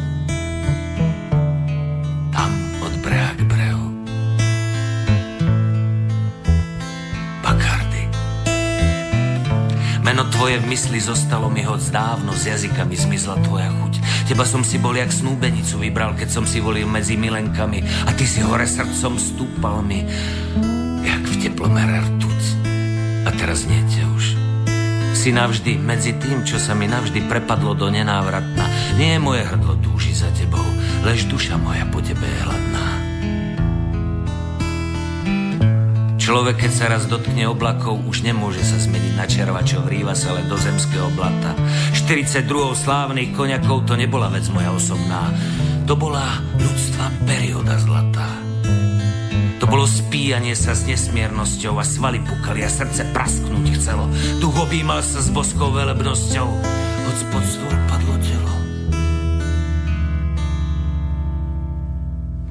Tvoje 10.37 10.63
v 10.63 10.71
mysli 10.71 11.03
zostalo 11.03 11.51
mi 11.51 11.67
hoď 11.67 11.91
dávno, 11.91 12.31
z 12.31 12.55
jazykami 12.55 12.95
zmizla 12.95 13.43
tvoja 13.43 13.67
chuť. 13.67 13.95
Teba 14.31 14.47
som 14.47 14.63
si 14.63 14.79
bol 14.79 14.95
jak 14.95 15.11
snúbenicu 15.11 15.83
vybral, 15.83 16.15
keď 16.15 16.29
som 16.31 16.45
si 16.47 16.63
volil 16.63 16.87
medzi 16.87 17.19
milenkami 17.19 17.83
a 18.07 18.15
ty 18.15 18.23
si 18.23 18.39
hore 18.39 18.71
srdcom 18.71 19.19
stúpal 19.19 19.83
mi, 19.83 20.07
jak 21.03 21.23
v 21.27 21.35
teplomere 21.43 21.99
rtuc. 21.99 22.43
A 23.27 23.35
teraz 23.35 23.67
nie 23.67 23.83
te 23.91 24.07
už. 24.15 24.39
Si 25.19 25.35
navždy 25.35 25.83
medzi 25.83 26.15
tým, 26.15 26.47
čo 26.47 26.63
sa 26.63 26.79
mi 26.79 26.87
navždy 26.87 27.27
prepadlo 27.27 27.75
do 27.75 27.91
nenávratna. 27.91 28.95
Nie 28.95 29.19
je 29.19 29.25
moje 29.27 29.43
hrdlo 29.43 29.75
túži 29.83 30.15
za 30.15 30.31
tebou, 30.39 30.63
lež 31.03 31.27
duša 31.27 31.59
moja 31.59 31.83
po 31.91 31.99
tebe 31.99 32.31
je 32.31 32.43
Človek, 36.27 36.67
keď 36.67 36.73
sa 36.75 36.91
raz 36.91 37.07
dotkne 37.07 37.47
oblakov, 37.47 38.03
už 38.03 38.27
nemôže 38.27 38.59
sa 38.59 38.83
zmeniť 38.83 39.15
na 39.15 39.31
červa, 39.31 39.63
čo 39.63 39.79
vrýva 39.79 40.11
sa 40.11 40.35
ale 40.35 40.43
do 40.51 40.59
zemského 40.59 41.07
blata. 41.15 41.55
42 41.95 42.43
slávnych 42.75 43.31
koňakov 43.31 43.87
to 43.87 43.95
nebola 43.95 44.27
vec 44.35 44.43
moja 44.51 44.75
osobná. 44.75 45.31
To 45.87 45.95
bola 45.95 46.43
ľudstva 46.59 47.15
perióda 47.31 47.79
zlatá. 47.79 48.27
To 49.63 49.71
bolo 49.71 49.87
spíjanie 49.87 50.59
sa 50.59 50.75
s 50.75 50.83
nesmiernosťou 50.91 51.79
a 51.79 51.87
svaly 51.87 52.19
pukali 52.27 52.67
a 52.67 52.71
srdce 52.75 53.07
prasknúť 53.15 53.79
chcelo. 53.79 54.11
Duch 54.43 54.59
objímal 54.59 55.07
sa 55.07 55.23
s 55.23 55.31
boskou 55.31 55.71
velebnosťou, 55.79 56.49
hoď 57.07 57.17
spod 57.23 57.45
stôl 57.47 57.75
padlo 57.87 58.19
telo. 58.19 58.56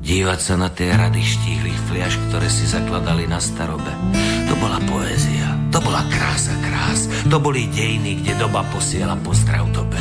Dívať 0.05 0.37
sa 0.37 0.53
na 0.53 0.69
tie 0.69 0.93
rady 0.93 1.17
štíhlých 1.17 1.81
fliaž, 1.89 2.13
ktoré 2.29 2.45
si 2.45 2.69
zakladali 2.69 3.25
na 3.25 3.41
starobe. 3.41 3.89
To 4.45 4.53
bola 4.61 4.77
poézia, 4.85 5.57
to 5.73 5.81
bola 5.81 6.05
krása 6.13 6.53
krás, 6.61 7.09
to 7.25 7.41
boli 7.41 7.65
dejiny, 7.73 8.21
kde 8.21 8.37
doba 8.37 8.61
posiela 8.69 9.17
pozdrav 9.17 9.65
tobe. 9.73 9.97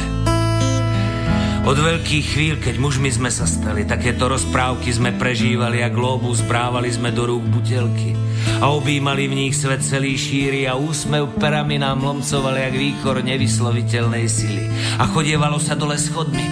Od 1.64 1.72
veľkých 1.80 2.26
chvíľ, 2.36 2.54
keď 2.60 2.76
mužmi 2.76 3.08
sme 3.08 3.32
sa 3.32 3.48
stali, 3.48 3.88
takéto 3.88 4.28
rozprávky 4.28 4.92
sme 4.92 5.16
prežívali 5.16 5.80
a 5.80 5.88
globus 5.88 6.44
brávali 6.44 6.92
sme 6.92 7.08
do 7.08 7.24
rúk 7.24 7.48
butelky. 7.48 8.12
A 8.60 8.76
objímali 8.76 9.24
v 9.24 9.48
nich 9.48 9.56
svet 9.56 9.80
celý 9.80 10.20
šíry 10.20 10.68
a 10.68 10.76
úsmev 10.76 11.32
perami 11.40 11.80
nám 11.80 12.04
lomcovali 12.04 12.60
jak 12.60 12.76
výkor 12.76 13.16
nevysloviteľnej 13.24 14.28
sily. 14.28 14.68
A 15.00 15.08
chodievalo 15.08 15.56
sa 15.56 15.72
dole 15.72 15.96
schodmi 15.96 16.44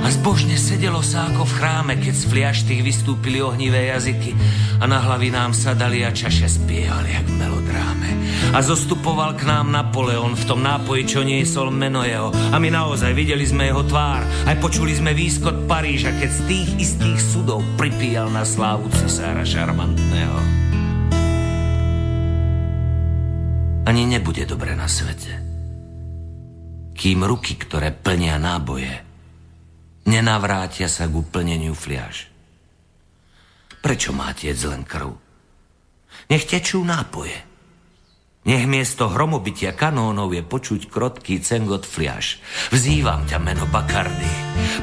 a 0.00 0.08
zbožne 0.08 0.56
sedelo 0.56 1.04
sa 1.04 1.28
ako 1.28 1.44
v 1.44 1.56
chráme, 1.60 1.94
keď 2.00 2.14
z 2.16 2.24
fliaštých 2.32 2.80
vystúpili 2.80 3.44
ohnivé 3.44 3.92
jazyky 3.92 4.32
a 4.80 4.88
na 4.88 4.96
hlavy 4.96 5.28
nám 5.28 5.52
sadali 5.52 6.00
a 6.04 6.10
čaše 6.10 6.48
spievali 6.48 7.12
jak 7.12 7.28
melodráme. 7.36 8.08
A 8.56 8.58
zostupoval 8.64 9.36
k 9.36 9.44
nám 9.44 9.68
Napoleon 9.68 10.32
v 10.32 10.44
tom 10.48 10.64
nápoji, 10.64 11.02
čo 11.04 11.20
niesol 11.20 11.68
meno 11.68 12.00
jeho. 12.02 12.32
A 12.50 12.56
my 12.56 12.72
naozaj 12.72 13.12
videli 13.12 13.44
sme 13.44 13.68
jeho 13.68 13.84
tvár, 13.84 14.24
aj 14.48 14.56
počuli 14.58 14.96
sme 14.96 15.12
výskot 15.12 15.68
Paríža, 15.68 16.16
keď 16.16 16.30
z 16.32 16.40
tých 16.48 16.70
istých 16.80 17.20
sudov 17.20 17.60
pripíjal 17.76 18.32
na 18.32 18.42
slávu 18.42 18.88
cisára 18.96 19.44
šarmantného. 19.44 20.38
Ani 23.84 24.06
nebude 24.06 24.46
dobre 24.46 24.72
na 24.78 24.86
svete, 24.86 25.34
kým 26.94 27.26
ruky, 27.26 27.58
ktoré 27.58 27.90
plnia 27.90 28.38
náboje, 28.38 29.09
nenavrátia 30.10 30.90
sa 30.90 31.06
k 31.06 31.14
uplneniu 31.14 31.78
fliaž. 31.78 32.26
Prečo 33.78 34.10
má 34.10 34.34
tiec 34.34 34.58
len 34.66 34.82
krv? 34.82 35.14
Nech 36.26 36.44
tečú 36.50 36.82
nápoje. 36.82 37.46
Nech 38.40 38.64
miesto 38.64 39.12
hromobytia 39.12 39.76
kanónov 39.76 40.32
je 40.32 40.40
počuť 40.40 40.88
krotký 40.88 41.44
cengot 41.44 41.84
fliaž. 41.84 42.40
Vzývam 42.72 43.28
ťa 43.28 43.36
meno 43.36 43.68
Bakardy. 43.68 44.32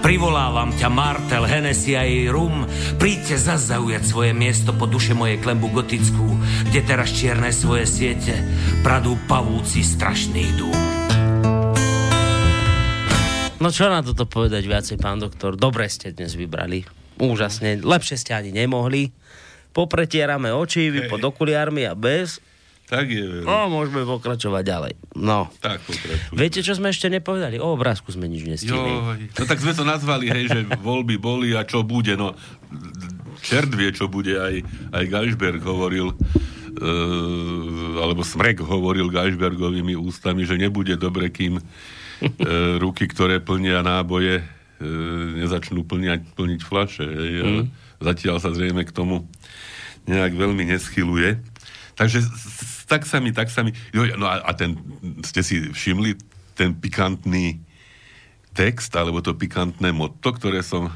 Privolávam 0.05 0.77
ťa 0.77 0.89
Martel, 0.93 1.43
Hennessy 1.49 1.97
a 1.97 2.05
jej 2.05 2.29
rum. 2.29 2.69
Príďte 3.01 3.35
zas 3.41 3.65
svoje 4.05 4.31
miesto 4.37 4.77
po 4.77 4.85
duše 4.85 5.17
mojej 5.17 5.41
klembu 5.41 5.73
gotickú, 5.73 6.37
kde 6.69 6.79
teraz 6.85 7.09
čierne 7.17 7.49
svoje 7.49 7.89
siete 7.89 8.37
pradú 8.85 9.17
pavúci 9.25 9.81
strašných 9.81 10.51
dúm. 10.53 10.86
No 13.57 13.73
čo 13.73 13.89
na 13.89 14.05
toto 14.05 14.29
povedať 14.29 14.69
viacej, 14.69 15.01
pán 15.01 15.17
doktor? 15.17 15.57
Dobre 15.57 15.89
ste 15.89 16.13
dnes 16.13 16.37
vybrali. 16.37 16.85
Úžasne. 17.17 17.81
Lepšie 17.81 18.21
ste 18.21 18.37
ani 18.37 18.53
nemohli. 18.53 19.09
Popretierame 19.73 20.53
oči, 20.53 20.93
vy 20.93 21.09
pod 21.09 21.25
okuliármi 21.25 21.89
a 21.89 21.97
bez. 21.97 22.37
Tak 22.87 23.09
je. 23.09 23.43
No, 23.43 23.67
môžeme 23.67 24.05
pokračovať 24.07 24.63
ďalej. 24.63 24.93
No. 25.17 25.49
Tak 25.59 25.83
pokračuj. 25.83 26.37
Viete, 26.37 26.61
čo 26.63 26.77
sme 26.77 26.93
ešte 26.93 27.11
nepovedali? 27.11 27.59
O 27.59 27.73
obrázku 27.73 28.13
sme 28.13 28.29
nič 28.29 28.47
nestihli. 28.47 28.93
No 29.27 29.43
tak 29.43 29.59
sme 29.59 29.73
to 29.75 29.83
nazvali, 29.83 30.31
hej, 30.31 30.53
že 30.53 30.59
voľby 30.79 31.19
boli 31.19 31.51
a 31.57 31.65
čo 31.65 31.83
bude. 31.83 32.15
No, 32.15 32.37
čert 33.43 33.73
vie, 33.73 33.89
čo 33.91 34.07
bude. 34.07 34.39
Aj, 34.39 34.55
aj 34.93 35.03
Geisberg 35.03 35.59
hovoril, 35.67 36.15
e, 36.79 36.91
alebo 37.99 38.23
Smrek 38.23 38.63
hovoril 38.63 39.11
Geisbergovými 39.11 39.97
ústami, 39.99 40.47
že 40.47 40.55
nebude 40.55 40.95
dobre, 40.95 41.27
kým 41.27 41.59
ruky, 42.81 43.05
ktoré 43.09 43.39
plnia 43.39 43.85
náboje, 43.85 44.41
e, 44.41 44.45
nezačnú 45.41 45.85
plniať, 45.85 46.25
plniť 46.33 46.61
flaše. 46.61 47.05
Hej, 47.05 47.31
mm. 47.43 47.65
Zatiaľ 48.01 48.37
sa 48.41 48.53
zrejme 48.53 48.85
k 48.85 48.93
tomu 48.93 49.25
nejak 50.07 50.33
veľmi 50.33 50.63
neschyluje. 50.65 51.41
Takže 51.97 52.23
tak 52.85 53.09
sa 53.09 53.17
mi, 53.19 53.33
tak 53.33 53.49
sa 53.49 53.65
mi... 53.65 53.73
No 53.93 54.29
a, 54.29 54.45
a 54.45 54.51
ten, 54.53 54.77
ste 55.25 55.41
si 55.41 55.73
všimli 55.73 56.15
ten 56.53 56.73
pikantný 56.77 57.59
text, 58.53 58.89
alebo 58.97 59.21
to 59.21 59.37
pikantné 59.37 59.93
motto, 59.93 60.33
ktoré 60.33 60.65
som 60.65 60.89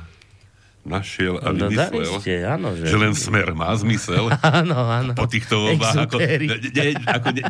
našiel 0.82 1.38
a 1.38 1.54
No, 1.54 1.70
vymyslel. 1.70 2.18
ste, 2.24 2.42
áno, 2.42 2.74
že... 2.74 2.90
Že 2.90 2.98
len 2.98 3.14
smer 3.14 3.54
má 3.54 3.70
zmysel. 3.78 4.34
Áno, 4.62 4.78
áno. 4.90 5.12
po 5.14 5.30
týchto 5.30 5.62
voľbách. 5.62 6.10
Ako, 6.10 6.18
ne, 6.18 6.98
ako 7.06 7.28
ne, 7.38 7.44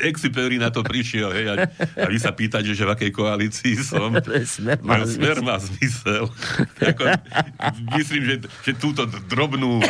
Exupéry 0.00 0.56
na 0.56 0.72
to 0.72 0.80
prišiel, 0.80 1.28
hej, 1.34 1.46
a, 1.52 1.54
a 2.00 2.06
vy 2.08 2.16
sa 2.16 2.32
pýtate, 2.32 2.72
že 2.72 2.84
v 2.88 2.90
akej 2.96 3.10
koalícii 3.12 3.76
som. 3.76 4.16
Smer 4.58 4.80
má 4.80 5.02
Len 5.02 5.08
smer 5.10 5.36
má 5.44 5.60
zmysel. 5.60 6.32
ako, 6.90 7.02
myslím, 8.00 8.22
že, 8.24 8.34
že 8.64 8.72
túto 8.78 9.04
drobnú 9.28 9.84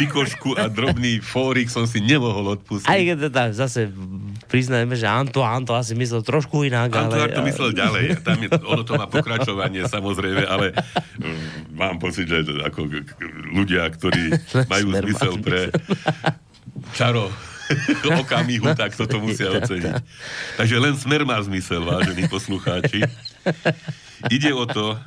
pikošku 0.00 0.56
a 0.56 0.72
drobný 0.72 1.20
fórik 1.20 1.68
som 1.68 1.84
si 1.84 2.00
nemohol 2.00 2.56
odpustiť. 2.56 2.88
Aj 2.88 3.00
keď 3.00 3.16
teda 3.28 3.42
zase 3.52 3.92
priznajme, 4.48 4.94
že 4.96 5.06
Anto, 5.06 5.44
Anto 5.44 5.76
asi 5.76 5.92
myslel 5.98 6.24
trošku 6.24 6.64
inak, 6.64 6.88
ale... 6.94 7.12
Antoár 7.12 7.30
to 7.36 7.42
myslel 7.44 7.70
ďalej. 7.76 8.04
Tam 8.24 8.38
je, 8.40 8.48
ono 8.50 8.82
to 8.86 8.96
má 8.96 9.06
pokračovanie, 9.06 9.84
samozrejme, 9.86 10.42
ale 10.46 10.72
mm, 11.20 11.76
mám 11.76 12.00
pocit, 12.00 12.29
že 12.30 12.46
ako 12.62 12.86
ľudia, 13.50 13.90
ktorí 13.90 14.38
majú 14.72 14.86
zmysel 14.94 15.34
pre 15.42 15.74
čaro 16.98 17.28
okamihu, 18.06 18.74
tak 18.80 18.94
toto 18.94 19.18
musia 19.22 19.50
oceniť. 19.54 19.94
Takže 20.58 20.76
len 20.78 20.94
smer 20.98 21.22
má 21.26 21.38
zmysel, 21.42 21.82
vážení 21.82 22.26
poslucháči. 22.26 23.06
Ide 24.30 24.50
o 24.54 24.66
to, 24.66 24.98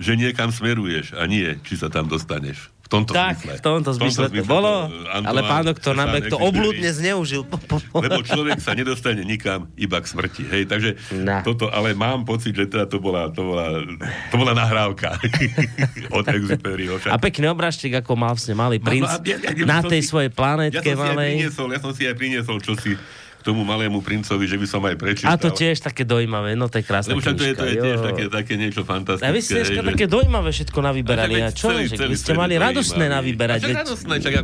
že 0.00 0.16
niekam 0.16 0.54
smeruješ 0.54 1.12
a 1.18 1.26
nie, 1.28 1.58
či 1.66 1.76
sa 1.76 1.92
tam 1.92 2.08
dostaneš. 2.08 2.72
V 2.90 2.98
tomto 2.98 3.14
Tak, 3.14 3.38
zmysle. 3.38 3.54
v 3.54 3.62
tomto 3.62 3.90
zmysle 3.94 4.26
to 4.28 4.42
bolo, 4.42 4.90
Antoine 5.06 5.22
ale 5.22 5.40
pán 5.46 5.62
doktor 5.62 5.94
Namek 5.94 6.26
to 6.26 6.34
oblúdne 6.36 6.90
zneužil. 6.90 7.46
Lebo 7.96 8.18
človek 8.20 8.58
sa 8.58 8.74
nedostane 8.74 9.22
nikam 9.22 9.70
iba 9.76 9.94
k 9.96 10.10
smrti. 10.10 10.42
Hej, 10.44 10.66
takže 10.66 10.90
Na. 11.14 11.38
toto, 11.40 11.70
ale 11.70 11.94
mám 11.94 12.26
pocit, 12.26 12.50
že 12.50 12.66
teda 12.66 12.84
to 12.84 12.98
bola, 12.98 13.30
to 13.30 13.46
bola, 13.46 13.78
to 14.26 14.34
bola 14.34 14.52
nahrávka 14.52 15.22
od 16.10 16.26
Exupéryho. 16.26 16.98
A 17.04 17.14
pekný 17.16 17.46
obrážtek, 17.46 17.94
ako 17.96 18.10
mal 18.16 18.34
vlastne 18.34 18.52
malý 18.52 18.76
princ 18.76 19.06
No, 19.06 19.08
a 19.08 19.22
ja- 19.22 19.38
ja- 19.38 19.54
ja 19.54 19.64
na 19.64 19.80
tej 19.80 20.02
si- 20.02 20.10
svojej 20.10 20.26
ja 20.26 20.34
planetke 20.34 20.82
aj 20.84 20.98
malej. 20.98 21.30
priniesol, 21.38 21.70
ja 21.70 21.78
som 21.78 21.94
si 21.94 22.02
aj 22.02 22.14
priniesol 22.16 22.58
čosi 22.58 22.98
k 23.40 23.42
tomu 23.42 23.64
malému 23.64 23.98
princovi, 23.98 24.44
že 24.44 24.54
by 24.54 24.66
som 24.66 24.84
aj 24.84 24.94
prečítal. 24.94 25.32
A 25.32 25.40
to 25.40 25.48
tiež 25.48 25.80
také 25.80 26.04
dojímavé, 26.04 26.52
no 26.52 26.68
to 26.68 26.76
je 26.76 26.84
krásna 26.84 27.16
Lebo 27.16 27.24
však 27.24 27.34
to 27.34 27.42
je, 27.42 27.54
to 27.54 27.64
je 27.64 27.76
tiež 27.78 27.96
jo. 27.96 28.04
také, 28.04 28.24
také 28.28 28.52
niečo 28.54 28.84
fantastické. 28.84 29.24
A 29.24 29.32
vy 29.32 29.40
ste 29.40 29.64
že- 29.64 29.80
také 29.80 30.04
dojímavé 30.06 30.48
všetko 30.50 30.78
navyberali. 30.78 31.32
veď 31.34 31.44
A 31.44 31.50
čo? 31.50 31.72
celý- 31.72 31.88
že 31.88 31.96
celý 31.96 32.12
vy 32.12 32.16
ste 32.20 32.32
mali 32.36 32.52
je 32.52 32.60
radostné 32.60 33.00
dojímavý. 33.00 33.16
navyberať. 33.16 33.56
A 33.56 33.58
však 33.58 33.70
veď- 33.70 33.80
radostné, 33.80 34.14
čak 34.20 34.32
ja, 34.34 34.42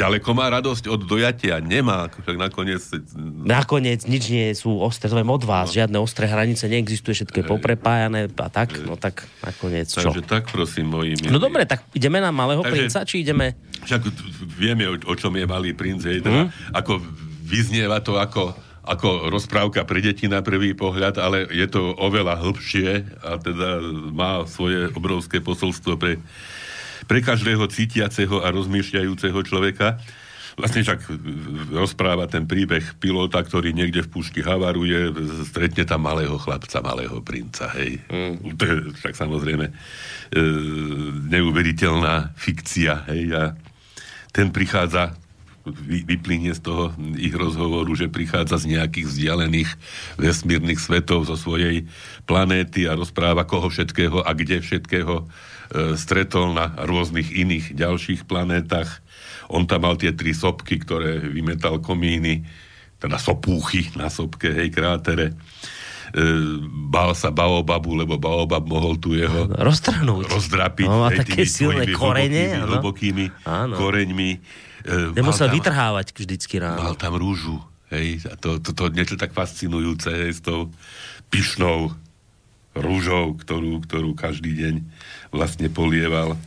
ďaleko 0.00 0.30
má 0.32 0.48
radosť 0.48 0.88
od 0.88 1.04
dojatia. 1.04 1.60
Nemá, 1.60 2.08
však 2.08 2.36
nakoniec... 2.40 2.80
Nakoniec 3.44 4.08
nič 4.08 4.24
nie 4.32 4.48
sú 4.52 4.80
ostré, 4.80 5.12
to 5.12 5.20
od 5.20 5.44
vás, 5.44 5.68
žiadne 5.70 6.00
ostré 6.00 6.24
hranice 6.24 6.64
neexistuje, 6.66 7.12
všetko 7.14 7.36
je 7.36 7.46
poprepájané 7.46 8.20
a 8.32 8.48
tak, 8.48 8.80
no 8.80 8.96
tak 8.96 9.28
nakoniec 9.44 9.92
čo? 9.92 10.00
Takže 10.00 10.24
tak 10.24 10.48
prosím, 10.48 10.88
moji 10.88 11.20
milí. 11.20 11.28
No 11.28 11.36
dobre, 11.36 11.68
tak 11.68 11.84
ideme 11.92 12.18
na 12.18 12.32
malého 12.32 12.64
Takže- 12.64 12.72
princa, 12.72 12.98
či 13.04 13.20
ideme... 13.20 13.52
Však 13.80 14.00
vieme, 14.56 14.88
o, 14.88 14.96
o 14.96 15.14
čom 15.16 15.32
je 15.32 15.44
malý 15.44 15.76
princ, 15.76 16.04
hej, 16.04 16.24
teda, 16.24 16.48
Mhm. 16.48 16.72
ako 16.72 16.92
vyznieva 17.44 17.98
to 17.98 18.16
ako, 18.16 18.54
ako 18.80 19.28
rozprávka 19.28 19.84
pre 19.84 20.00
deti 20.00 20.30
na 20.30 20.40
prvý 20.40 20.72
pohľad, 20.72 21.18
ale 21.18 21.44
je 21.50 21.66
to 21.66 21.92
oveľa 21.94 22.38
hĺbšie 22.38 22.88
a 23.20 23.36
teda 23.36 23.82
má 24.10 24.46
svoje 24.46 24.88
obrovské 24.94 25.42
posolstvo 25.42 25.98
pre, 25.98 26.16
pre 27.10 27.18
každého 27.26 27.66
cítiaceho 27.66 28.46
a 28.46 28.54
rozmýšľajúceho 28.54 29.42
človeka. 29.42 29.98
vlastne 30.54 30.86
však 30.86 31.10
rozpráva 31.74 32.30
ten 32.30 32.46
príbeh 32.46 32.94
pilota, 33.02 33.42
ktorý 33.42 33.74
niekde 33.74 34.06
v 34.06 34.12
púšti 34.14 34.46
havaruje, 34.46 35.10
stretne 35.42 35.82
tam 35.82 36.06
malého 36.06 36.38
chlapca, 36.38 36.78
malého 36.78 37.18
princa, 37.24 37.66
hej. 37.74 37.98
Mm. 38.12 38.54
To 38.54 38.62
je 38.62 38.74
však 39.02 39.14
samozrejme 39.18 39.66
e, 39.66 39.72
neuveriteľná 41.34 42.36
fikcia, 42.38 43.10
hej, 43.10 43.24
a 43.34 43.42
ten 44.30 44.54
prichádza 44.54 45.16
vy, 45.66 46.06
vyplynie 46.06 46.54
z 46.54 46.62
toho 46.62 46.94
ich 47.18 47.32
rozhovoru, 47.34 47.90
že 47.96 48.12
prichádza 48.12 48.60
z 48.62 48.78
nejakých 48.78 49.06
vzdialených 49.10 49.70
vesmírnych 50.16 50.80
svetov 50.80 51.26
zo 51.26 51.34
svojej 51.34 51.88
planéty 52.24 52.86
a 52.86 52.96
rozpráva 52.96 53.48
koho 53.48 53.68
všetkého 53.68 54.22
a 54.22 54.30
kde 54.36 54.62
všetkého 54.62 55.26
stretol 55.94 56.52
na 56.54 56.74
rôznych 56.82 57.30
iných 57.30 57.78
ďalších 57.78 58.26
planétach. 58.26 59.02
On 59.50 59.66
tam 59.66 59.86
mal 59.86 59.94
tie 59.94 60.10
tri 60.14 60.34
sopky, 60.34 60.82
ktoré 60.82 61.22
vymetal 61.22 61.78
komíny, 61.78 62.42
teda 62.98 63.16
sopúchy 63.16 63.90
na 63.94 64.10
sopke, 64.10 64.50
hej, 64.50 64.68
krátere. 64.74 65.30
E, 65.30 65.34
bál 66.90 67.14
sa 67.14 67.30
Baobabu, 67.30 67.94
lebo 67.94 68.18
Baobab 68.18 68.66
mohol 68.66 68.98
tu 68.98 69.14
jeho 69.14 69.46
roztrhnúť. 69.46 70.26
Rozdrapiť. 70.26 70.86
No, 70.90 71.06
má 71.06 71.14
také 71.14 71.46
silné 71.46 71.86
korene. 71.94 72.60
Hlbokými, 72.66 73.24
hlbokými 73.30 73.78
koreňmi 73.78 74.30
Uh, 74.80 75.12
Nemusel 75.12 75.52
tam, 75.52 75.60
vytrhávať 75.60 76.16
vždycky 76.16 76.56
ráno. 76.56 76.80
Mal 76.80 76.96
tam 76.96 77.12
rúžu, 77.12 77.60
hej, 77.92 78.24
a 78.24 78.32
to, 78.40 78.56
to, 78.64 78.72
to 78.72 78.88
niečo 78.88 79.20
tak 79.20 79.36
fascinujúce, 79.36 80.08
hej, 80.08 80.32
s 80.32 80.40
tou 80.40 80.72
pyšnou 81.28 81.92
rúžou, 82.74 83.34
ktorú, 83.34 83.82
ktorú 83.82 84.14
každý 84.14 84.54
deň 84.54 84.74
vlastne 85.34 85.66
polieval. 85.70 86.38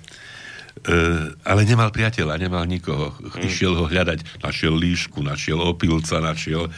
Uh, 0.84 1.32
ale 1.48 1.64
nemal 1.64 1.94
priateľa, 1.96 2.36
nemal 2.36 2.68
nikoho. 2.68 3.16
Mm. 3.16 3.48
Išiel 3.48 3.72
ho 3.78 3.88
hľadať, 3.88 4.44
našiel 4.44 4.76
líšku, 4.76 5.24
našiel 5.24 5.62
opilca, 5.64 6.20
našiel 6.20 6.68
uh, 6.68 6.74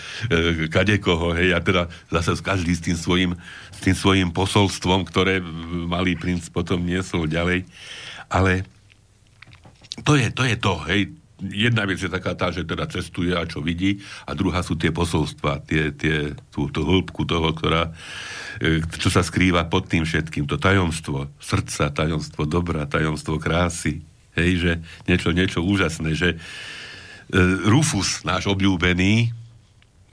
kadekoho, 0.70 1.34
hej, 1.34 1.58
a 1.58 1.60
teda 1.64 1.90
zase 2.14 2.38
každý 2.44 2.78
s 2.78 2.86
tým 2.86 2.98
svojim, 3.00 3.32
s 3.74 3.80
tým 3.82 3.96
svojim 3.98 4.30
posolstvom, 4.30 5.10
ktoré 5.10 5.42
malý 5.90 6.14
princ 6.14 6.46
potom 6.54 6.86
niesol 6.86 7.26
ďalej. 7.26 7.66
Ale 8.30 8.68
to 10.06 10.20
je 10.20 10.28
to, 10.30 10.44
je 10.44 10.58
to 10.60 10.74
hej, 10.86 11.02
jedna 11.42 11.84
vec 11.84 12.00
je 12.00 12.12
taká 12.12 12.36
tá, 12.36 12.52
že 12.52 12.64
teda 12.64 12.88
cestuje 12.88 13.36
a 13.36 13.44
čo 13.44 13.60
vidí, 13.60 14.00
a 14.24 14.32
druhá 14.32 14.64
sú 14.64 14.80
tie 14.80 14.92
posolstva, 14.92 15.64
tie, 15.68 15.92
tie, 15.92 16.32
tú, 16.52 16.72
tú 16.72 16.82
hĺbku 16.88 17.28
toho, 17.28 17.52
ktorá, 17.52 17.92
e, 18.64 18.80
čo 19.00 19.12
sa 19.12 19.20
skrýva 19.26 19.68
pod 19.68 19.92
tým 19.92 20.08
všetkým, 20.08 20.48
to 20.48 20.56
tajomstvo 20.56 21.28
srdca, 21.40 21.92
tajomstvo 21.92 22.48
dobra, 22.48 22.88
tajomstvo 22.88 23.36
krásy, 23.42 24.00
hej, 24.36 24.52
že 24.60 24.72
niečo, 25.08 25.30
niečo 25.32 25.60
úžasné, 25.64 26.12
že 26.16 26.36
uh, 26.36 26.76
Rufus, 27.66 28.22
náš 28.22 28.46
obľúbený, 28.46 29.34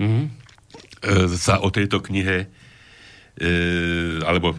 mm-hmm. 0.01 0.25
sa 1.37 1.61
o 1.61 1.69
tejto 1.69 2.01
knihe 2.01 2.49
alebo 4.23 4.55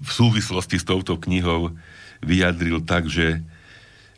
v 0.00 0.10
súvislosti 0.10 0.80
s 0.80 0.88
touto 0.88 1.20
knihou 1.20 1.76
vyjadril 2.24 2.80
tak, 2.84 3.08
že 3.08 3.44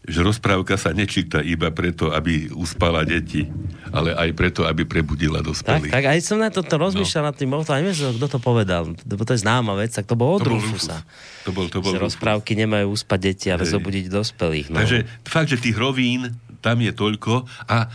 že 0.02 0.18
rozprávka 0.18 0.74
sa 0.74 0.90
nečíta 0.90 1.38
iba 1.38 1.70
preto, 1.70 2.10
aby 2.10 2.50
uspala 2.50 3.06
deti, 3.06 3.46
ale 3.94 4.10
aj 4.10 4.34
preto, 4.34 4.66
aby 4.66 4.82
prebudila 4.82 5.38
dospelých. 5.38 5.94
Tak, 5.94 6.02
tak 6.02 6.06
aj 6.10 6.18
som 6.26 6.42
na 6.42 6.50
toto 6.50 6.74
rozmýšľal 6.74 7.22
no. 7.22 7.28
nad 7.30 7.36
tým, 7.38 7.48
bol 7.54 7.62
to 7.62 7.70
aj 7.70 7.82
neviem, 7.86 8.18
kto 8.18 8.26
to 8.26 8.40
povedal, 8.42 8.82
lebo 8.90 9.22
to 9.22 9.38
je 9.38 9.40
známa 9.46 9.78
vec, 9.78 9.94
tak 9.94 10.10
to 10.10 10.18
bol 10.18 10.36
od 10.38 10.42
to 10.42 10.50
Rufusa. 10.50 11.06
To 11.46 11.54
bol, 11.54 11.70
to 11.70 11.78
bol 11.78 11.94
že 11.94 12.02
rozprávky 12.02 12.58
nemajú 12.58 12.90
uspať 12.90 13.18
deti, 13.22 13.46
ale 13.54 13.62
Hej. 13.62 13.78
zobudiť 13.78 14.04
dospelých. 14.10 14.66
No. 14.74 14.82
Takže 14.82 15.06
fakt, 15.22 15.54
že 15.54 15.62
tých 15.62 15.78
rovín 15.78 16.34
tam 16.58 16.82
je 16.82 16.90
toľko 16.90 17.46
a 17.70 17.86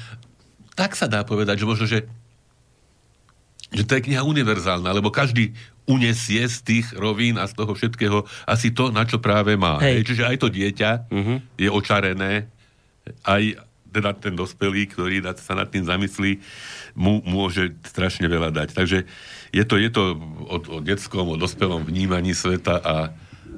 tak 0.79 0.95
sa 0.95 1.11
dá 1.11 1.27
povedať, 1.27 1.59
že 1.59 1.67
možno, 1.67 1.87
že 1.91 2.07
že 3.67 3.83
to 3.83 3.99
je 3.99 4.05
kniha 4.07 4.23
univerzálna, 4.23 4.95
lebo 4.95 5.11
každý 5.11 5.51
unesie 5.87 6.43
z 6.45 6.57
tých 6.61 6.87
rovín 6.93 7.39
a 7.39 7.47
z 7.47 7.55
toho 7.55 7.71
všetkého 7.71 8.27
asi 8.43 8.75
to, 8.75 8.91
na 8.91 9.07
čo 9.07 9.23
práve 9.23 9.55
má. 9.55 9.79
Hej. 9.79 10.03
Hej, 10.03 10.07
čiže 10.13 10.23
aj 10.27 10.37
to 10.37 10.47
dieťa 10.51 10.91
uh-huh. 11.07 11.37
je 11.55 11.69
očarené, 11.71 12.51
aj 13.23 13.63
teda 13.87 14.11
ten 14.19 14.35
dospelý, 14.35 14.91
ktorý 14.91 15.23
sa 15.39 15.55
nad 15.55 15.71
tým 15.71 15.87
zamyslí, 15.87 16.43
mu 16.93 17.23
môže 17.23 17.73
strašne 17.87 18.27
veľa 18.27 18.51
dať. 18.51 18.75
Takže 18.75 19.07
je 19.55 19.63
to, 19.63 19.75
je 19.79 19.89
to 19.89 20.03
o, 20.45 20.57
o 20.59 20.77
detskom, 20.83 21.33
o 21.33 21.39
dospelom 21.39 21.87
vnímaní 21.87 22.35
sveta 22.35 22.77
a 22.83 22.95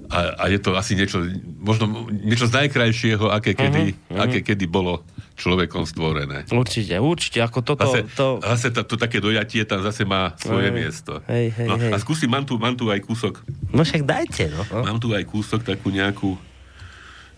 a, 0.10 0.42
a 0.42 0.44
je 0.50 0.58
to 0.58 0.74
asi 0.74 0.98
niečo, 0.98 1.22
možno 1.62 2.10
niečo 2.10 2.50
z 2.50 2.66
najkrajšieho, 2.66 3.30
aké 3.30 3.54
kedy, 3.54 3.94
uh-huh, 3.94 4.18
uh-huh. 4.18 4.26
aké 4.26 4.42
kedy 4.42 4.66
bolo 4.66 5.06
človekom 5.40 5.88
stvorené. 5.88 6.44
Určite, 6.52 7.00
určite, 7.00 7.40
ako 7.40 7.64
toto... 7.64 7.88
Zase, 7.88 8.04
to... 8.12 8.44
zase 8.44 8.68
to, 8.76 8.84
to 8.84 8.96
také 9.00 9.24
dojatie 9.24 9.64
tam 9.64 9.80
zase 9.80 10.04
má 10.04 10.36
svoje 10.36 10.68
hej, 10.68 10.76
miesto. 10.76 11.24
Hej, 11.32 11.56
hej, 11.56 11.68
no, 11.72 11.80
hej. 11.80 11.96
A 11.96 11.98
skúsim, 11.98 12.28
mám 12.28 12.44
tu, 12.44 12.60
mám 12.60 12.76
tu 12.76 12.92
aj 12.92 13.00
kúsok. 13.00 13.40
No 13.72 13.88
však 13.88 14.04
dajte, 14.04 14.52
no. 14.52 14.68
Mám 14.84 15.00
tu 15.00 15.16
aj 15.16 15.24
kúsok, 15.24 15.64
takú 15.64 15.88
nejakú, 15.96 16.36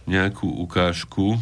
nejakú 0.10 0.49
ukážku. 0.49 1.38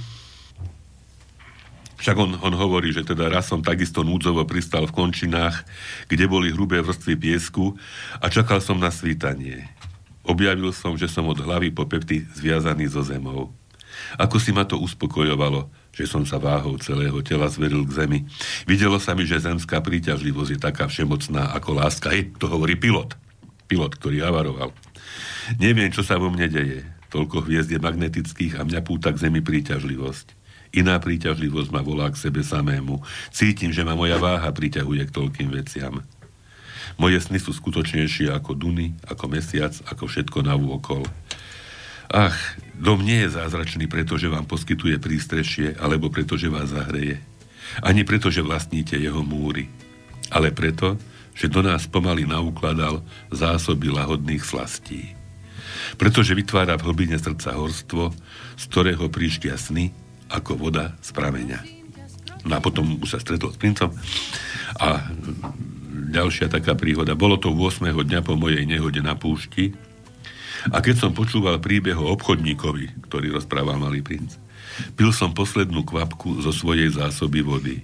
Však 1.99 2.15
on, 2.19 2.35
on 2.43 2.53
hovorí, 2.55 2.91
že 2.91 3.07
teda 3.07 3.31
raz 3.31 3.47
som 3.47 3.63
takisto 3.63 4.03
núdzovo 4.03 4.43
pristal 4.43 4.87
v 4.87 4.95
končinách, 4.95 5.63
kde 6.11 6.27
boli 6.27 6.51
hrubé 6.51 6.83
vrstvy 6.83 7.15
piesku 7.15 7.79
a 8.19 8.27
čakal 8.27 8.59
som 8.59 8.75
na 8.75 8.91
svítanie. 8.91 9.67
Objavil 10.27 10.75
som, 10.75 10.95
že 10.99 11.07
som 11.07 11.27
od 11.27 11.39
hlavy 11.39 11.71
po 11.71 11.87
pepty 11.87 12.23
zviazaný 12.35 12.91
so 12.91 13.03
zemou. 13.03 13.51
Ako 14.15 14.39
si 14.39 14.55
ma 14.55 14.63
to 14.63 14.79
uspokojovalo, 14.79 15.67
že 15.99 16.07
som 16.07 16.23
sa 16.23 16.39
váhou 16.39 16.79
celého 16.79 17.19
tela 17.19 17.51
zveril 17.51 17.83
k 17.83 18.07
zemi. 18.07 18.19
Videlo 18.63 19.03
sa 19.03 19.11
mi, 19.11 19.27
že 19.27 19.43
zemská 19.43 19.83
príťažlivosť 19.83 20.51
je 20.55 20.59
taká 20.63 20.87
všemocná 20.87 21.51
ako 21.59 21.75
láska. 21.75 22.15
Hej, 22.15 22.31
to 22.39 22.47
hovorí 22.47 22.79
pilot. 22.79 23.19
Pilot, 23.67 23.99
ktorý 23.99 24.23
avaroval. 24.23 24.71
Neviem, 25.59 25.91
čo 25.91 25.99
sa 25.99 26.15
vo 26.15 26.31
mne 26.31 26.47
deje. 26.47 26.87
Toľko 27.11 27.43
hviezd 27.43 27.75
je 27.75 27.83
magnetických 27.83 28.55
a 28.55 28.63
mňa 28.63 28.79
púta 28.79 29.11
k 29.11 29.27
zemi 29.27 29.43
príťažlivosť. 29.43 30.39
Iná 30.71 31.01
príťažlivosť 31.03 31.69
ma 31.75 31.83
volá 31.83 32.07
k 32.13 32.21
sebe 32.21 32.47
samému. 32.47 33.03
Cítim, 33.35 33.75
že 33.75 33.83
ma 33.83 33.97
moja 33.97 34.15
váha 34.15 34.47
priťahuje 34.47 35.03
k 35.09 35.15
toľkým 35.19 35.51
veciam. 35.51 35.99
Moje 36.95 37.19
sny 37.19 37.43
sú 37.43 37.51
skutočnejšie 37.51 38.31
ako 38.31 38.55
duny, 38.55 38.95
ako 39.03 39.27
mesiac, 39.27 39.75
ako 39.89 40.07
všetko 40.07 40.47
na 40.47 40.55
úokol. 40.55 41.03
Ach, 42.09 42.37
dom 42.73 43.05
nie 43.05 43.21
je 43.21 43.37
zázračný, 43.37 43.85
pretože 43.85 44.25
vám 44.25 44.49
poskytuje 44.49 44.97
prístrešie, 44.97 45.77
alebo 45.77 46.09
pretože 46.09 46.49
vás 46.49 46.73
zahreje. 46.73 47.21
Ani 47.85 48.01
preto, 48.01 48.33
že 48.33 48.41
vlastníte 48.41 48.97
jeho 48.97 49.21
múry. 49.21 49.69
Ale 50.33 50.49
preto, 50.49 50.97
že 51.37 51.45
do 51.45 51.61
nás 51.61 51.85
pomaly 51.85 52.25
naukladal 52.25 53.05
zásoby 53.29 53.93
lahodných 53.93 54.41
slastí. 54.41 55.13
Pretože 56.01 56.33
vytvára 56.33 56.81
v 56.81 56.89
hlbine 56.89 57.21
srdca 57.21 57.53
horstvo, 57.53 58.09
z 58.57 58.63
ktorého 58.73 59.05
príštia 59.13 59.53
sny, 59.53 59.93
ako 60.33 60.57
voda 60.57 60.97
z 61.05 61.13
prameňa. 61.13 61.61
No 62.49 62.57
a 62.57 62.59
potom 62.59 62.97
už 62.97 63.17
sa 63.17 63.19
stretol 63.21 63.53
s 63.53 63.61
princom 63.61 63.93
a 64.81 65.05
ďalšia 66.09 66.49
taká 66.49 66.73
príhoda. 66.73 67.13
Bolo 67.13 67.37
to 67.37 67.53
8. 67.53 67.85
dňa 67.91 68.21
po 68.25 68.33
mojej 68.33 68.65
nehode 68.65 69.03
na 69.03 69.13
púšti 69.13 69.77
a 70.67 70.77
keď 70.83 71.07
som 71.07 71.11
počúval 71.15 71.63
príbeh 71.63 71.95
o 71.95 72.11
obchodníkovi, 72.11 73.07
ktorý 73.07 73.31
rozprával 73.31 73.79
malý 73.79 74.03
princ, 74.03 74.35
pil 74.99 75.15
som 75.15 75.31
poslednú 75.31 75.87
kvapku 75.87 76.43
zo 76.43 76.51
svojej 76.51 76.91
zásoby 76.91 77.39
vody. 77.39 77.77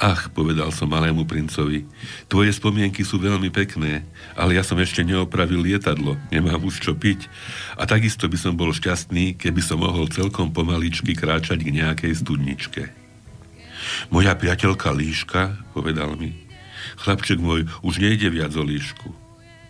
Ach, 0.00 0.32
povedal 0.32 0.72
som 0.72 0.88
malému 0.88 1.28
princovi, 1.28 1.84
tvoje 2.24 2.56
spomienky 2.56 3.04
sú 3.04 3.20
veľmi 3.20 3.52
pekné, 3.52 4.00
ale 4.32 4.56
ja 4.56 4.64
som 4.64 4.80
ešte 4.80 5.04
neopravil 5.04 5.60
lietadlo, 5.60 6.16
nemám 6.32 6.62
už 6.64 6.80
čo 6.80 6.96
piť. 6.96 7.28
A 7.76 7.84
takisto 7.84 8.24
by 8.24 8.38
som 8.40 8.56
bol 8.56 8.72
šťastný, 8.72 9.36
keby 9.36 9.60
som 9.60 9.84
mohol 9.84 10.08
celkom 10.08 10.56
pomaličky 10.56 11.12
kráčať 11.12 11.60
k 11.60 11.74
nejakej 11.84 12.12
studničke. 12.16 12.82
Moja 14.08 14.32
priateľka 14.32 14.88
Líška, 14.88 15.68
povedal 15.76 16.16
mi, 16.16 16.32
Chlapček 17.00 17.40
môj 17.40 17.68
už 17.84 18.00
nejde 18.00 18.28
viac 18.32 18.52
o 18.56 18.64
líšku. 18.64 19.12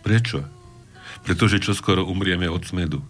Prečo? 0.03 0.60
Pretože 1.21 1.61
čo 1.61 1.77
skoro 1.77 2.05
umrieme 2.05 2.49
od 2.49 2.65
smedu. 2.65 3.01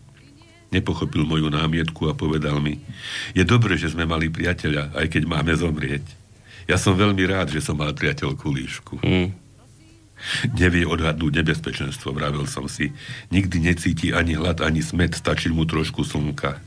Nepochopil 0.71 1.27
moju 1.27 1.51
námietku 1.51 2.07
a 2.07 2.15
povedal 2.15 2.63
mi, 2.63 2.79
je 3.35 3.43
dobre, 3.43 3.75
že 3.75 3.91
sme 3.91 4.07
mali 4.07 4.31
priateľa, 4.31 4.95
aj 4.95 5.07
keď 5.11 5.23
máme 5.27 5.51
zomrieť. 5.51 6.03
Ja 6.71 6.79
som 6.79 6.95
veľmi 6.95 7.27
rád, 7.27 7.51
že 7.51 7.59
som 7.59 7.75
mal 7.75 7.91
priateľku 7.91 8.47
líšku. 8.47 9.03
Mm. 9.03 9.35
Nevie 10.55 10.85
odhadnúť 10.85 11.43
nebezpečenstvo, 11.43 12.13
vravel 12.15 12.45
som 12.47 12.69
si. 12.71 12.93
Nikdy 13.33 13.57
necíti 13.67 14.07
ani 14.15 14.37
hlad, 14.37 14.63
ani 14.63 14.79
smet, 14.79 15.17
stačí 15.17 15.51
mu 15.51 15.67
trošku 15.67 16.05
slnka. 16.05 16.61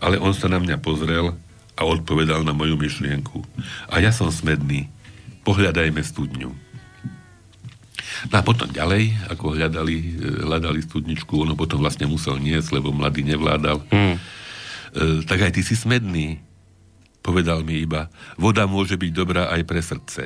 Ale 0.00 0.16
on 0.16 0.32
sa 0.32 0.48
na 0.48 0.58
mňa 0.58 0.80
pozrel 0.80 1.36
a 1.76 1.82
odpovedal 1.84 2.42
na 2.42 2.56
moju 2.56 2.74
myšlienku. 2.80 3.44
A 3.92 4.00
ja 4.00 4.10
som 4.10 4.32
smedný 4.32 4.88
pohľadajme 5.44 6.00
studňu. 6.00 6.63
No 8.32 8.40
a 8.40 8.42
potom 8.42 8.68
ďalej, 8.70 9.12
ako 9.28 9.52
hľadali, 9.52 9.96
hľadali 10.48 10.80
studničku, 10.80 11.44
ono 11.44 11.52
potom 11.52 11.80
vlastne 11.80 12.08
musel 12.08 12.40
niesť, 12.40 12.80
lebo 12.80 12.94
mladý 12.94 13.20
nevládal. 13.26 13.84
Mm. 13.92 14.16
E, 14.16 14.20
tak 15.28 15.44
aj 15.44 15.52
ty 15.58 15.62
si 15.66 15.76
smedný. 15.76 16.40
Povedal 17.24 17.64
mi 17.64 17.80
iba, 17.80 18.12
voda 18.36 18.68
môže 18.68 19.00
byť 19.00 19.10
dobrá 19.12 19.48
aj 19.48 19.62
pre 19.64 19.80
srdce. 19.80 20.22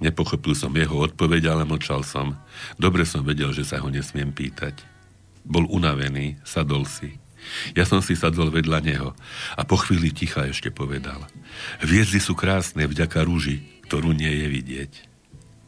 Nepochopil 0.00 0.56
som 0.56 0.72
jeho 0.72 1.04
odpoveď, 1.04 1.52
ale 1.52 1.68
mlčal 1.68 2.00
som. 2.00 2.36
Dobre 2.80 3.04
som 3.04 3.22
vedel, 3.22 3.52
že 3.52 3.64
sa 3.64 3.80
ho 3.80 3.88
nesmiem 3.92 4.32
pýtať. 4.32 4.82
Bol 5.44 5.68
unavený, 5.68 6.40
sadol 6.42 6.88
si. 6.88 7.20
Ja 7.76 7.84
som 7.84 8.00
si 8.00 8.16
sadol 8.16 8.48
vedľa 8.48 8.80
neho 8.80 9.12
a 9.52 9.62
po 9.68 9.76
chvíli 9.76 10.08
ticha 10.16 10.48
ešte 10.48 10.72
povedal. 10.72 11.20
Hviezdy 11.84 12.16
sú 12.16 12.32
krásne 12.32 12.88
vďaka 12.88 13.20
rúži, 13.20 13.60
ktorú 13.84 14.16
nie 14.16 14.32
je 14.32 14.46
vidieť. 14.48 14.92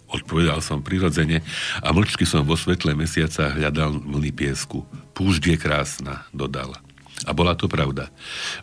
Odpovedal 0.07 0.63
som 0.63 0.87
prirodzene 0.87 1.43
a 1.83 1.89
mlčky 1.91 2.23
som 2.23 2.47
vo 2.47 2.55
svetle 2.55 2.95
mesiaca 2.95 3.51
hľadal 3.51 3.99
mlny 3.99 4.31
piesku. 4.31 4.87
Púšť 5.19 5.43
je 5.51 5.57
krásna, 5.59 6.23
dodal. 6.31 6.79
A 7.27 7.31
bola 7.35 7.59
to 7.59 7.67
pravda. 7.67 8.13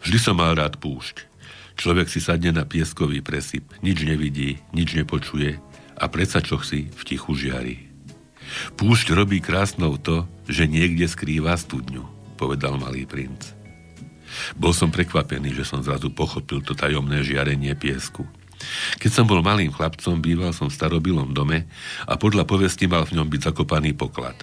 Vždy 0.05 0.17
som 0.21 0.39
mal 0.39 0.55
rád 0.55 0.79
púšť. 0.79 1.27
Človek 1.73 2.07
si 2.07 2.21
sadne 2.21 2.53
na 2.53 2.63
pieskový 2.63 3.25
presyp, 3.25 3.65
nič 3.81 4.05
nevidí, 4.05 4.61
nič 4.71 4.93
nepočuje 4.93 5.57
a 5.97 6.05
predsa 6.05 6.39
čo 6.39 6.61
si 6.61 6.87
v 6.93 7.01
tichu 7.01 7.33
žiari. 7.33 7.89
Púšť 8.77 9.17
robí 9.17 9.41
krásnou 9.41 9.97
to, 9.97 10.29
že 10.45 10.69
niekde 10.69 11.09
skrýva 11.09 11.57
studňu, 11.57 12.05
povedal 12.37 12.77
malý 12.77 13.09
princ. 13.09 13.57
Bol 14.57 14.73
som 14.73 14.89
prekvapený, 14.89 15.53
že 15.53 15.65
som 15.65 15.81
zrazu 15.81 16.09
pochopil 16.09 16.61
to 16.61 16.73
tajomné 16.73 17.21
žiarenie 17.25 17.73
piesku. 17.77 18.25
Keď 18.99 19.11
som 19.11 19.25
bol 19.27 19.43
malým 19.45 19.71
chlapcom, 19.71 20.19
býval 20.19 20.51
som 20.55 20.67
v 20.71 20.77
starobilom 20.77 21.31
dome 21.35 21.69
a 22.07 22.13
podľa 22.15 22.47
povesti 22.47 22.89
mal 22.89 23.07
v 23.07 23.19
ňom 23.19 23.27
byť 23.27 23.41
zakopaný 23.53 23.95
poklad. 23.95 24.37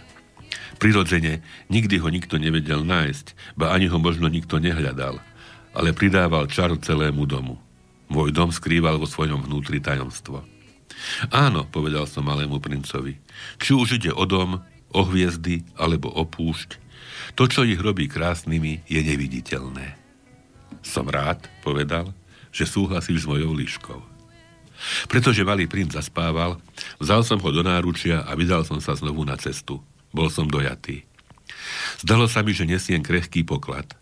Prirodzene, 0.81 1.45
nikdy 1.69 2.01
ho 2.01 2.09
nikto 2.09 2.41
nevedel 2.41 2.85
nájsť, 2.85 3.57
ba 3.57 3.77
ani 3.77 3.93
ho 3.93 4.01
možno 4.01 4.33
nikto 4.33 4.57
nehľadal– 4.57 5.21
ale 5.75 5.95
pridával 5.95 6.51
čar 6.51 6.75
celému 6.75 7.27
domu. 7.27 7.59
Môj 8.11 8.35
dom 8.35 8.51
skrýval 8.51 8.99
vo 8.99 9.07
svojom 9.07 9.47
vnútri 9.47 9.79
tajomstvo. 9.79 10.43
Áno, 11.31 11.65
povedal 11.71 12.11
som 12.11 12.27
malému 12.27 12.59
princovi, 12.59 13.17
či 13.63 13.71
už 13.73 14.03
ide 14.03 14.11
o 14.11 14.27
dom, 14.27 14.59
o 14.91 15.01
hviezdy 15.07 15.63
alebo 15.79 16.11
o 16.11 16.27
púšť, 16.27 16.77
to, 17.39 17.47
čo 17.47 17.63
ich 17.63 17.79
robí 17.79 18.11
krásnymi, 18.11 18.91
je 18.91 19.01
neviditeľné. 19.01 19.95
Som 20.83 21.07
rád, 21.07 21.47
povedal, 21.63 22.11
že 22.51 22.67
súhlasíš 22.67 23.25
s 23.25 23.31
mojou 23.31 23.55
líškou. 23.55 24.10
Pretože 25.07 25.47
malý 25.47 25.69
princ 25.69 25.93
zaspával, 25.95 26.61
vzal 27.01 27.25
som 27.27 27.39
ho 27.41 27.51
do 27.53 27.61
náručia 27.61 28.25
a 28.25 28.33
vydal 28.37 28.65
som 28.65 28.81
sa 28.81 28.97
znovu 28.97 29.25
na 29.25 29.37
cestu. 29.37 29.81
Bol 30.11 30.33
som 30.33 30.49
dojatý. 30.49 31.05
Zdalo 32.03 32.27
sa 32.27 32.41
mi, 32.41 32.57
že 32.57 32.67
nesiem 32.67 33.05
krehký 33.05 33.45
poklad– 33.47 33.93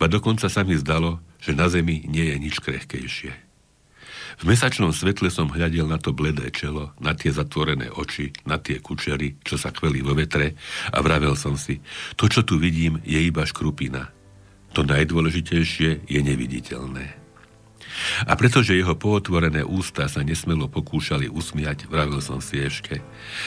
Ba 0.00 0.06
dokonca 0.08 0.48
sa 0.48 0.64
mi 0.64 0.74
zdalo, 0.78 1.20
že 1.40 1.52
na 1.52 1.68
zemi 1.68 2.04
nie 2.08 2.32
je 2.32 2.36
nič 2.40 2.56
krehkejšie. 2.60 3.32
V 4.34 4.50
mesačnom 4.50 4.90
svetle 4.90 5.30
som 5.30 5.46
hľadel 5.46 5.86
na 5.86 5.94
to 5.94 6.10
bledé 6.10 6.50
čelo, 6.50 6.90
na 6.98 7.14
tie 7.14 7.30
zatvorené 7.30 7.86
oči, 7.94 8.34
na 8.42 8.58
tie 8.58 8.82
kučery, 8.82 9.38
čo 9.46 9.54
sa 9.54 9.70
kveli 9.70 10.02
vo 10.02 10.10
vetre 10.18 10.58
a 10.90 10.98
vravel 10.98 11.38
som 11.38 11.54
si, 11.54 11.78
to, 12.18 12.26
čo 12.26 12.42
tu 12.42 12.58
vidím, 12.58 12.98
je 13.06 13.22
iba 13.22 13.46
škrupina. 13.46 14.10
To 14.74 14.82
najdôležitejšie 14.82 16.10
je 16.10 16.20
neviditeľné. 16.26 17.23
A 18.26 18.34
pretože 18.34 18.74
jeho 18.74 18.98
pootvorené 18.98 19.62
ústa 19.62 20.10
sa 20.10 20.20
nesmelo 20.26 20.66
pokúšali 20.66 21.30
usmiať, 21.30 21.86
vravil 21.86 22.18
som 22.18 22.42
si 22.42 22.58
ešte. 22.58 23.00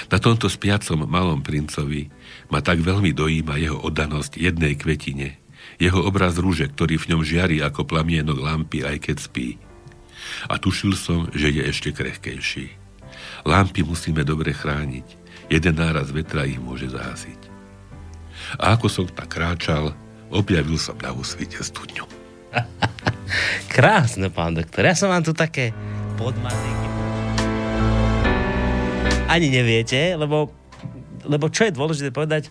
Na 0.08 0.18
tomto 0.18 0.48
spiacom 0.48 1.04
malom 1.04 1.43
princovi 1.43 2.08
ma 2.48 2.64
tak 2.64 2.80
veľmi 2.80 3.12
dojíma 3.12 3.60
jeho 3.60 3.78
oddanosť 3.84 4.39
jednej 4.39 4.80
kvetine, 4.80 5.39
jeho 5.78 6.00
obraz 6.00 6.39
rúže, 6.39 6.72
ktorý 6.72 6.95
v 6.95 7.10
ňom 7.16 7.22
žiari 7.28 7.60
ako 7.60 7.84
plamienok 7.84 8.39
lampy, 8.39 8.88
aj 8.88 8.98
keď 9.04 9.18
spí. 9.20 9.60
A 10.48 10.60
tušil 10.60 10.95
som, 10.95 11.28
že 11.32 11.52
je 11.52 11.64
ešte 11.64 11.91
krehkejší. 11.91 12.88
Lampy 13.48 13.84
musíme 13.84 14.24
dobre 14.28 14.52
chrániť. 14.52 15.28
Jeden 15.48 15.80
náraz 15.80 16.12
vetra 16.12 16.43
ich 16.43 16.60
môže 16.60 16.91
zahasiť. 16.91 17.39
A 18.60 18.76
ako 18.76 18.88
som 18.91 19.06
tak 19.08 19.32
kráčal, 19.32 19.95
objavil 20.32 20.76
som 20.76 20.95
na 21.00 21.16
úsvite 21.16 21.60
studňu. 21.64 22.04
Krásne, 23.67 24.32
pán 24.32 24.55
doktor. 24.55 24.88
Ja 24.88 24.95
som 24.95 25.11
vám 25.11 25.23
tu 25.23 25.36
také 25.36 25.71
podmaziky. 26.15 26.88
Ani 29.28 29.51
neviete, 29.51 30.15
lebo, 30.15 30.51
lebo 31.28 31.51
čo 31.51 31.67
je 31.67 31.75
dôležité 31.75 32.09
povedať, 32.15 32.47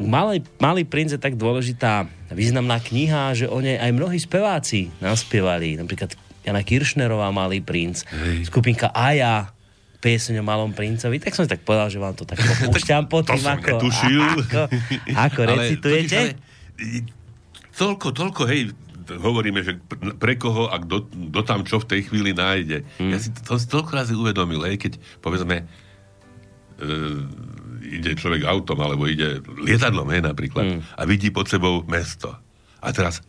Malý, 0.00 0.40
Malý 0.56 0.88
princ 0.88 1.12
je 1.12 1.20
tak 1.20 1.36
dôležitá 1.36 2.08
významná 2.32 2.80
kniha, 2.80 3.36
že 3.36 3.44
o 3.44 3.60
nej 3.60 3.76
aj 3.76 3.92
mnohí 3.92 4.16
speváci 4.16 4.88
naspievali. 4.96 5.76
Napríklad 5.76 6.16
Jana 6.40 6.64
Kiršnerová 6.64 7.28
Malý 7.28 7.60
princ, 7.60 8.08
Hej. 8.08 8.48
skupinka 8.48 8.88
Aja, 8.96 9.52
pieseň 10.00 10.40
o 10.40 10.44
Malom 10.44 10.72
princovi, 10.72 11.20
tak 11.20 11.36
som 11.36 11.44
tak 11.44 11.60
povedal, 11.60 11.92
že 11.92 12.00
vám 12.00 12.16
to 12.16 12.24
tak 12.24 12.40
popúšťam 12.64 13.06
po 13.06 13.20
tým, 13.20 13.44
ako, 13.44 13.76
ako, 13.84 14.62
ako 15.12 15.40
recitujete. 15.44 16.16
Ale, 16.16 17.04
toľko, 17.76 18.06
toľko, 18.16 18.42
hej, 18.48 18.72
hovoríme, 19.18 19.60
že 19.64 19.80
pre 20.20 20.38
koho 20.38 20.70
a 20.70 20.78
kto, 20.78 21.10
tam 21.42 21.66
čo 21.66 21.82
v 21.82 21.88
tej 21.96 22.00
chvíli 22.06 22.30
nájde. 22.36 22.86
Hmm. 23.00 23.10
Ja 23.10 23.18
si 23.18 23.34
to, 23.34 23.56
to 23.56 23.80
toľko 23.80 23.90
razy 23.96 24.14
uvedomil, 24.14 24.62
hej, 24.68 24.76
keď 24.78 24.92
povedzme 25.18 25.62
e, 25.62 25.64
ide 27.90 28.14
človek 28.14 28.46
autom, 28.46 28.78
alebo 28.78 29.10
ide 29.10 29.42
lietadlom, 29.42 30.06
hej, 30.14 30.22
napríklad, 30.22 30.64
mm. 30.64 30.80
a 30.94 31.02
vidí 31.08 31.34
pod 31.34 31.50
sebou 31.50 31.82
mesto. 31.90 32.30
A 32.80 32.94
teraz, 32.94 33.24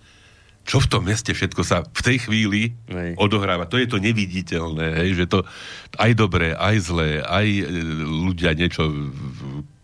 čo 0.62 0.78
v 0.78 0.90
tom 0.92 1.04
meste 1.10 1.34
všetko 1.34 1.62
sa 1.66 1.82
v 1.82 2.02
tej 2.06 2.18
chvíli 2.30 2.78
hej. 2.94 3.18
odohráva. 3.18 3.66
To 3.66 3.82
je 3.82 3.90
to 3.90 3.98
neviditeľné, 3.98 5.02
hej, 5.02 5.10
že 5.18 5.26
to 5.26 5.42
aj 5.98 6.12
dobré, 6.14 6.54
aj 6.54 6.76
zlé, 6.86 7.26
aj 7.26 7.48
e, 7.48 7.64
ľudia 8.06 8.54
niečo 8.54 8.86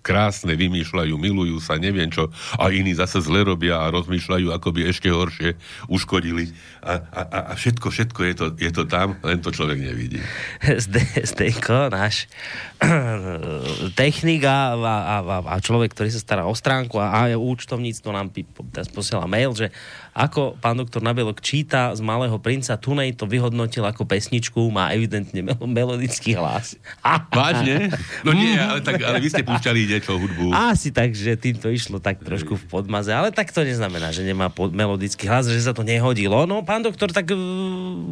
krásne 0.08 0.56
vymýšľajú, 0.56 1.20
milujú 1.20 1.60
sa, 1.60 1.76
neviem 1.76 2.08
čo, 2.08 2.32
a 2.56 2.72
iní 2.72 2.96
zase 2.96 3.20
zle 3.20 3.44
robia 3.44 3.76
a 3.84 3.92
rozmýšľajú, 3.92 4.56
ako 4.56 4.70
by 4.72 4.82
ešte 4.88 5.12
horšie 5.12 5.60
uškodili. 5.92 6.56
A, 6.80 7.04
a, 7.12 7.22
a 7.52 7.54
všetko, 7.60 7.92
všetko 7.92 8.20
je 8.32 8.34
to, 8.40 8.46
je 8.56 8.72
to 8.72 8.88
tam, 8.88 9.20
len 9.28 9.44
to 9.44 9.52
človek 9.52 9.84
nevidí. 9.84 10.24
Zdejko, 11.28 11.92
náš 11.92 12.32
technik 14.00 14.46
a, 14.46 14.78
a, 14.78 15.18
a, 15.42 15.56
človek, 15.58 15.98
ktorý 15.98 16.14
sa 16.14 16.22
stará 16.22 16.44
o 16.46 16.54
stránku 16.54 17.02
a, 17.02 17.26
a 17.26 17.34
účtovníctvo 17.34 18.10
nám 18.14 18.30
teraz 18.70 18.86
posiela 18.86 19.26
mail, 19.26 19.50
že 19.58 19.74
ako 20.14 20.58
pán 20.62 20.78
doktor 20.78 21.02
Nabelok 21.02 21.42
číta 21.42 21.90
z 21.98 22.02
Malého 22.06 22.38
princa, 22.38 22.78
Tunej 22.78 23.18
to 23.18 23.26
vyhodnotil 23.26 23.82
ako 23.86 24.06
pesničku, 24.06 24.62
má 24.70 24.94
evidentne 24.94 25.42
melodický 25.66 26.38
hlas. 26.38 26.78
Vážne? 27.34 27.94
No 28.22 28.34
nie, 28.34 28.54
ale, 28.58 28.86
tak, 28.86 29.02
ale 29.02 29.22
vy 29.22 29.30
ste 29.30 29.42
púšťali 29.46 29.80
niečo 29.90 30.14
hudbu. 30.18 30.54
Asi 30.54 30.94
tak, 30.94 31.18
že 31.18 31.34
tým 31.34 31.58
to 31.58 31.74
išlo 31.74 31.98
tak 31.98 32.22
trošku 32.22 32.62
v 32.62 32.66
podmaze, 32.70 33.10
ale 33.10 33.34
tak 33.34 33.50
to 33.50 33.66
neznamená, 33.66 34.14
že 34.14 34.22
nemá 34.22 34.54
pod, 34.54 34.70
melodický 34.70 35.26
hlas, 35.26 35.50
že 35.50 35.62
sa 35.66 35.74
to 35.74 35.82
nehodilo. 35.82 36.46
No, 36.46 36.62
pán 36.62 36.86
doktor, 36.86 37.10
tak 37.10 37.34
uh, 37.34 37.38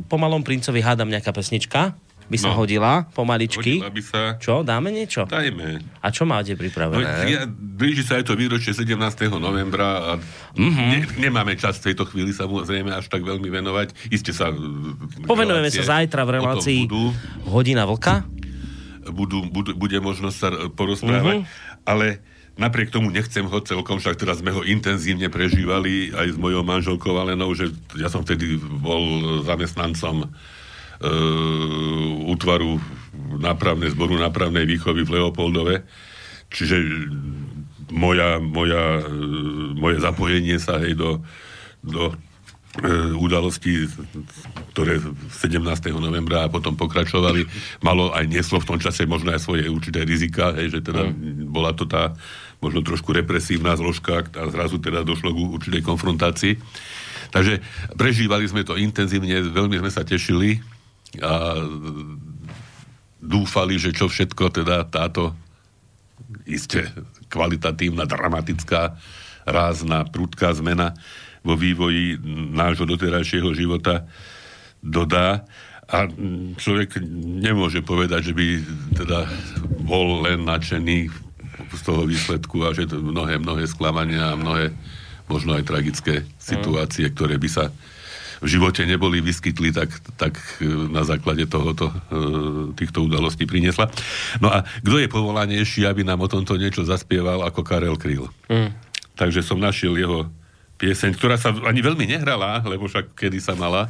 po 0.09 0.15
Malom 0.17 0.41
princovi 0.41 0.81
hádam 0.81 1.09
nejaká 1.09 1.29
pesnička 1.29 1.93
by 2.25 2.37
sa 2.41 2.49
no. 2.51 2.57
hodila 2.57 3.05
pomaličky. 3.13 3.81
Hodila 3.81 3.93
by 3.93 4.01
sa. 4.01 4.21
Čo, 4.41 4.65
dáme 4.65 4.89
niečo? 4.89 5.29
Dajme. 5.29 5.81
A 6.01 6.07
čo 6.09 6.25
máte 6.25 6.57
pripravené? 6.57 7.05
No, 7.05 7.29
ja, 7.29 7.45
blíži 7.49 8.01
sa 8.01 8.17
aj 8.17 8.25
to 8.25 8.33
výročie 8.33 8.73
17. 8.73 8.97
novembra 9.37 9.89
a 10.01 10.11
mm-hmm. 10.57 10.89
ne, 10.89 10.99
nemáme 11.21 11.53
čas 11.53 11.77
v 11.81 11.93
tejto 11.93 12.09
chvíli 12.09 12.33
samozrejme 12.33 12.89
až 12.89 13.05
tak 13.13 13.21
veľmi 13.21 13.45
venovať. 13.45 14.09
Iste 14.09 14.33
sa... 14.33 14.49
Povenujeme 15.29 15.69
sa 15.69 16.01
zajtra 16.01 16.25
v 16.25 16.31
relácii 16.41 16.79
Hodina 17.45 17.85
vlka. 17.85 18.25
Budú, 19.05 19.45
budú, 19.45 19.77
bude 19.77 20.01
možnosť 20.01 20.37
sa 20.37 20.49
porozprávať, 20.73 21.45
mm-hmm. 21.45 21.85
ale 21.85 22.25
napriek 22.57 22.89
tomu 22.89 23.13
nechcem 23.13 23.45
ho 23.45 23.59
celkom, 23.61 24.01
však 24.01 24.17
teraz 24.17 24.41
sme 24.41 24.49
ho 24.49 24.65
intenzívne 24.65 25.29
prežívali 25.29 26.09
aj 26.09 26.33
s 26.33 26.37
mojou 26.41 26.65
manželkou 26.65 27.13
Alenou, 27.13 27.53
že 27.53 27.69
ja 28.01 28.09
som 28.09 28.25
vtedy 28.25 28.57
bol 28.57 29.45
zamestnancom 29.45 30.25
uh, 30.25 30.54
útvaru 32.25 32.81
nápravnej 33.39 33.93
zboru 33.93 34.15
nápravnej 34.17 34.65
výchovy 34.65 35.05
v 35.05 35.13
Leopoldove. 35.19 35.75
Čiže 36.49 36.77
moja, 37.91 38.41
moja, 38.41 39.01
uh, 39.01 39.73
moje 39.75 39.97
zapojenie 40.01 40.57
sa 40.57 40.81
hej, 40.81 40.97
do, 40.97 41.21
do 41.83 42.11
uh, 42.11 43.13
udalostí, 43.19 43.85
ktoré 44.73 44.99
17. 44.99 45.61
novembra 45.95 46.47
a 46.47 46.51
potom 46.51 46.73
pokračovali, 46.79 47.45
malo 47.83 48.11
aj 48.15 48.25
nieslo 48.29 48.61
v 48.61 48.75
tom 48.75 48.79
čase 48.81 49.05
možno 49.05 49.35
aj 49.35 49.41
svoje 49.43 49.67
určité 49.69 50.03
rizika, 50.07 50.55
hej, 50.57 50.79
že 50.79 50.79
teda 50.81 51.11
mm. 51.11 51.49
bola 51.51 51.75
to 51.75 51.85
tá 51.85 52.15
možno 52.63 52.81
trošku 52.81 53.13
represívna 53.13 53.77
zložka 53.77 54.25
a 54.25 54.43
zrazu 54.49 54.81
teda 54.81 55.05
došlo 55.05 55.29
k 55.35 55.37
určitej 55.59 55.81
konfrontácii. 55.85 56.53
Takže 57.29 57.59
prežívali 57.99 58.47
sme 58.47 58.63
to 58.63 58.79
intenzívne, 58.79 59.43
veľmi 59.51 59.75
sme 59.81 59.91
sa 59.91 60.07
tešili 60.07 60.74
a 61.21 61.59
dúfali, 63.19 63.75
že 63.81 63.95
čo 63.95 64.09
všetko 64.09 64.53
teda 64.53 64.85
táto 64.87 65.33
iste 66.45 66.89
kvalitatívna, 67.29 68.05
dramatická, 68.05 68.95
rázna, 69.45 70.05
prudká 70.09 70.53
zmena 70.53 70.93
vo 71.45 71.53
vývoji 71.53 72.17
nášho 72.53 72.89
doterajšieho 72.89 73.53
života 73.53 74.09
dodá. 74.81 75.45
A 75.85 76.09
človek 76.57 76.97
nemôže 77.45 77.85
povedať, 77.85 78.33
že 78.33 78.33
by 78.33 78.47
teda 78.97 79.29
bol 79.85 80.25
len 80.25 80.41
nadšený 80.41 81.13
z 81.69 81.81
toho 81.85 82.09
výsledku 82.09 82.65
a 82.65 82.73
že 82.73 82.89
to 82.89 82.97
mnohé, 82.97 83.37
mnohé 83.37 83.69
sklamania 83.69 84.33
a 84.33 84.39
mnohé 84.39 84.73
možno 85.29 85.53
aj 85.53 85.69
tragické 85.69 86.25
situácie, 86.41 87.05
ktoré 87.13 87.37
by 87.37 87.49
sa 87.49 87.65
v 88.45 88.49
živote 88.53 88.85
neboli 88.85 89.25
vyskytli, 89.25 89.73
tak, 89.73 89.89
tak 90.21 90.37
e, 90.61 90.69
na 90.69 91.01
základe 91.01 91.49
tohoto, 91.49 91.89
e, 91.89 91.95
týchto 92.77 93.09
udalostí 93.09 93.49
priniesla. 93.49 93.89
No 94.37 94.53
a 94.53 94.61
kto 94.85 95.01
je 95.01 95.09
povolanejší, 95.09 95.89
aby 95.89 96.05
nám 96.05 96.21
o 96.21 96.29
tomto 96.29 96.53
niečo 96.61 96.85
zaspieval 96.85 97.41
ako 97.41 97.65
Karel 97.65 97.97
Kryl? 97.97 98.29
Mm. 98.45 98.69
Takže 99.17 99.41
som 99.41 99.57
našiel 99.57 99.97
jeho 99.97 100.29
pieseň, 100.75 101.15
ktorá 101.15 101.39
sa 101.39 101.55
ani 101.55 101.79
veľmi 101.79 102.03
nehrala, 102.03 102.59
lebo 102.67 102.91
však 102.91 103.15
kedy 103.15 103.39
sa 103.39 103.55
mala. 103.55 103.87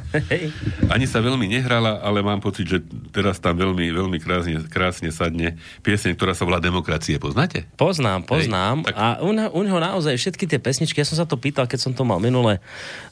Ani 0.86 1.10
sa 1.10 1.18
veľmi 1.18 1.50
nehrala, 1.50 1.98
ale 1.98 2.22
mám 2.22 2.38
pocit, 2.38 2.70
že 2.70 2.78
teraz 3.10 3.42
tam 3.42 3.58
veľmi, 3.58 3.90
veľmi 3.90 4.18
krásne, 4.22 4.62
krásne 4.70 5.10
sadne 5.10 5.58
pieseň, 5.82 6.14
ktorá 6.14 6.30
sa 6.30 6.46
volá 6.46 6.62
Demokracie. 6.62 7.18
Poznáte? 7.18 7.66
Poznám, 7.74 8.22
poznám. 8.22 8.86
Hej, 8.86 8.86
tak... 8.90 8.94
A 8.94 9.06
u, 9.18 9.34
u 9.34 9.60
neho 9.66 9.78
naozaj 9.82 10.14
všetky 10.14 10.46
tie 10.46 10.62
pesničky, 10.62 11.02
ja 11.02 11.08
som 11.08 11.18
sa 11.18 11.26
to 11.26 11.34
pýtal, 11.34 11.66
keď 11.66 11.90
som 11.90 11.92
to 11.92 12.06
mal 12.06 12.22
minule. 12.22 12.62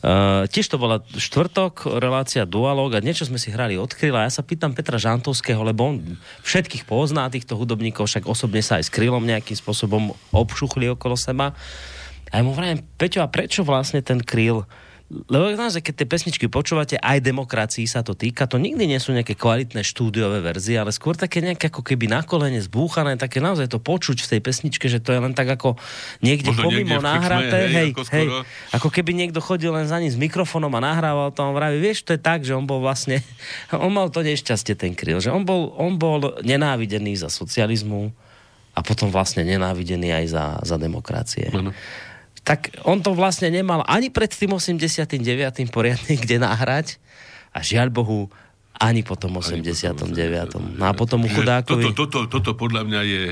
Uh, 0.00 0.46
tiež 0.46 0.70
to 0.70 0.78
bola 0.78 1.02
štvrtok, 1.10 1.98
relácia 1.98 2.46
Dualog 2.46 2.94
a 2.94 3.02
niečo 3.02 3.26
sme 3.26 3.42
si 3.42 3.50
hrali 3.50 3.74
od 3.74 3.90
Ja 3.98 4.30
sa 4.30 4.46
pýtam 4.46 4.70
Petra 4.70 5.02
Žantovského, 5.02 5.58
lebo 5.66 5.90
on 5.90 5.94
všetkých 6.46 6.86
pozná, 6.86 7.26
týchto 7.26 7.58
hudobníkov, 7.58 8.06
však 8.06 8.30
osobne 8.30 8.62
sa 8.62 8.78
aj 8.78 8.86
s 8.86 8.94
Krylom 8.94 9.26
nejakým 9.26 9.58
spôsobom 9.58 10.14
obšuchli 10.30 10.94
okolo 10.94 11.18
seba. 11.18 11.56
A 12.34 12.42
ja 12.42 12.42
mu 12.42 12.50
vrajem, 12.50 12.82
Peťo, 12.98 13.22
a 13.22 13.30
prečo 13.30 13.62
vlastne 13.62 14.02
ten 14.02 14.18
kryl? 14.18 14.66
Lebo 15.06 15.54
naozaj, 15.54 15.84
keď 15.86 15.94
tie 16.02 16.08
pesničky 16.10 16.46
počúvate, 16.50 16.98
aj 16.98 17.22
demokracii 17.22 17.86
sa 17.86 18.02
to 18.02 18.18
týka, 18.18 18.50
to 18.50 18.58
nikdy 18.58 18.90
nie 18.90 18.98
sú 18.98 19.14
nejaké 19.14 19.38
kvalitné 19.38 19.86
štúdiové 19.86 20.42
verzie, 20.42 20.74
ale 20.74 20.90
skôr 20.90 21.14
také 21.14 21.38
nejaké 21.38 21.70
ako 21.70 21.86
keby 21.86 22.10
na 22.10 22.26
kolene 22.26 22.58
zbúchané, 22.58 23.14
také 23.14 23.38
naozaj 23.38 23.70
to 23.70 23.78
počuť 23.78 24.26
v 24.26 24.30
tej 24.34 24.40
pesničke, 24.42 24.90
že 24.90 24.98
to 24.98 25.14
je 25.14 25.22
len 25.22 25.30
tak 25.30 25.46
ako 25.54 25.78
niekde 26.24 26.50
Možno 26.50 26.66
pomimo 26.66 26.98
niekde 26.98 27.06
nahraté, 27.06 27.58
hej, 27.62 27.70
hej, 27.70 27.88
ako, 27.94 28.02
hej, 28.10 28.26
ako 28.74 28.88
keby 28.90 29.10
niekto 29.14 29.38
chodil 29.38 29.70
len 29.70 29.86
za 29.86 30.02
ním 30.02 30.10
s 30.10 30.18
mikrofónom 30.18 30.72
a 30.74 30.80
nahrával 30.82 31.30
to, 31.30 31.46
on 31.46 31.54
vraví, 31.54 31.78
vieš, 31.78 32.02
to 32.02 32.18
je 32.18 32.20
tak, 32.24 32.42
že 32.42 32.50
on 32.50 32.66
bol 32.66 32.82
vlastne, 32.82 33.22
on 33.84 33.94
mal 33.94 34.10
to 34.10 34.24
nešťastie 34.24 34.74
ten 34.74 34.98
kryl, 34.98 35.22
že 35.22 35.30
on 35.30 35.46
bol, 35.46 35.70
on 35.78 35.94
bol 35.94 36.42
nenávidený 36.42 37.22
za 37.22 37.30
socializmu 37.30 38.10
a 38.74 38.82
potom 38.82 39.12
vlastne 39.12 39.46
nenávidený 39.46 40.10
aj 40.10 40.24
za, 40.32 40.44
za 40.64 40.76
demokracie. 40.80 41.52
Ano 41.54 41.70
tak 42.44 42.76
on 42.84 43.00
to 43.00 43.16
vlastne 43.16 43.48
nemal 43.48 43.80
ani 43.88 44.12
pred 44.12 44.28
tým 44.28 44.52
89. 44.54 45.16
poriadne 45.72 46.14
kde 46.20 46.36
nahrať 46.36 47.00
a 47.56 47.64
žiaľ 47.64 47.88
Bohu 47.88 48.28
ani 48.76 49.00
po 49.00 49.16
tom 49.16 49.40
89. 49.40 50.04
No 50.76 50.84
a 50.84 50.92
potom 50.92 51.24
u 51.24 51.28
chudákovi... 51.30 51.94
Toto, 51.94 52.28
toto, 52.28 52.38
toto 52.38 52.52
podľa 52.58 52.82
mňa 52.84 53.00
je 53.06 53.24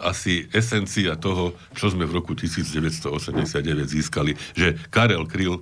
asi 0.00 0.48
esencia 0.50 1.14
toho, 1.20 1.52
čo 1.76 1.92
sme 1.92 2.08
v 2.08 2.16
roku 2.16 2.32
1989 2.32 3.60
získali, 3.84 4.32
že 4.56 4.80
Karel 4.88 5.28
Kryl 5.28 5.60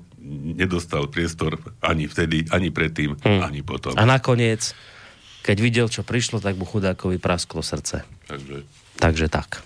nedostal 0.55 1.11
priestor 1.11 1.59
ani 1.82 2.07
vtedy, 2.07 2.47
ani 2.55 2.70
predtým, 2.70 3.18
hmm. 3.18 3.43
ani 3.43 3.66
potom. 3.66 3.99
A 3.99 4.07
nakoniec, 4.07 4.72
keď 5.43 5.57
videl, 5.59 5.86
čo 5.91 6.07
prišlo, 6.07 6.39
tak 6.39 6.55
mu 6.55 6.62
chudákovi 6.62 7.18
prasklo 7.18 7.66
srdce. 7.66 8.07
Takže, 8.30 8.57
Takže 8.99 9.26
tak. 9.26 9.62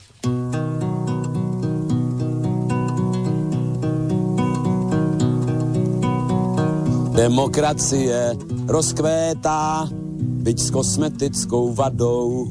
Demokracie 7.13 8.33
rozkvétá, 8.65 9.85
byť 10.17 10.59
s 10.59 10.69
kosmetickou 10.73 11.77
vadou. 11.77 12.49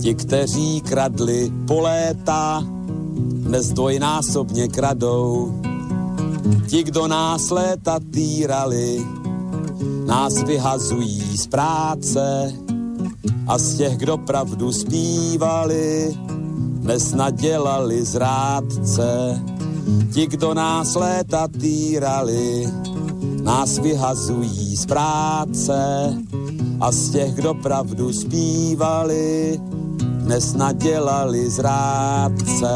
Ti, 0.00 0.14
kteří 0.14 0.80
kradli 0.80 1.52
po 1.68 1.80
léta, 1.80 2.64
dnes 3.44 3.72
dvojnásobně 3.76 4.68
kradou. 4.68 5.54
Ti, 6.66 6.82
kdo 6.82 7.06
nás 7.06 7.50
léta 7.50 8.00
týrali, 8.10 9.04
nás 10.06 10.42
vyhazují 10.42 11.36
z 11.36 11.46
práce 11.46 12.52
a 13.46 13.58
z 13.58 13.76
těch, 13.76 13.96
kdo 13.96 14.18
pravdu 14.18 14.72
zpívali, 14.72 16.16
dnes 16.80 17.12
nadělali 17.12 18.04
zrádce. 18.04 19.40
Ti, 20.12 20.26
kdo 20.26 20.54
nás 20.54 20.94
léta 20.94 21.48
týrali, 21.48 22.66
nás 23.42 23.78
vyhazují 23.78 24.76
z 24.76 24.86
práce 24.86 25.74
a 26.80 26.92
z 26.92 27.10
těch, 27.10 27.34
kdo 27.34 27.54
pravdu 27.54 28.12
zpívali, 28.12 29.60
dnes 29.98 30.54
nadělali 30.54 31.50
zrádce. 31.50 32.74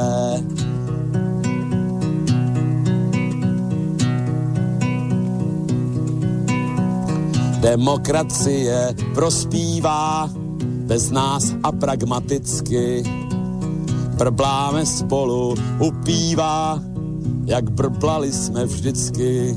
Demokracie 7.60 8.94
prospívá 9.14 10.30
bez 10.64 11.10
nás 11.10 11.54
a 11.62 11.72
pragmaticky. 11.72 13.02
Brbláme 14.16 14.86
spolu, 14.86 15.54
upívá, 15.80 16.80
jak 17.44 17.70
brblali 17.70 18.32
jsme 18.32 18.64
vždycky. 18.64 19.56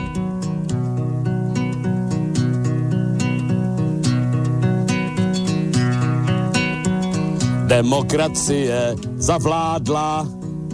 Demokracie 7.71 8.95
zavládla, 9.15 10.27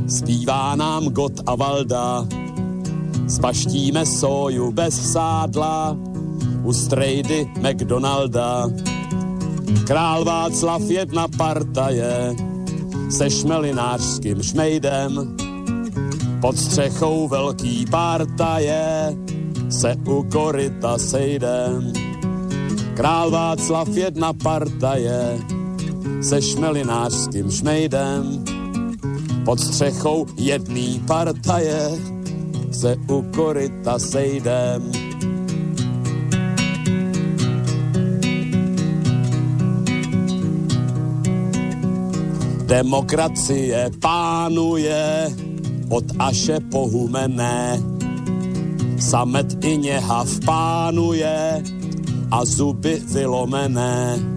zpívá 0.08 0.76
nám 0.76 1.14
God 1.14 1.46
a 1.46 1.56
Valda. 1.56 2.26
Spaštíme 3.30 4.06
soju 4.06 4.72
bez 4.72 5.12
sádla, 5.14 5.98
u 6.64 6.74
strejdy 6.74 7.46
McDonalda. 7.62 8.66
Král 9.86 10.26
Václav 10.26 10.82
jedna 10.90 11.28
partaje, 11.38 12.36
se 13.10 13.30
šmelinářským 13.30 14.44
šmejdem. 14.44 15.38
Pod 16.42 16.58
střechou 16.58 17.28
velký 17.28 17.86
partaje, 17.86 19.14
se 19.70 19.96
u 20.08 20.24
korita 20.24 20.98
sejdem. 20.98 21.94
Král 22.94 23.32
Václav 23.32 23.88
jedna 23.88 24.34
partaje, 24.34 25.38
se 26.22 26.42
šmelinářským 26.42 27.52
šmejdem. 27.52 28.44
Pod 29.46 29.60
střechou 29.60 30.26
jedný 30.38 31.02
partaje 31.08 31.90
se 32.72 32.96
u 33.10 33.22
koryta 33.22 34.00
sejdem. 34.00 34.92
Demokracie 42.66 43.90
pánuje 44.02 45.32
od 45.90 46.04
Aše 46.20 46.60
pohumené. 46.72 47.82
Samet 49.00 49.66
i 49.66 49.78
něhav 49.78 50.28
pánuje 50.46 51.64
a 52.32 52.46
zuby 52.46 53.02
vylomené 53.06 54.37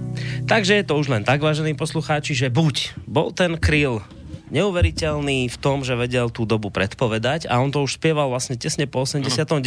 takže 0.45 0.79
je 0.81 0.85
to 0.85 0.97
už 0.97 1.11
len 1.11 1.23
tak, 1.23 1.39
vážení 1.39 1.75
poslucháči, 1.75 2.35
že 2.37 2.51
buď 2.51 2.95
bol 3.07 3.31
ten 3.31 3.55
kryl 3.55 4.03
neuveriteľný 4.51 5.47
v 5.47 5.57
tom, 5.57 5.81
že 5.81 5.95
vedel 5.95 6.27
tú 6.27 6.43
dobu 6.43 6.69
predpovedať 6.69 7.47
a 7.47 7.63
on 7.63 7.71
to 7.71 7.81
už 7.81 7.97
spieval 7.97 8.27
vlastne 8.27 8.59
tesne 8.59 8.85
po 8.85 9.07
89. 9.07 9.63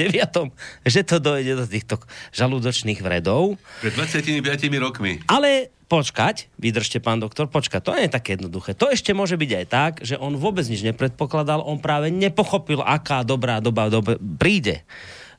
že 0.84 1.00
to 1.02 1.16
dojde 1.18 1.52
do 1.56 1.64
týchto 1.64 1.96
žalúdočných 2.36 3.00
vredov. 3.00 3.56
Pred 3.80 3.96
25 3.96 4.44
rokmi. 4.78 5.24
Ale 5.24 5.72
počkať, 5.88 6.52
vydržte 6.60 7.00
pán 7.00 7.20
doktor, 7.20 7.48
počkať, 7.48 7.80
to 7.80 7.96
nie 7.96 8.06
je 8.08 8.12
také 8.12 8.36
jednoduché. 8.36 8.76
To 8.76 8.92
ešte 8.92 9.16
môže 9.16 9.40
byť 9.40 9.50
aj 9.64 9.66
tak, 9.68 9.92
že 10.04 10.20
on 10.20 10.36
vôbec 10.36 10.64
nič 10.68 10.84
nepredpokladal, 10.84 11.64
on 11.64 11.80
práve 11.80 12.12
nepochopil, 12.12 12.84
aká 12.84 13.24
dobrá 13.24 13.60
doba 13.64 13.88
dobe 13.88 14.20
príde. 14.20 14.84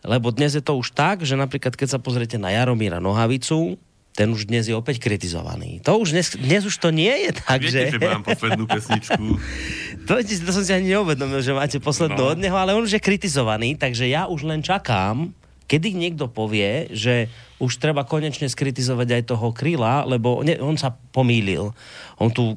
Lebo 0.05 0.29
dnes 0.29 0.53
je 0.53 0.61
to 0.61 0.77
už 0.77 0.93
tak, 0.93 1.25
že 1.25 1.33
napríklad 1.33 1.73
keď 1.73 1.97
sa 1.97 1.99
pozriete 2.01 2.37
na 2.37 2.53
Jaromíra 2.53 3.01
Nohavicu, 3.01 3.81
ten 4.15 4.31
už 4.31 4.47
dnes 4.47 4.63
je 4.63 4.71
opäť 4.71 5.03
kritizovaný. 5.03 5.83
To 5.83 5.99
už 5.99 6.15
dnes, 6.15 6.27
dnes 6.39 6.63
už 6.63 6.79
to 6.79 6.89
nie 6.89 7.11
je 7.27 7.31
tak, 7.35 7.59
Viete, 7.59 7.91
že... 7.91 7.99
že 7.99 7.99
mám 7.99 8.23
poslednú 8.23 8.63
pesničku. 8.63 9.23
to, 10.07 10.11
to 10.23 10.51
som 10.55 10.63
si 10.63 10.71
ani 10.71 10.95
neuvedomil, 10.95 11.43
že 11.43 11.51
máte 11.51 11.83
poslednú 11.83 12.23
no. 12.23 12.31
od 12.31 12.39
neho, 12.39 12.55
ale 12.55 12.71
on 12.71 12.87
už 12.87 12.95
je 12.95 13.03
kritizovaný, 13.03 13.75
takže 13.75 14.07
ja 14.07 14.31
už 14.31 14.47
len 14.47 14.63
čakám, 14.63 15.35
kedy 15.67 15.91
niekto 15.91 16.31
povie, 16.31 16.87
že 16.95 17.27
už 17.59 17.75
treba 17.75 18.07
konečne 18.07 18.47
skritizovať 18.47 19.19
aj 19.19 19.23
toho 19.35 19.51
Kryla, 19.51 20.07
lebo 20.07 20.39
ne, 20.47 20.55
on 20.63 20.79
sa 20.79 20.95
pomýlil. 21.11 21.75
On 22.15 22.31
tu 22.31 22.55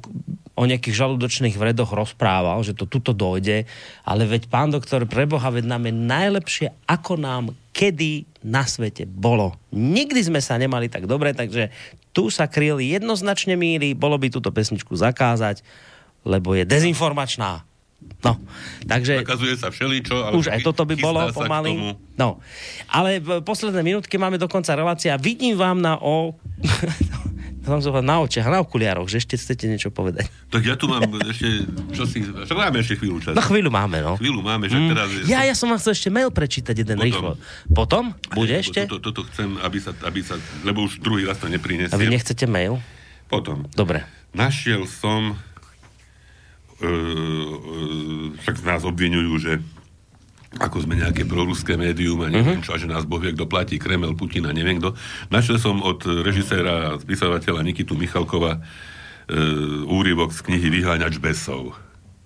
o 0.58 0.64
nejakých 0.66 1.06
žalúdočných 1.06 1.54
vredoch 1.54 1.94
rozprával, 1.94 2.62
že 2.66 2.74
to 2.74 2.90
tuto 2.90 3.14
dojde, 3.14 3.66
ale 4.02 4.22
veď 4.26 4.50
pán 4.50 4.74
doktor, 4.74 5.06
preboha, 5.06 5.54
veď 5.54 5.70
nám 5.70 5.86
je 5.86 5.94
najlepšie, 5.94 6.66
ako 6.90 7.14
nám 7.14 7.44
kedy 7.70 8.26
na 8.48 8.64
svete 8.64 9.04
bolo. 9.04 9.52
Nikdy 9.76 10.32
sme 10.32 10.40
sa 10.40 10.56
nemali 10.56 10.88
tak 10.88 11.04
dobre, 11.04 11.36
takže 11.36 11.68
tu 12.16 12.32
sa 12.32 12.48
Kryl 12.48 12.80
jednoznačne 12.80 13.54
míli, 13.54 13.92
bolo 13.92 14.16
by 14.16 14.32
túto 14.32 14.48
pesničku 14.48 14.96
zakázať, 14.96 15.60
lebo 16.24 16.56
je 16.56 16.64
dezinformačná. 16.64 17.68
No, 18.24 18.34
takže... 18.86 19.22
Zakazuje 19.22 19.54
sa 19.54 19.68
všeličo, 19.68 20.16
ale... 20.16 20.34
Už 20.40 20.50
aj 20.50 20.64
toto 20.64 20.82
by 20.88 20.94
bolo 20.98 21.18
pomaly. 21.30 21.94
No, 22.16 22.42
ale 22.90 23.22
v 23.22 23.44
posledné 23.44 23.84
minútky 23.84 24.18
máme 24.18 24.40
dokonca 24.40 24.74
relácia. 24.74 25.14
Vidím 25.20 25.54
vám 25.54 25.78
na 25.78 26.00
o... 26.00 26.34
som 27.68 27.80
sa 27.84 28.00
na 28.00 28.16
očiach, 28.24 28.48
na 28.48 28.64
okuliároch, 28.64 29.06
že 29.06 29.20
ešte 29.20 29.36
chcete 29.36 29.68
niečo 29.68 29.92
povedať. 29.92 30.26
Tak 30.48 30.62
ja 30.64 30.74
tu 30.80 30.88
mám 30.88 31.04
ešte, 31.28 31.68
čo 31.92 32.08
si, 32.08 32.24
však 32.24 32.56
máme 32.56 32.80
ešte 32.80 32.96
chvíľu 32.96 33.20
času. 33.20 33.36
No 33.36 33.44
chvíľu 33.44 33.70
máme, 33.70 33.98
no. 34.00 34.16
Chvíľu 34.16 34.40
máme, 34.40 34.66
že 34.66 34.80
mm. 34.80 34.88
teraz... 34.88 35.08
Ja, 35.28 35.44
ja 35.44 35.52
som 35.52 35.68
vám 35.68 35.78
chcel 35.78 35.92
ešte 35.92 36.10
mail 36.10 36.32
prečítať 36.32 36.74
jeden 36.74 36.96
Potom. 36.96 37.06
rýchlo. 37.06 37.30
Potom? 37.76 38.04
Bude 38.32 38.56
Aj, 38.56 38.64
ešte? 38.64 38.88
Toto, 38.88 39.12
toto 39.12 39.28
chcem, 39.28 39.60
aby 39.60 39.78
sa, 39.78 39.92
aby 40.08 40.20
sa, 40.24 40.40
lebo 40.64 40.88
už 40.88 41.04
druhý 41.04 41.28
raz 41.28 41.36
to 41.36 41.52
neprinesie. 41.52 41.92
A 41.92 42.00
vy 42.00 42.08
nechcete 42.08 42.48
mail? 42.48 42.80
Potom. 43.28 43.68
Dobre. 43.76 44.08
Našiel 44.32 44.88
som 44.88 45.36
E, 46.78 46.86
e, 46.86 46.94
však 48.38 48.62
nás 48.62 48.86
obvinujú, 48.86 49.34
že 49.42 49.58
ako 50.56 50.88
sme 50.88 50.96
nejaké 50.96 51.28
proruské 51.28 51.76
médium 51.76 52.24
a 52.24 52.32
neviem 52.32 52.56
uh-huh. 52.56 52.64
čo, 52.64 52.72
a 52.72 52.80
že 52.80 52.88
nás 52.88 53.04
Boh 53.04 53.20
vie, 53.20 53.36
kto 53.36 53.44
platí, 53.44 53.76
Kremel, 53.76 54.16
Putin 54.16 54.48
a 54.48 54.56
neviem 54.56 54.80
kto. 54.80 54.96
Našiel 55.28 55.60
som 55.60 55.84
od 55.84 56.00
režiséra 56.24 56.96
a 56.96 56.96
spisovateľa 56.96 57.60
Nikitu 57.60 57.92
Michalkova 57.92 58.56
e, 58.56 58.60
úryvok 59.84 60.32
z 60.32 60.40
knihy 60.48 60.72
Vyháňač 60.72 61.20
besov. 61.20 61.76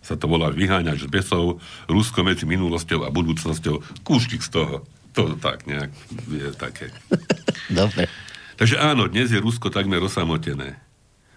Sa 0.06 0.14
to 0.14 0.30
volá 0.30 0.54
Vyháňač 0.54 1.10
besov, 1.10 1.58
Rusko 1.90 2.22
medzi 2.22 2.46
minulosťou 2.46 3.02
a 3.02 3.10
budúcnosťou. 3.10 4.06
Kúštik 4.06 4.46
z 4.46 4.50
toho. 4.54 4.74
To 5.18 5.34
tak 5.36 5.66
nejak 5.66 5.90
je 6.30 6.50
také. 6.54 6.94
Dobre. 7.74 8.06
Takže 8.54 8.78
áno, 8.78 9.10
dnes 9.10 9.34
je 9.34 9.42
Rusko 9.42 9.68
takmer 9.74 9.98
osamotené. 9.98 10.78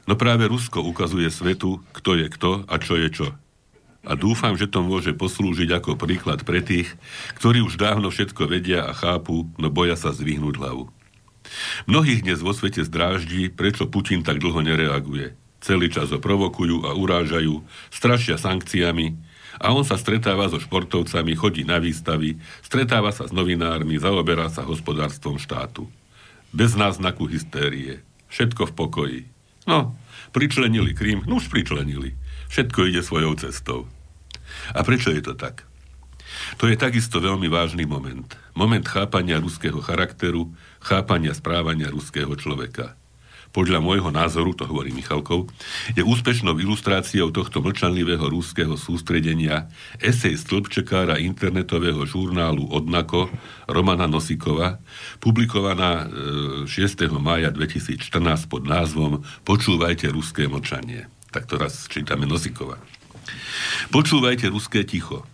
No 0.06 0.14
práve 0.14 0.46
Rusko 0.46 0.86
ukazuje 0.86 1.34
svetu, 1.34 1.82
kto 1.98 2.14
je 2.14 2.30
kto 2.30 2.62
a 2.70 2.76
čo 2.78 2.94
je 2.94 3.10
čo. 3.10 3.28
A 4.06 4.14
dúfam, 4.14 4.54
že 4.54 4.70
to 4.70 4.86
môže 4.86 5.18
poslúžiť 5.18 5.70
ako 5.82 5.98
príklad 5.98 6.46
pre 6.46 6.62
tých, 6.62 6.94
ktorí 7.42 7.66
už 7.66 7.82
dávno 7.82 8.14
všetko 8.14 8.46
vedia 8.46 8.86
a 8.86 8.94
chápu, 8.94 9.50
no 9.58 9.74
boja 9.74 9.98
sa 9.98 10.14
zvyhnúť 10.14 10.62
hlavu. 10.62 10.94
Mnohých 11.90 12.22
dnes 12.22 12.42
vo 12.42 12.54
svete 12.54 12.86
zdráždi, 12.86 13.50
prečo 13.50 13.90
Putin 13.90 14.22
tak 14.22 14.38
dlho 14.42 14.62
nereaguje. 14.62 15.34
Celý 15.66 15.90
čas 15.90 16.14
ho 16.14 16.22
provokujú 16.22 16.86
a 16.86 16.94
urážajú, 16.94 17.66
strašia 17.90 18.38
sankciami 18.38 19.18
a 19.58 19.74
on 19.74 19.82
sa 19.82 19.98
stretáva 19.98 20.46
so 20.52 20.62
športovcami, 20.62 21.34
chodí 21.34 21.66
na 21.66 21.82
výstavy, 21.82 22.38
stretáva 22.62 23.10
sa 23.10 23.26
s 23.26 23.34
novinármi, 23.34 23.98
zaoberá 23.98 24.52
sa 24.54 24.62
hospodárstvom 24.62 25.42
štátu. 25.42 25.90
Bez 26.54 26.78
náznaku 26.78 27.26
hystérie. 27.26 28.06
Všetko 28.30 28.70
v 28.70 28.74
pokoji. 28.78 29.22
No, 29.66 29.98
pričlenili 30.30 30.94
Krím, 30.94 31.26
no 31.26 31.42
už 31.42 31.50
pričlenili. 31.50 32.14
Všetko 32.54 32.80
ide 32.86 33.02
svojou 33.02 33.34
cestou. 33.40 33.90
A 34.74 34.82
prečo 34.82 35.14
je 35.14 35.22
to 35.22 35.38
tak? 35.38 35.68
To 36.58 36.66
je 36.66 36.76
takisto 36.80 37.22
veľmi 37.22 37.46
vážny 37.52 37.86
moment. 37.86 38.28
Moment 38.58 38.84
chápania 38.88 39.38
ruského 39.38 39.78
charakteru, 39.84 40.52
chápania 40.82 41.36
správania 41.38 41.92
ruského 41.92 42.34
človeka 42.34 42.98
podľa 43.56 43.80
môjho 43.80 44.12
názoru, 44.12 44.52
to 44.52 44.68
hovorí 44.68 44.92
Michalkov, 44.92 45.48
je 45.96 46.04
úspešnou 46.04 46.60
ilustráciou 46.60 47.32
tohto 47.32 47.64
mlčanlivého 47.64 48.28
rúského 48.28 48.76
sústredenia 48.76 49.72
esej 50.04 50.36
stĺpčekára 50.36 51.16
internetového 51.24 52.04
žurnálu 52.04 52.68
Odnako 52.68 53.32
Romana 53.72 54.12
Nosikova, 54.12 54.84
publikovaná 55.24 56.12
6. 56.68 56.68
E, 56.68 57.08
mája 57.16 57.48
2014 57.56 58.52
pod 58.52 58.68
názvom 58.68 59.24
Počúvajte 59.48 60.12
ruské 60.12 60.52
mlčanie. 60.52 61.08
Tak 61.32 61.48
to 61.48 61.56
raz 61.56 61.88
čítame 61.88 62.28
Nosikova. 62.28 62.76
Počúvajte 63.90 64.50
ruské 64.50 64.84
ticho. 64.84 65.26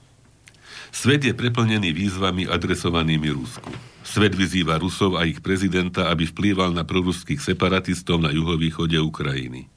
Svet 0.91 1.23
je 1.23 1.31
preplnený 1.31 1.95
výzvami 1.95 2.51
adresovanými 2.51 3.31
Rusku. 3.31 3.71
Svet 4.03 4.35
vyzýva 4.35 4.75
Rusov 4.75 5.15
a 5.15 5.23
ich 5.23 5.39
prezidenta, 5.39 6.11
aby 6.11 6.27
vplýval 6.27 6.75
na 6.75 6.83
proruských 6.83 7.39
separatistov 7.39 8.19
na 8.19 8.29
juhovýchode 8.35 8.99
Ukrajiny. 8.99 9.71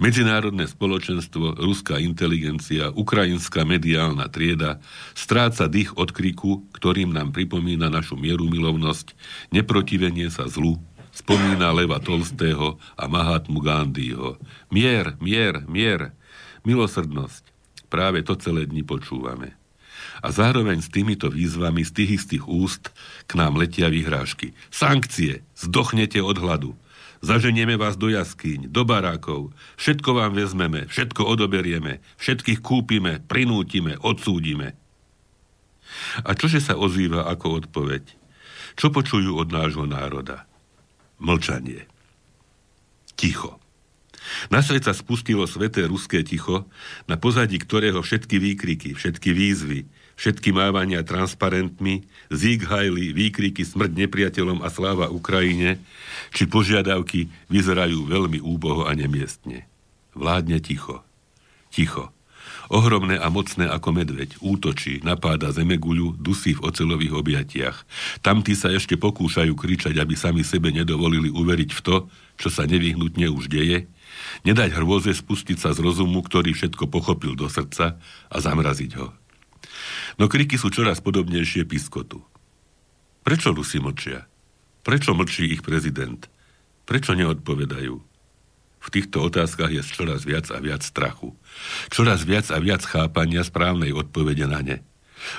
Medzinárodné 0.00 0.68
spoločenstvo, 0.68 1.56
ruská 1.60 2.00
inteligencia, 2.00 2.92
ukrajinská 2.92 3.64
mediálna 3.64 4.28
trieda 4.28 4.80
stráca 5.12 5.68
dých 5.68 5.96
od 6.00 6.12
kriku, 6.12 6.64
ktorým 6.76 7.12
nám 7.12 7.32
pripomína 7.32 7.92
našu 7.92 8.16
mieru 8.16 8.48
milovnosť, 8.48 9.12
neprotivenie 9.52 10.32
sa 10.32 10.48
zlu, 10.48 10.80
spomína 11.12 11.76
Leva 11.76 12.00
Tolstého 12.00 12.80
a 12.96 13.04
Mahatmu 13.04 13.60
Gandhiho. 13.60 14.40
Mier, 14.72 15.16
mier, 15.20 15.60
mier, 15.68 16.16
milosrdnosť. 16.64 17.44
Práve 17.92 18.24
to 18.24 18.38
celé 18.38 18.64
dni 18.64 18.82
počúvame. 18.86 19.54
A 20.22 20.30
zároveň 20.30 20.82
s 20.82 20.88
týmito 20.90 21.30
výzvami 21.30 21.82
z 21.86 21.92
tých 21.92 22.10
istých 22.22 22.44
úst 22.48 22.90
k 23.26 23.32
nám 23.38 23.58
letia 23.58 23.90
vyhrážky. 23.90 24.54
Sankcie, 24.72 25.46
zdochnete 25.58 26.18
od 26.22 26.38
hladu. 26.38 26.72
Zaženieme 27.22 27.78
vás 27.78 27.94
do 27.94 28.10
jaskyň, 28.10 28.66
do 28.74 28.82
barákov, 28.82 29.54
všetko 29.78 30.10
vám 30.18 30.34
vezmeme, 30.34 30.90
všetko 30.90 31.22
odoberieme, 31.22 32.02
všetkých 32.18 32.58
kúpime, 32.58 33.22
prinútime, 33.30 33.94
odsúdime. 34.02 34.74
A 36.26 36.34
čože 36.34 36.58
sa 36.58 36.74
ozýva 36.74 37.30
ako 37.30 37.62
odpoveď? 37.62 38.18
Čo 38.74 38.90
počujú 38.90 39.38
od 39.38 39.54
nášho 39.54 39.86
národa? 39.86 40.50
Mlčanie. 41.22 41.86
Ticho. 43.14 43.61
Na 44.48 44.64
svet 44.64 44.86
sa 44.86 44.94
spustilo 44.96 45.44
sveté 45.48 45.84
ruské 45.86 46.22
ticho, 46.22 46.68
na 47.06 47.18
pozadí 47.18 47.58
ktorého 47.58 48.00
všetky 48.00 48.36
výkriky, 48.38 48.88
všetky 48.96 49.30
výzvy, 49.32 49.84
všetky 50.16 50.54
mávania 50.54 51.02
transparentmi, 51.02 52.06
zíghajly, 52.30 53.10
výkriky 53.16 53.66
smrť 53.66 53.92
nepriateľom 54.06 54.62
a 54.62 54.68
sláva 54.70 55.10
Ukrajine, 55.10 55.82
či 56.30 56.46
požiadavky 56.46 57.32
vyzerajú 57.50 58.06
veľmi 58.06 58.38
úboho 58.38 58.86
a 58.86 58.92
nemiestne. 58.94 59.66
Vládne 60.12 60.60
ticho. 60.60 61.02
Ticho. 61.72 62.12
Ohromné 62.72 63.20
a 63.20 63.28
mocné 63.28 63.68
ako 63.68 63.92
medveď, 63.92 64.40
útočí, 64.40 65.04
napáda 65.04 65.52
zemeguľu, 65.52 66.16
dusí 66.16 66.56
v 66.56 66.64
ocelových 66.64 67.12
objatiach. 67.12 67.76
Tamtí 68.24 68.56
sa 68.56 68.72
ešte 68.72 68.96
pokúšajú 68.96 69.52
kričať, 69.52 69.98
aby 70.00 70.16
sami 70.16 70.40
sebe 70.40 70.72
nedovolili 70.72 71.28
uveriť 71.28 71.70
v 71.74 71.80
to, 71.84 71.96
čo 72.40 72.48
sa 72.48 72.64
nevyhnutne 72.64 73.28
už 73.28 73.52
deje, 73.52 73.90
nedať 74.42 74.76
hrôze 74.76 75.12
spustiť 75.12 75.58
sa 75.60 75.70
z 75.76 75.84
rozumu, 75.84 76.24
ktorý 76.24 76.56
všetko 76.56 76.88
pochopil 76.88 77.36
do 77.36 77.46
srdca 77.46 78.00
a 78.28 78.36
zamraziť 78.36 78.92
ho. 78.98 79.12
No 80.20 80.28
kriky 80.28 80.60
sú 80.60 80.68
čoraz 80.68 81.00
podobnejšie 81.00 81.64
piskotu. 81.64 82.20
Prečo 83.22 83.54
Rusi 83.54 83.78
mlčia? 83.78 84.26
Prečo 84.82 85.14
mlčí 85.14 85.46
ich 85.54 85.62
prezident? 85.62 86.26
Prečo 86.84 87.14
neodpovedajú? 87.14 87.94
V 88.82 88.88
týchto 88.90 89.30
otázkach 89.30 89.70
je 89.70 89.82
čoraz 89.86 90.26
viac 90.26 90.50
a 90.50 90.58
viac 90.58 90.82
strachu. 90.82 91.38
Čoraz 91.86 92.26
viac 92.26 92.50
a 92.50 92.58
viac 92.58 92.82
chápania 92.82 93.46
správnej 93.46 93.94
odpovede 93.94 94.50
na 94.50 94.58
ne. 94.58 94.76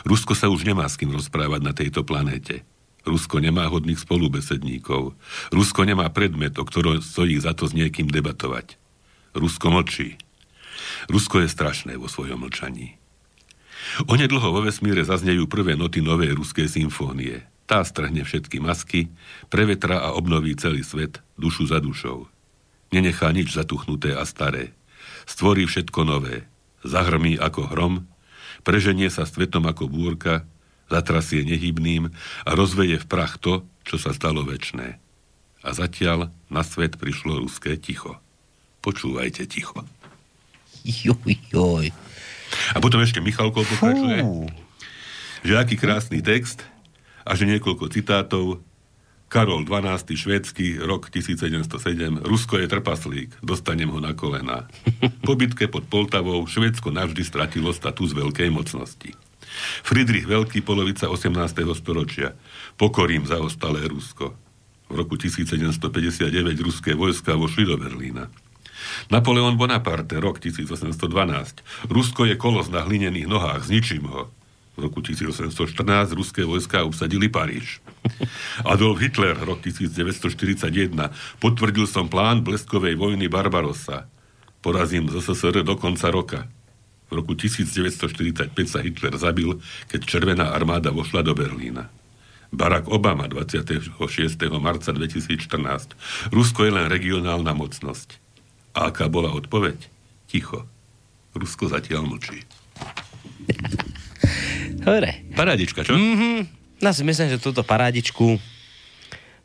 Rusko 0.07 0.31
sa 0.31 0.47
už 0.47 0.63
nemá 0.63 0.87
s 0.87 0.95
kým 0.95 1.11
rozprávať 1.11 1.59
na 1.59 1.75
tejto 1.75 2.07
planéte. 2.07 2.63
Rusko 3.03 3.43
nemá 3.43 3.67
hodných 3.67 3.99
spolubesedníkov. 3.99 5.11
Rusko 5.51 5.83
nemá 5.83 6.07
predmet, 6.07 6.55
o 6.55 6.63
ktorom 6.63 7.03
stojí 7.03 7.35
za 7.35 7.51
to 7.51 7.67
s 7.67 7.75
niekým 7.75 8.07
debatovať. 8.07 8.79
Rusko 9.33 9.73
mlčí. 9.73 10.21
Rusko 11.09 11.41
je 11.41 11.49
strašné 11.49 11.97
vo 11.97 12.05
svojom 12.05 12.45
mlčaní. 12.45 13.01
Onedlho 14.07 14.53
vo 14.53 14.61
vesmíre 14.63 15.03
zaznejú 15.03 15.49
prvé 15.49 15.75
noty 15.75 15.99
novej 15.99 16.37
ruskej 16.37 16.69
symfónie. 16.69 17.43
Tá 17.67 17.83
strhne 17.83 18.23
všetky 18.23 18.61
masky, 18.61 19.11
prevetra 19.49 19.99
a 19.99 20.15
obnoví 20.15 20.55
celý 20.55 20.85
svet, 20.85 21.19
dušu 21.35 21.67
za 21.67 21.81
dušou. 21.81 22.29
Nenechá 22.93 23.33
nič 23.33 23.51
zatuchnuté 23.57 24.13
a 24.13 24.23
staré. 24.23 24.71
Stvorí 25.25 25.65
všetko 25.65 25.99
nové. 26.05 26.45
Zahrmí 26.83 27.39
ako 27.39 27.73
hrom, 27.73 27.93
preženie 28.61 29.09
sa 29.09 29.25
svetom 29.25 29.65
ako 29.65 29.89
búrka, 29.89 30.45
zatrasie 30.91 31.41
nehybným 31.41 32.11
a 32.45 32.49
rozveje 32.53 33.01
v 33.01 33.09
prach 33.09 33.41
to, 33.41 33.65
čo 33.81 33.97
sa 33.97 34.13
stalo 34.13 34.45
väčné. 34.45 35.01
A 35.63 35.69
zatiaľ 35.71 36.29
na 36.51 36.61
svet 36.61 36.99
prišlo 36.99 37.39
ruské 37.39 37.79
ticho. 37.79 38.22
Počúvajte 38.83 39.47
ticho. 39.47 39.79
Joj, 40.83 41.39
joj. 41.49 41.87
A 42.75 42.77
potom 42.83 42.99
ešte 42.99 43.23
Michalko 43.23 43.63
pokračuje, 43.63 44.19
že 45.47 45.53
aký 45.55 45.79
krásny 45.79 46.19
text 46.19 46.61
a 47.23 47.33
že 47.33 47.47
niekoľko 47.47 47.87
citátov 47.87 48.59
Karol 49.31 49.65
12. 49.65 50.13
švédsky, 50.13 50.77
rok 50.77 51.09
1707. 51.09 52.21
Rusko 52.21 52.61
je 52.61 52.67
trpaslík, 52.69 53.41
dostanem 53.41 53.89
ho 53.89 53.97
na 53.97 54.13
kolena. 54.13 54.69
Po 55.25 55.33
bitke 55.33 55.65
pod 55.65 55.89
Poltavou 55.89 56.45
Švédsko 56.45 56.93
navždy 56.93 57.25
stratilo 57.25 57.73
status 57.73 58.13
veľkej 58.13 58.53
mocnosti. 58.53 59.09
Friedrich 59.81 60.29
Veľký, 60.29 60.61
polovica 60.61 61.09
18. 61.09 61.33
storočia. 61.73 62.37
Pokorím 62.77 63.25
zaostalé 63.25 63.89
Rusko. 63.89 64.37
V 64.89 64.93
roku 64.93 65.17
1759 65.17 66.29
ruské 66.61 66.93
vojska 66.93 67.33
vošli 67.33 67.65
do 67.65 67.73
Berlína. 67.81 68.29
Napoleon 69.11 69.57
Bonaparte, 69.57 70.19
rok 70.19 70.39
1812. 70.39 70.97
Rusko 71.89 72.25
je 72.25 72.35
kolos 72.35 72.67
na 72.67 72.83
hlinených 72.83 73.29
nohách, 73.29 73.67
zničím 73.69 74.09
ho 74.09 74.31
v 74.73 74.89
roku 74.89 75.05
1814 75.05 76.17
ruské 76.17 76.41
vojska 76.41 76.81
obsadili 76.81 77.29
Paríž. 77.29 77.81
Adolf 78.65 78.99
Hitler, 78.99 79.37
rok 79.37 79.61
1941, 79.61 80.97
potvrdil 81.37 81.85
som 81.85 82.09
plán 82.09 82.41
bleskovej 82.41 82.97
vojny 82.97 83.29
Barbarossa. 83.29 84.09
Porazím 84.65 85.11
ZSSR 85.11 85.61
do 85.61 85.77
konca 85.77 86.09
roka. 86.09 86.49
V 87.11 87.21
roku 87.21 87.37
1945 87.37 88.49
sa 88.65 88.79
Hitler 88.81 89.13
zabil, 89.21 89.61
keď 89.91 90.01
Červená 90.09 90.49
armáda 90.49 90.89
vošla 90.89 91.21
do 91.21 91.37
Berlína. 91.37 91.93
Barack 92.53 92.89
Obama 92.89 93.29
26. 93.29 93.97
marca 94.57 94.89
2014. 94.89 96.33
Rusko 96.33 96.65
je 96.65 96.71
len 96.73 96.85
regionálna 96.89 97.53
mocnosť. 97.53 98.22
A 98.73 98.89
aká 98.89 99.05
bola 99.05 99.29
odpoveď? 99.33 99.77
Ticho. 100.25 100.65
Rusko 101.33 101.69
zatiaľ 101.69 102.09
mlčí. 102.09 102.41
Dobre. 104.81 105.25
Parádička, 105.33 105.85
čo? 105.85 105.93
Mm-hmm. 105.93 106.37
Ja 106.81 106.91
si 106.91 107.05
myslím, 107.05 107.29
že 107.31 107.41
túto 107.41 107.61
parádičku 107.61 108.37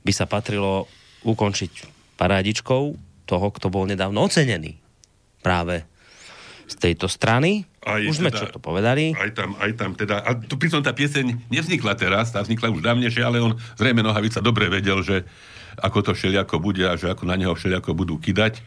by 0.03 0.13
sa 0.13 0.25
patrilo 0.25 0.89
ukončiť 1.23 1.87
parádičkou 2.19 2.83
toho, 3.29 3.47
kto 3.53 3.67
bol 3.69 3.85
nedávno 3.85 4.25
ocenený 4.25 4.81
práve 5.45 5.85
z 6.69 6.75
tejto 6.77 7.09
strany. 7.09 7.65
Aj 7.85 8.01
už 8.01 8.21
sme 8.21 8.29
teda, 8.33 8.41
čo 8.45 8.47
to 8.53 8.61
povedali. 8.61 9.17
Aj 9.17 9.31
tam, 9.33 9.57
aj 9.57 9.73
tam 9.77 9.91
teda, 9.97 10.21
a 10.21 10.37
tu 10.37 10.61
pritom 10.61 10.85
tá 10.85 10.93
pieseň 10.93 11.49
nevznikla 11.49 11.97
teraz, 11.97 12.33
tá 12.33 12.45
vznikla 12.45 12.69
už 12.73 12.85
dávnejšie, 12.85 13.23
ale 13.25 13.41
on 13.41 13.57
zrejme 13.81 14.05
Nohavica 14.05 14.45
dobre 14.45 14.69
vedel, 14.69 15.01
že 15.01 15.25
ako 15.81 16.11
to 16.11 16.13
všeliako 16.13 16.61
bude 16.61 16.85
a 16.85 16.99
že 16.99 17.09
ako 17.09 17.25
na 17.25 17.39
neho 17.39 17.55
všeliako 17.55 17.97
budú 17.97 18.21
kidať 18.21 18.61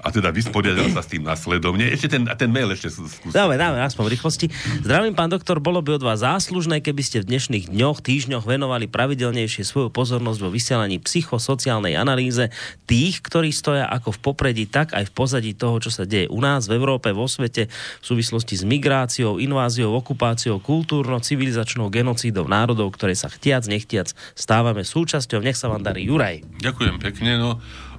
a 0.00 0.08
teda 0.12 0.30
vysporiadal 0.30 0.92
sa 0.92 1.00
s 1.00 1.08
tým 1.10 1.24
následovne. 1.24 1.88
Ešte 1.88 2.18
ten, 2.18 2.22
ten 2.24 2.50
mail 2.52 2.68
ešte 2.72 2.92
skúsim. 2.92 3.32
Dáme, 3.32 3.56
dáme, 3.56 3.80
aspoň 3.82 4.04
v 4.06 4.12
rýchlosti. 4.14 4.46
Zdravím, 4.84 5.16
pán 5.16 5.32
doktor, 5.32 5.58
bolo 5.58 5.80
by 5.80 5.98
od 5.98 6.04
vás 6.04 6.20
záslužné, 6.22 6.84
keby 6.84 7.02
ste 7.02 7.22
v 7.22 7.34
dnešných 7.34 7.72
dňoch, 7.72 8.04
týždňoch 8.04 8.44
venovali 8.44 8.86
pravidelnejšie 8.86 9.66
svoju 9.66 9.88
pozornosť 9.90 10.38
vo 10.42 10.50
vysielaní 10.52 11.00
psychosociálnej 11.02 11.96
analýze 11.96 12.52
tých, 12.84 13.24
ktorí 13.24 13.50
stoja 13.50 13.88
ako 13.88 14.14
v 14.14 14.22
popredí, 14.22 14.64
tak 14.68 14.92
aj 14.92 15.08
v 15.08 15.12
pozadí 15.12 15.52
toho, 15.56 15.80
čo 15.80 15.90
sa 15.90 16.04
deje 16.04 16.28
u 16.30 16.38
nás, 16.38 16.68
v 16.68 16.76
Európe, 16.76 17.10
vo 17.10 17.26
svete, 17.26 17.68
v 17.72 18.04
súvislosti 18.04 18.54
s 18.60 18.64
migráciou, 18.66 19.38
inváziou, 19.40 19.94
okupáciou, 19.96 20.60
kultúrno-civilizačnou 20.62 21.88
genocídou 21.88 22.46
národov, 22.46 22.94
ktoré 22.94 23.16
sa 23.16 23.32
chtiac, 23.32 23.66
nechtiac 23.66 24.12
stávame 24.36 24.84
súčasťou. 24.84 25.42
Nech 25.42 25.58
sa 25.58 25.72
vám 25.72 25.82
darí, 25.82 26.06
Juraj. 26.06 26.44
Ďakujem 26.62 26.96
pekne. 27.02 27.40
No, 27.40 27.50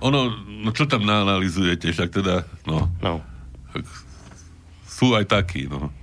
ono, 0.01 0.33
no 0.45 0.69
čo 0.73 0.85
tam 0.89 1.05
naanalizujete, 1.05 1.91
však 1.93 2.09
teda, 2.09 2.45
no. 2.65 2.89
No. 3.01 3.21
Sú 4.87 5.13
aj 5.13 5.29
takí, 5.29 5.69
no. 5.69 5.93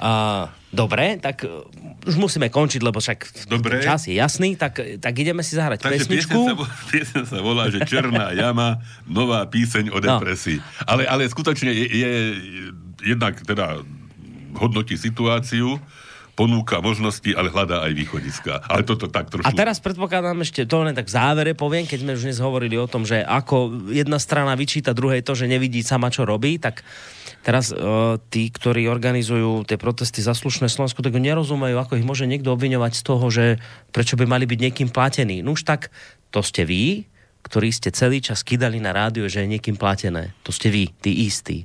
A, 0.00 0.48
dobre, 0.72 1.20
tak 1.20 1.44
uh, 1.44 1.60
už 2.08 2.16
musíme 2.16 2.48
končiť, 2.48 2.80
lebo 2.80 3.04
však 3.04 3.46
dobre. 3.52 3.84
čas 3.84 4.08
je 4.08 4.16
jasný, 4.16 4.56
tak, 4.56 4.80
tak 4.96 5.12
ideme 5.12 5.44
si 5.44 5.60
zahrať 5.60 5.84
Takže 5.84 6.08
pesničku. 6.08 6.40
Pieseň 6.88 7.22
sa, 7.28 7.36
sa 7.36 7.44
volá, 7.44 7.68
že 7.68 7.84
Černá 7.84 8.32
jama, 8.32 8.80
nová 9.04 9.44
píseň 9.44 9.92
o 9.92 10.00
no. 10.00 10.04
depresii. 10.04 10.56
No. 10.56 10.64
Ale, 10.88 11.02
ale 11.04 11.28
skutočne 11.28 11.68
je, 11.68 11.84
je 11.84 12.12
jednak 13.04 13.36
teda 13.44 13.84
hodnotí 14.56 14.96
situáciu, 14.96 15.76
ponúka 16.34 16.80
možnosti, 16.80 17.28
ale 17.36 17.52
hľadá 17.52 17.84
aj 17.84 17.92
východiska. 17.92 18.52
Ale 18.66 18.82
toto 18.86 19.06
tak 19.10 19.28
trošku... 19.28 19.46
A 19.46 19.54
teraz 19.54 19.78
predpokladám 19.82 20.40
ešte, 20.40 20.64
to 20.64 20.82
len 20.82 20.96
tak 20.96 21.10
v 21.10 21.14
závere 21.14 21.52
poviem, 21.52 21.84
keď 21.84 21.98
sme 22.02 22.16
už 22.16 22.24
dnes 22.26 22.38
hovorili 22.40 22.80
o 22.80 22.88
tom, 22.88 23.04
že 23.04 23.20
ako 23.20 23.88
jedna 23.92 24.16
strana 24.16 24.56
vyčíta 24.56 24.96
druhej 24.96 25.20
to, 25.20 25.36
že 25.36 25.50
nevidí 25.50 25.84
sama, 25.84 26.08
čo 26.08 26.24
robí, 26.24 26.56
tak 26.56 26.86
teraz 27.44 27.72
uh, 27.72 28.16
tí, 28.32 28.48
ktorí 28.48 28.88
organizujú 28.88 29.64
tie 29.64 29.80
protesty 29.80 30.20
za 30.20 30.32
slušné 30.32 30.68
Slovensko, 30.68 31.04
tak 31.04 31.16
nerozumejú, 31.16 31.76
ako 31.76 32.00
ich 32.00 32.06
môže 32.06 32.28
niekto 32.28 32.52
obviňovať 32.52 32.92
z 32.96 33.02
toho, 33.02 33.26
že 33.28 33.44
prečo 33.92 34.16
by 34.16 34.24
mali 34.28 34.44
byť 34.44 34.58
niekým 34.60 34.88
platení. 34.92 35.40
No 35.44 35.56
už 35.56 35.64
tak, 35.64 35.92
to 36.30 36.40
ste 36.40 36.64
vy, 36.64 37.04
ktorí 37.40 37.72
ste 37.72 37.88
celý 37.92 38.20
čas 38.20 38.44
kydali 38.44 38.78
na 38.78 38.92
rádiu, 38.92 39.24
že 39.26 39.44
je 39.44 39.52
niekým 39.56 39.76
platené. 39.80 40.36
To 40.44 40.52
ste 40.52 40.68
vy, 40.68 40.92
tí 41.00 41.24
istí. 41.24 41.64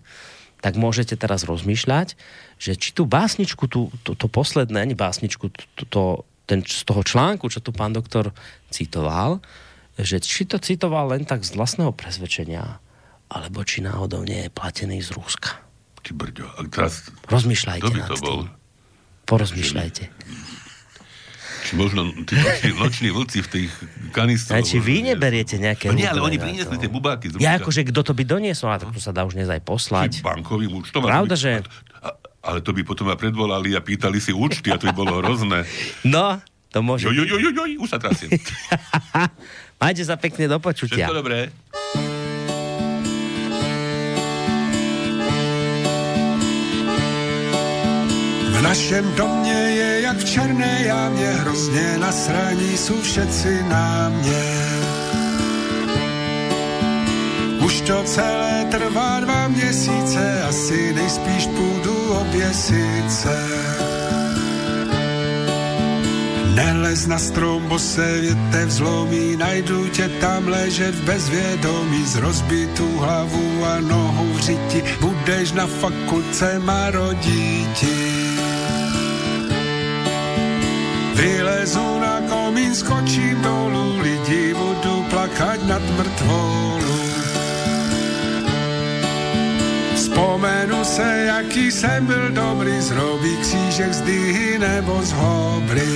Tak 0.66 0.74
môžete 0.82 1.14
teraz 1.14 1.46
rozmýšľať, 1.46 2.18
že 2.58 2.74
či 2.74 2.90
tú 2.98 3.06
básničku, 3.06 3.70
tú, 3.70 3.94
to, 4.02 4.18
to 4.18 4.26
posledné, 4.26 4.82
ani 4.82 4.98
básničku, 4.98 5.54
to, 5.54 5.84
to, 5.86 6.02
ten, 6.50 6.66
z 6.66 6.82
toho 6.90 7.06
článku, 7.06 7.54
čo 7.54 7.62
tu 7.62 7.70
pán 7.70 7.94
doktor 7.94 8.34
citoval, 8.74 9.46
že 9.94 10.18
či 10.18 10.50
to 10.50 10.58
citoval 10.58 11.14
len 11.14 11.22
tak 11.22 11.46
z 11.46 11.54
vlastného 11.54 11.94
presvedčenia, 11.94 12.82
alebo 13.30 13.62
či 13.62 13.86
náhodou 13.86 14.26
nie 14.26 14.42
je 14.42 14.50
platený 14.50 15.06
z 15.06 15.14
Rúska. 15.14 15.62
Ty 16.02 16.18
brďo, 16.18 16.50
a 16.50 16.60
teraz... 16.66 17.14
Rozmýšľajte 17.30 17.94
nad 17.94 18.10
to 18.10 18.18
bol? 18.18 18.26
tým. 18.26 18.50
Porozmýšľajte. 19.30 20.04
Či 21.66 21.74
možno 21.74 22.14
tí 22.30 22.38
noční, 22.38 22.70
noční 22.86 23.10
vlci 23.10 23.38
v 23.42 23.48
tých 23.50 23.72
kanistroch. 24.14 24.62
či 24.62 24.78
vy 24.78 25.10
neberiete 25.10 25.58
nejaké... 25.58 25.90
No 25.90 25.98
nie, 25.98 26.06
ale 26.06 26.22
oni 26.22 26.38
priniesli 26.38 26.78
tie 26.78 26.86
bubáky. 26.86 27.34
Ja 27.42 27.58
akože, 27.58 27.90
kto 27.90 28.06
to 28.06 28.14
by 28.14 28.22
doniesol, 28.22 28.70
a 28.70 28.78
tak 28.78 28.94
to 28.94 29.02
sa 29.02 29.10
dá 29.10 29.26
už 29.26 29.34
dnes 29.34 29.50
aj 29.50 29.66
poslať. 29.66 30.22
Bankovým 30.22 30.70
účtom. 30.78 31.02
Pravda, 31.02 31.34
že... 31.34 31.66
Ale 32.46 32.62
to 32.62 32.78
by 32.78 32.86
potom 32.86 33.10
ma 33.10 33.18
predvolali 33.18 33.74
a 33.74 33.82
pýtali 33.82 34.22
si 34.22 34.30
účty 34.30 34.70
a 34.70 34.78
to 34.78 34.86
by 34.86 34.94
bolo 34.94 35.18
hrozné. 35.18 35.66
No, 36.06 36.38
to 36.70 36.86
môže... 36.86 37.10
Jo, 37.10 37.26
jo, 37.26 37.26
jo, 37.26 37.38
jo, 37.42 37.50
jo, 37.50 37.82
už 37.82 37.90
sa 37.90 37.98
trasím. 37.98 38.30
Majte 39.82 40.06
sa 40.06 40.14
pekne 40.22 40.46
do 40.46 40.62
počutia. 40.62 41.10
Všetko 41.10 41.18
dobré. 41.18 41.50
V 48.56 48.62
našem 48.62 49.16
domě 49.16 49.54
je 49.54 49.95
jak 50.06 50.18
v 50.18 50.26
černé 50.26 50.82
jámě, 50.86 51.28
hrozně 51.28 51.98
na 51.98 52.12
sraní 52.12 52.78
jsou 52.78 53.02
všetci 53.02 53.64
na 53.70 54.10
mě. 54.10 54.46
Už 57.66 57.82
to 57.82 58.04
celé 58.04 58.66
trvá 58.72 59.20
dva 59.20 59.48
měsíce, 59.48 60.44
asi 60.44 60.94
nejspíš 60.94 61.48
půjdu 61.48 61.96
sice. 62.52 63.36
Nelez 66.56 67.08
na 67.08 67.20
strom, 67.20 67.68
bo 67.68 67.80
se 67.80 68.22
větev 68.22 68.70
zlomí, 68.70 69.36
najdu 69.36 69.88
tě 69.88 70.10
tam 70.10 70.48
ležet 70.48 70.96
v 70.96 71.04
bezvědomí, 71.04 72.06
z 72.06 72.16
rozbitou 72.16 72.98
hlavu 72.98 73.66
a 73.66 73.80
nohou 73.80 74.34
v 74.34 74.40
řiti, 74.40 74.84
budeš 75.02 75.52
na 75.52 75.68
fakulce 75.68 76.60
marodíti. 76.60 78.05
Vylezu 81.16 82.00
na 82.00 82.22
komín, 82.30 82.76
skočím 82.76 83.42
dolů, 83.42 84.00
lidi 84.02 84.54
budu 84.54 85.04
plakat 85.10 85.64
nad 85.68 85.82
mrtvolu. 85.98 87.00
Vzpomenu 89.96 90.84
se, 90.84 91.24
jaký 91.28 91.72
jsem 91.72 92.06
byl 92.06 92.32
dobrý, 92.32 92.82
zrobí 92.82 93.38
křížek 93.42 93.94
z 93.94 94.02
dyhy 94.02 94.60
nebo 94.60 95.02
z 95.04 95.12
hobry. 95.12 95.96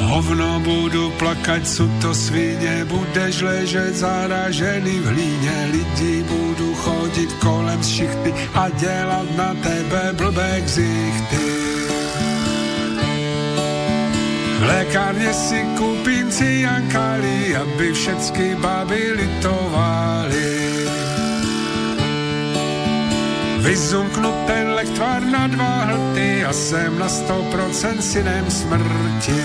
Hovno 0.00 0.60
budu 0.60 1.10
plakat, 1.10 1.66
co 1.66 1.88
to 2.02 2.14
svině, 2.14 2.84
budeš 2.84 3.40
ležet 3.40 3.94
zaražený 3.96 4.98
v 4.98 5.06
hlíně, 5.06 5.68
lidi 5.72 6.22
budu 6.22 6.74
chodit 6.74 7.32
kolem 7.32 7.82
šichty 7.82 8.34
a 8.54 8.68
dělat 8.68 9.26
na 9.36 9.54
tebe 9.54 10.12
blbé 10.12 10.62
ksichty. 10.66 11.73
Lékárně 14.66 15.32
si 15.34 15.64
koupím 15.78 16.30
ciankali, 16.30 17.56
aby 17.56 17.92
všecky 17.92 18.54
baby 18.54 19.12
litovali. 19.12 20.64
Vyzumknu 23.58 24.32
ten 24.46 24.70
lektvar 24.70 25.22
na 25.22 25.46
dva 25.46 25.84
hlty 25.84 26.44
a 26.44 26.52
jsem 26.52 26.98
na 26.98 27.08
sto 27.08 27.44
procent 27.52 28.02
synem 28.02 28.50
smrti. 28.50 29.44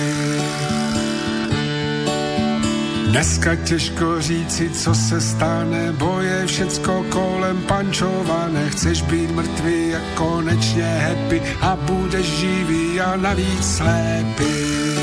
Dneska 3.09 3.55
těžko 3.55 4.21
říci, 4.21 4.69
co 4.69 4.95
se 4.95 5.21
stane, 5.21 5.91
bo 5.91 6.21
je 6.21 6.47
všecko 6.47 7.05
kolem 7.09 7.61
pančované. 7.61 8.69
Chceš 8.69 9.01
být 9.01 9.31
mrtvý 9.31 9.95
a 9.95 9.99
konečně 10.15 10.83
happy 10.83 11.41
a 11.61 11.75
budeš 11.75 12.25
živý 12.25 13.01
a 13.01 13.15
navíc 13.15 13.75
slepý. 13.75 14.98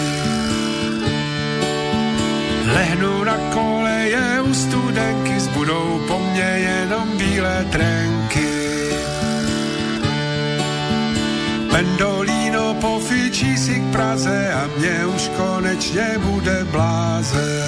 Lehnu 2.77 3.25
na 3.25 3.37
koleje 3.57 4.41
u 4.45 4.55
studenky, 4.55 5.41
zbudou 5.41 6.01
po 6.09 6.21
mně 6.21 6.51
jenom 6.69 7.09
bílé 7.19 7.67
trenky. 7.73 8.53
Pendolino 11.71 12.75
pofičí 12.75 13.57
si 13.57 13.81
k 13.81 13.93
Praze 13.93 14.53
a 14.53 14.69
mě 14.79 15.07
už 15.07 15.31
konečně 15.37 16.07
bude 16.19 16.67
bláze. 16.71 17.65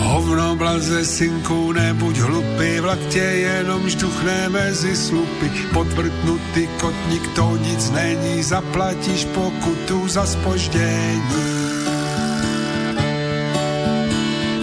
Hovno 0.00 0.56
blaze, 0.56 1.04
synku, 1.04 1.72
nebuď 1.72 2.16
hlupy, 2.18 2.80
vlak 2.80 2.98
tě 3.08 3.28
jenom 3.44 3.88
žduchne 3.88 4.48
mezi 4.48 4.96
slupy. 4.96 5.50
Podvrtnutý 5.72 6.68
kotník, 6.80 7.28
to 7.34 7.56
nic 7.56 7.90
není, 7.90 8.42
zaplatíš 8.42 9.24
pokutu 9.24 10.08
za 10.08 10.26
spoždění. 10.26 11.65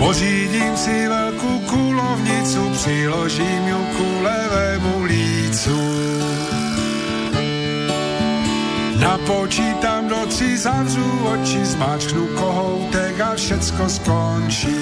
Pořídím 0.04 0.78
si 0.78 1.08
velkou 1.08 1.60
kulovnicu, 1.60 2.70
přiložím 2.70 3.68
ju 3.68 3.78
ku 3.97 4.24
levému 4.24 5.04
lícu. 5.04 5.80
Napočítám 8.99 10.08
do 10.08 10.26
tří, 10.28 10.58
zavřu 10.58 11.28
oči, 11.34 11.66
zmáčknu 11.66 12.28
kohoutek 12.28 13.20
a 13.20 13.36
všecko 13.36 13.89
skončí. 13.89 14.76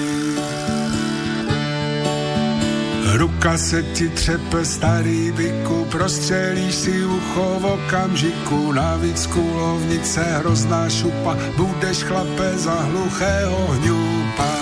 Ruka 3.14 3.58
se 3.58 3.82
ti 3.82 4.08
třepe 4.08 4.64
starý 4.64 5.32
byku, 5.32 5.86
prostřelíš 5.90 6.74
si 6.74 7.04
ucho 7.04 7.56
v 7.60 7.64
okamžiku, 7.64 8.72
navíc 8.72 9.26
kulovnice 9.26 10.22
hrozná 10.22 10.90
šupa, 10.90 11.36
budeš 11.56 12.02
chlape 12.02 12.58
za 12.58 12.74
hluchého 12.74 13.66
hňupa. 13.66 14.61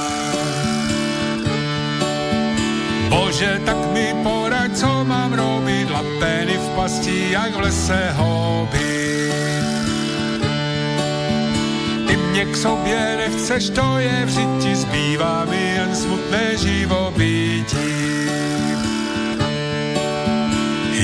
Bože, 3.11 3.59
tak 3.67 3.91
mi 3.91 4.15
poraď, 4.23 4.71
co 4.79 5.05
mám 5.05 5.35
robiť, 5.35 5.91
lapeny 5.91 6.55
v 6.55 6.69
pasti, 6.79 7.35
jak 7.35 7.51
v 7.57 7.61
lese 7.61 8.15
hobby. 8.15 9.33
Ty 12.07 12.17
mě 12.17 12.45
k 12.45 12.57
sobě 12.57 13.01
nechceš, 13.19 13.71
to 13.71 13.99
je 13.99 14.17
v 14.27 14.31
žiti, 14.31 14.77
zbývá 14.77 15.45
mi 15.51 15.75
jen 15.75 15.91
smutné 15.95 16.57
živobytí. 16.57 17.91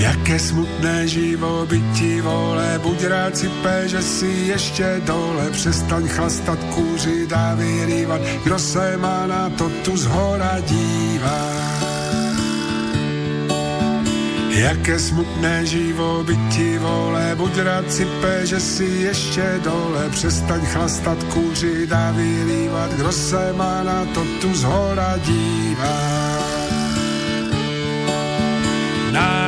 Jaké 0.06 0.38
smutné 0.38 1.08
živobytí, 1.08 2.20
vole, 2.20 2.78
buď 2.82 3.04
rád 3.04 3.36
si 3.36 3.48
pe, 3.48 3.88
že 3.88 4.02
si 4.02 4.30
ještě 4.54 5.02
dole, 5.02 5.50
přestaň 5.50 6.08
chlastat, 6.08 6.58
kůřit 6.74 7.32
a 7.32 7.54
vyrývat, 7.54 8.20
kdo 8.44 8.58
se 8.58 8.96
má 8.96 9.26
na 9.26 9.50
to 9.50 9.68
tu 9.82 9.96
zhora 9.96 10.60
dívá. 10.60 11.85
Jaké 14.56 14.98
smutné 14.98 15.66
živobytí, 15.66 16.78
vole, 16.78 17.36
buď 17.36 17.58
rád 17.58 17.92
si 17.92 18.08
pe, 18.20 18.46
že 18.46 18.60
si 18.60 18.84
ještě 18.84 19.60
dole, 19.64 20.08
přestaň 20.10 20.60
chlastat, 20.66 21.24
kůřit 21.24 21.92
a 21.92 22.12
vyrývat, 22.12 22.92
kdo 22.92 23.12
se 23.12 23.52
má 23.52 23.82
na 23.82 24.04
to 24.14 24.24
tu 24.40 24.54
zhora 24.54 25.14
dívá. 25.20 26.00
Na 29.12 29.45